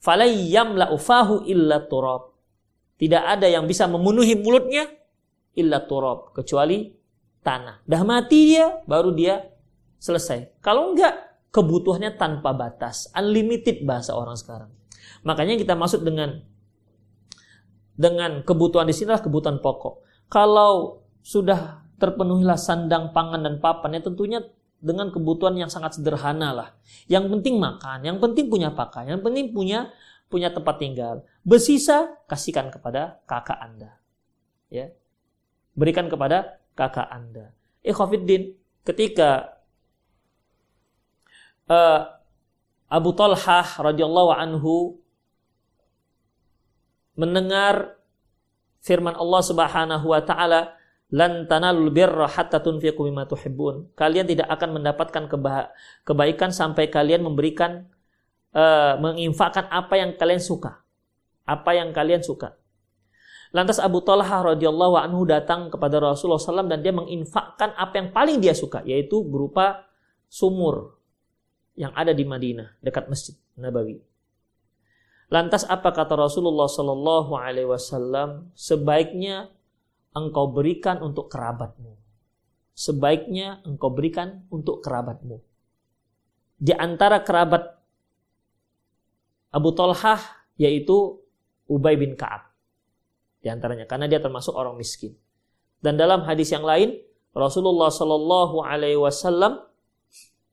Falayyam 0.00 0.78
la 0.78 0.90
ufahu 0.90 1.44
illa 1.44 1.84
turab. 1.84 2.29
Tidak 3.00 3.22
ada 3.24 3.48
yang 3.48 3.64
bisa 3.64 3.88
memenuhi 3.88 4.36
mulutnya 4.36 4.84
illa 5.56 5.80
turab 5.88 6.36
kecuali 6.36 6.92
tanah. 7.40 7.80
Dah 7.88 8.02
mati 8.04 8.52
dia 8.52 8.84
baru 8.84 9.16
dia 9.16 9.40
selesai. 9.96 10.60
Kalau 10.60 10.92
enggak 10.92 11.16
kebutuhannya 11.48 12.14
tanpa 12.20 12.52
batas, 12.52 13.08
unlimited 13.16 13.82
bahasa 13.88 14.12
orang 14.12 14.36
sekarang. 14.36 14.70
Makanya 15.24 15.56
kita 15.56 15.72
masuk 15.74 16.04
dengan 16.04 16.44
dengan 18.00 18.40
kebutuhan 18.44 18.88
di 18.88 18.94
sini 18.96 19.12
adalah 19.12 19.24
kebutuhan 19.24 19.58
pokok. 19.60 20.04
Kalau 20.30 21.04
sudah 21.20 21.84
terpenuhilah 22.00 22.56
sandang, 22.56 23.12
pangan 23.12 23.44
dan 23.44 23.60
papan, 23.60 24.00
ya 24.00 24.00
tentunya 24.00 24.40
dengan 24.80 25.12
kebutuhan 25.12 25.52
yang 25.60 25.68
sangat 25.68 26.00
sederhana 26.00 26.56
lah. 26.56 26.68
Yang 27.04 27.28
penting 27.28 27.60
makan, 27.60 28.08
yang 28.08 28.16
penting 28.16 28.48
punya 28.48 28.72
pakaian, 28.72 29.20
yang 29.20 29.22
penting 29.24 29.52
punya 29.52 29.92
punya 30.32 30.48
tempat 30.48 30.80
tinggal. 30.80 31.26
Bersisa 31.40 32.20
kasihkan 32.28 32.68
kepada 32.68 33.20
kakak 33.24 33.56
Anda. 33.56 33.96
Ya. 34.68 34.92
Berikan 35.72 36.12
kepada 36.12 36.60
kakak 36.76 37.08
Anda. 37.08 37.56
Ikhwafiddin, 37.80 38.54
ketika 38.84 39.56
uh, 41.70 42.12
Abu 42.90 43.14
Talhah 43.14 43.66
radhiyallahu 43.78 44.30
anhu 44.34 44.98
mendengar 47.14 48.00
firman 48.82 49.14
Allah 49.14 49.42
Subhanahu 49.44 50.06
wa 50.10 50.20
taala 50.24 50.74
lan 51.10 51.46
tanalul 51.46 51.90
birra 51.90 52.26
hatta 52.26 52.58
tunfiqu 52.58 53.02
mimma 53.06 53.26
tuhibbun. 53.30 53.94
Kalian 53.94 54.26
tidak 54.26 54.48
akan 54.50 54.80
mendapatkan 54.80 55.24
keba 55.26 55.70
kebaikan 56.06 56.50
sampai 56.50 56.90
kalian 56.90 57.22
memberikan 57.26 57.86
uh, 58.54 58.98
menginfakkan 58.98 59.70
apa 59.70 59.94
yang 59.98 60.10
kalian 60.16 60.42
suka. 60.42 60.79
Apa 61.50 61.74
yang 61.74 61.90
kalian 61.90 62.22
suka. 62.22 62.54
Lantas 63.50 63.82
Abu 63.82 63.98
Talha 64.06 64.54
radhiyallahu 64.54 64.94
anhu 64.94 65.26
datang 65.26 65.74
kepada 65.74 65.98
Rasulullah 65.98 66.38
SAW 66.38 66.70
dan 66.70 66.86
dia 66.86 66.94
menginfakkan 66.94 67.74
apa 67.74 67.98
yang 67.98 68.14
paling 68.14 68.38
dia 68.38 68.54
suka, 68.54 68.86
yaitu 68.86 69.26
berupa 69.26 69.90
sumur 70.30 71.02
yang 71.74 71.90
ada 71.98 72.14
di 72.14 72.22
Madinah 72.22 72.78
dekat 72.78 73.10
Masjid 73.10 73.34
Nabawi. 73.58 73.98
Lantas 75.30 75.66
apa 75.66 75.90
kata 75.90 76.14
Rasulullah 76.14 76.70
Sallallahu 76.70 77.34
Alaihi 77.34 77.66
Wasallam? 77.66 78.54
Sebaiknya 78.54 79.50
engkau 80.14 80.50
berikan 80.50 81.02
untuk 81.02 81.30
kerabatmu. 81.30 81.94
Sebaiknya 82.74 83.62
engkau 83.62 83.90
berikan 83.94 84.46
untuk 84.50 84.82
kerabatmu. 84.82 85.38
Di 86.58 86.74
antara 86.74 87.22
kerabat 87.22 87.78
Abu 89.50 89.70
Talhah 89.74 90.18
yaitu 90.58 91.18
Ubay 91.70 91.94
bin 91.94 92.18
Ka'ab. 92.18 92.50
Di 93.40 93.48
antaranya 93.48 93.86
karena 93.86 94.10
dia 94.10 94.18
termasuk 94.18 94.52
orang 94.52 94.74
miskin. 94.74 95.14
Dan 95.80 95.96
dalam 95.96 96.26
hadis 96.26 96.50
yang 96.50 96.66
lain 96.66 96.98
Rasulullah 97.30 97.88
Sallallahu 97.88 98.60
Alaihi 98.66 98.98
Wasallam 98.98 99.70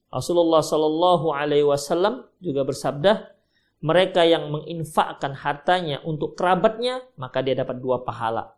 Rasulullah 0.07 0.63
Sallallahu 0.63 1.35
Alaihi 1.35 1.67
Wasallam 1.67 2.23
juga 2.39 2.63
bersabda, 2.63 3.35
mereka 3.83 4.23
yang 4.23 4.49
menginfakkan 4.49 5.35
hartanya 5.35 5.99
untuk 6.07 6.33
kerabatnya, 6.39 7.03
maka 7.19 7.43
dia 7.43 7.53
dapat 7.53 7.77
dua 7.83 8.01
pahala. 8.01 8.55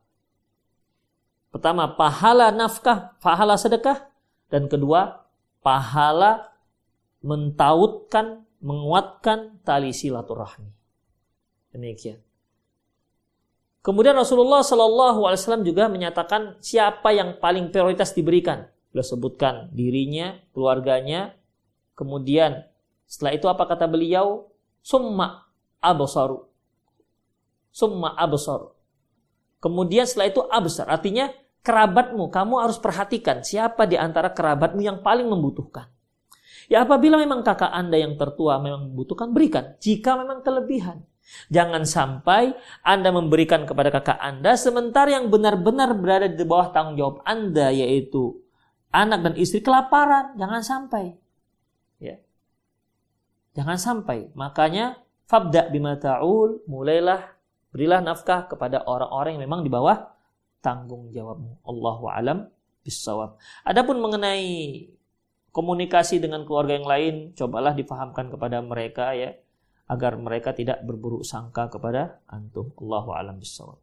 Pertama, 1.50 1.90
pahala 1.98 2.54
nafkah, 2.54 3.18
pahala 3.18 3.58
sedekah. 3.58 4.14
Dan 4.54 4.70
kedua, 4.70 5.26
pahala 5.66 6.54
mentautkan, 7.26 8.46
menguatkan 8.62 9.58
tali 9.66 9.90
silaturahmi. 9.90 10.70
Demikian. 11.74 12.22
Kemudian 13.80 14.16
Rasulullah 14.16 14.60
Shallallahu 14.60 15.24
Alaihi 15.24 15.40
Wasallam 15.40 15.64
juga 15.64 15.88
menyatakan 15.88 16.60
siapa 16.60 17.16
yang 17.16 17.40
paling 17.40 17.72
prioritas 17.72 18.12
diberikan. 18.12 18.68
Beliau 18.92 19.06
sebutkan 19.08 19.72
dirinya, 19.72 20.36
keluarganya. 20.52 21.38
Kemudian 21.96 22.68
setelah 23.08 23.34
itu 23.36 23.48
apa 23.48 23.64
kata 23.66 23.88
beliau? 23.88 24.50
summa 24.80 25.48
absaru. 25.80 26.48
Summa 27.70 28.16
absaru. 28.16 28.74
Kemudian 29.60 30.08
setelah 30.08 30.28
itu 30.32 30.42
absar, 30.48 30.88
artinya 30.88 31.32
kerabatmu, 31.62 32.32
kamu 32.32 32.54
harus 32.64 32.80
perhatikan 32.80 33.44
siapa 33.44 33.84
di 33.84 34.00
antara 34.00 34.32
kerabatmu 34.32 34.80
yang 34.80 35.04
paling 35.04 35.28
membutuhkan. 35.28 35.92
Ya 36.72 36.86
apabila 36.86 37.20
memang 37.20 37.44
kakak 37.44 37.70
Anda 37.74 38.00
yang 38.00 38.16
tertua 38.16 38.62
memang 38.62 38.94
membutuhkan, 38.94 39.36
berikan. 39.36 39.76
Jika 39.82 40.16
memang 40.16 40.46
kelebihan. 40.46 41.04
Jangan 41.50 41.86
sampai 41.86 42.54
Anda 42.82 43.10
memberikan 43.14 43.66
kepada 43.66 43.90
kakak 43.90 44.20
Anda 44.20 44.58
sementara 44.58 45.14
yang 45.14 45.30
benar-benar 45.30 45.94
berada 45.98 46.28
di 46.30 46.46
bawah 46.46 46.74
tanggung 46.74 46.98
jawab 46.98 47.16
Anda 47.26 47.70
yaitu 47.74 48.42
anak 48.90 49.26
dan 49.26 49.34
istri 49.38 49.62
kelaparan. 49.62 50.38
Jangan 50.38 50.62
sampai. 50.62 51.14
Ya. 52.02 52.18
Jangan 53.54 53.78
sampai. 53.78 54.30
Makanya 54.34 55.02
fabda 55.30 55.70
bima 55.70 55.98
ta'ul, 55.98 56.66
mulailah 56.66 57.40
Berilah 57.70 58.02
nafkah 58.02 58.50
kepada 58.50 58.82
orang-orang 58.90 59.38
yang 59.38 59.46
memang 59.46 59.62
di 59.62 59.70
bawah 59.70 60.10
tanggung 60.58 61.14
jawabmu. 61.14 61.62
Allahu 61.62 62.10
alam 62.10 62.50
bisawab. 62.82 63.38
Adapun 63.62 64.02
mengenai 64.02 64.90
komunikasi 65.54 66.18
dengan 66.18 66.50
keluarga 66.50 66.74
yang 66.74 66.90
lain, 66.90 67.14
cobalah 67.38 67.78
difahamkan 67.78 68.34
kepada 68.34 68.58
mereka 68.66 69.14
ya 69.14 69.38
agar 69.90 70.14
mereka 70.22 70.54
tidak 70.54 70.86
berburuk 70.86 71.26
sangka 71.26 71.66
kepada 71.66 72.22
antum. 72.30 72.70
Allahu 72.78 73.10
alam 73.18 73.42
bisawab. 73.42 73.82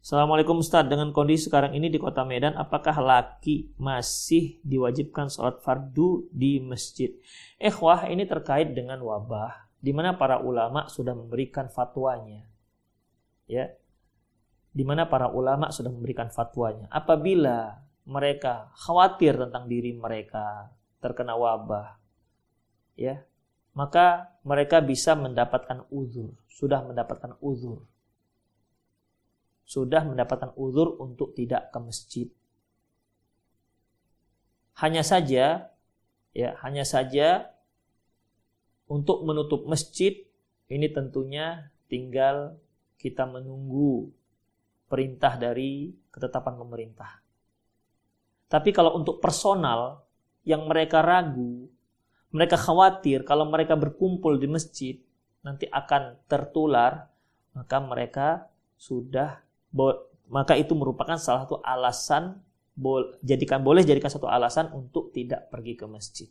Assalamualaikum 0.00 0.64
Ustaz, 0.64 0.88
dengan 0.88 1.12
kondisi 1.12 1.52
sekarang 1.52 1.76
ini 1.76 1.92
di 1.92 2.00
kota 2.00 2.24
Medan, 2.24 2.56
apakah 2.56 3.04
laki 3.04 3.76
masih 3.76 4.56
diwajibkan 4.64 5.28
sholat 5.28 5.60
fardu 5.60 6.24
di 6.32 6.56
masjid? 6.56 7.12
Eh 7.60 7.76
wah, 7.76 8.08
ini 8.08 8.24
terkait 8.24 8.72
dengan 8.72 8.96
wabah, 9.04 9.68
di 9.76 9.92
mana 9.92 10.16
para 10.16 10.40
ulama 10.40 10.88
sudah 10.88 11.12
memberikan 11.12 11.68
fatwanya. 11.68 12.48
Ya, 13.44 13.76
di 14.72 14.88
mana 14.88 15.04
para 15.04 15.28
ulama 15.28 15.68
sudah 15.68 15.92
memberikan 15.92 16.32
fatwanya. 16.32 16.88
Apabila 16.88 17.84
mereka 18.10 18.74
khawatir 18.74 19.38
tentang 19.38 19.70
diri 19.70 19.94
mereka 19.94 20.74
terkena 20.98 21.38
wabah, 21.38 21.94
ya, 22.98 23.22
maka 23.78 24.34
mereka 24.42 24.82
bisa 24.82 25.14
mendapatkan 25.14 25.86
uzur, 25.94 26.34
sudah 26.50 26.82
mendapatkan 26.82 27.38
uzur 27.38 27.86
sudah 29.70 30.02
mendapatkan 30.02 30.50
uzur 30.58 30.98
untuk 30.98 31.30
tidak 31.38 31.70
ke 31.70 31.78
masjid. 31.78 32.26
Hanya 34.82 35.06
saja 35.06 35.70
ya, 36.34 36.50
hanya 36.66 36.82
saja 36.82 37.54
untuk 38.90 39.22
menutup 39.22 39.70
masjid 39.70 40.26
ini 40.66 40.90
tentunya 40.90 41.70
tinggal 41.86 42.58
kita 42.98 43.30
menunggu 43.30 44.10
perintah 44.90 45.38
dari 45.38 45.94
ketetapan 46.10 46.58
pemerintah. 46.58 47.19
Tapi 48.50 48.74
kalau 48.74 48.98
untuk 48.98 49.22
personal 49.22 50.02
yang 50.42 50.66
mereka 50.66 50.98
ragu, 51.06 51.70
mereka 52.34 52.58
khawatir 52.58 53.22
kalau 53.22 53.46
mereka 53.46 53.78
berkumpul 53.78 54.42
di 54.42 54.50
masjid 54.50 54.98
nanti 55.46 55.70
akan 55.70 56.18
tertular, 56.26 57.06
maka 57.54 57.76
mereka 57.78 58.50
sudah 58.74 59.38
maka 60.30 60.58
itu 60.58 60.74
merupakan 60.74 61.14
salah 61.14 61.46
satu 61.46 61.62
alasan 61.62 62.42
jadikan 63.22 63.62
boleh 63.62 63.86
jadikan 63.86 64.10
satu 64.10 64.26
alasan 64.26 64.72
untuk 64.74 65.14
tidak 65.14 65.46
pergi 65.46 65.78
ke 65.78 65.86
masjid. 65.86 66.28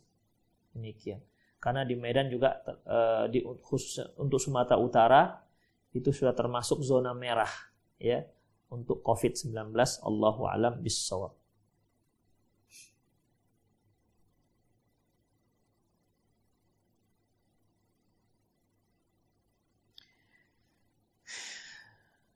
Demikian. 0.76 1.24
Karena 1.60 1.84
di 1.84 1.96
Medan 1.96 2.32
juga 2.32 2.60
uh, 2.66 3.28
di 3.28 3.44
khusus 3.44 4.00
untuk 4.16 4.40
Sumatera 4.40 4.80
Utara 4.80 5.22
itu 5.92 6.08
sudah 6.12 6.32
termasuk 6.32 6.80
zona 6.80 7.12
merah 7.12 7.50
ya 8.00 8.24
untuk 8.72 9.04
COVID-19 9.04 9.72
Allahu 10.04 10.48
alam 10.48 10.80
bisawab. 10.80 11.39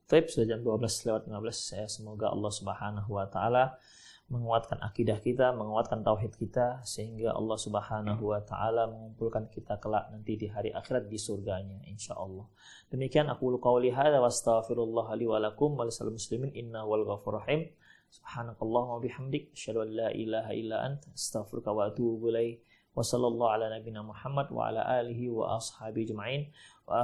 Taib 0.04 0.28
sudah 0.28 0.44
jam 0.44 0.60
12 0.60 1.08
lewat 1.08 1.22
15. 1.32 1.56
Saya 1.56 1.86
semoga 1.88 2.28
Allah 2.28 2.52
Subhanahu 2.52 3.08
wa 3.08 3.24
taala 3.24 3.80
menguatkan 4.28 4.76
akidah 4.84 5.16
kita, 5.16 5.56
menguatkan 5.56 6.04
tauhid 6.04 6.36
kita 6.36 6.84
sehingga 6.84 7.32
Allah 7.32 7.56
Subhanahu 7.56 8.20
wa 8.20 8.40
taala 8.44 8.84
mengumpulkan 8.88 9.48
kita 9.48 9.80
kelak 9.80 10.12
nanti 10.12 10.36
di 10.36 10.48
hari 10.52 10.76
akhirat 10.76 11.08
di 11.08 11.16
surganya 11.16 11.80
insyaallah. 11.88 12.44
Demikian 12.92 13.32
aku 13.32 13.56
qauli 13.56 13.92
hadza 13.92 14.20
wa 14.20 14.28
astaghfirullah 14.28 15.08
li 15.16 15.24
wa 15.24 15.40
lakum 15.40 15.72
wa 15.72 15.88
lisal 15.88 16.12
muslimin 16.12 16.52
inna 16.52 16.84
wal 16.84 17.04
ghafur 17.08 17.40
rahim. 17.40 17.68
Subhanakallahumma 18.12 19.00
bihamdik 19.00 19.56
asyhadu 19.56 19.88
an 19.88 19.90
la 19.92 20.08
ilaha 20.12 20.52
illa 20.52 20.76
anta 20.84 21.08
astaghfiruka 21.16 21.72
wa 21.72 21.88
atubu 21.88 22.28
ilaik. 22.28 22.60
Wa 22.94 23.02
sallallahu 23.02 23.50
ala 23.50 23.74
nabiyyina 23.74 24.06
Muhammad 24.06 24.52
wa 24.54 24.70
ala 24.70 24.86
alihi 24.86 25.26
wa 25.26 25.58
ashabi 25.58 26.06
jema'in. 26.06 26.48
Wa 26.84 27.00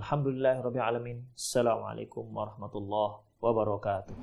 alhamdulillahi 0.00 0.64
rabbil 0.64 0.80
alamin. 0.80 1.18
Assalamualaikum 1.36 2.24
warahmatullahi 2.32 3.20
wabarakatuh. 3.44 4.16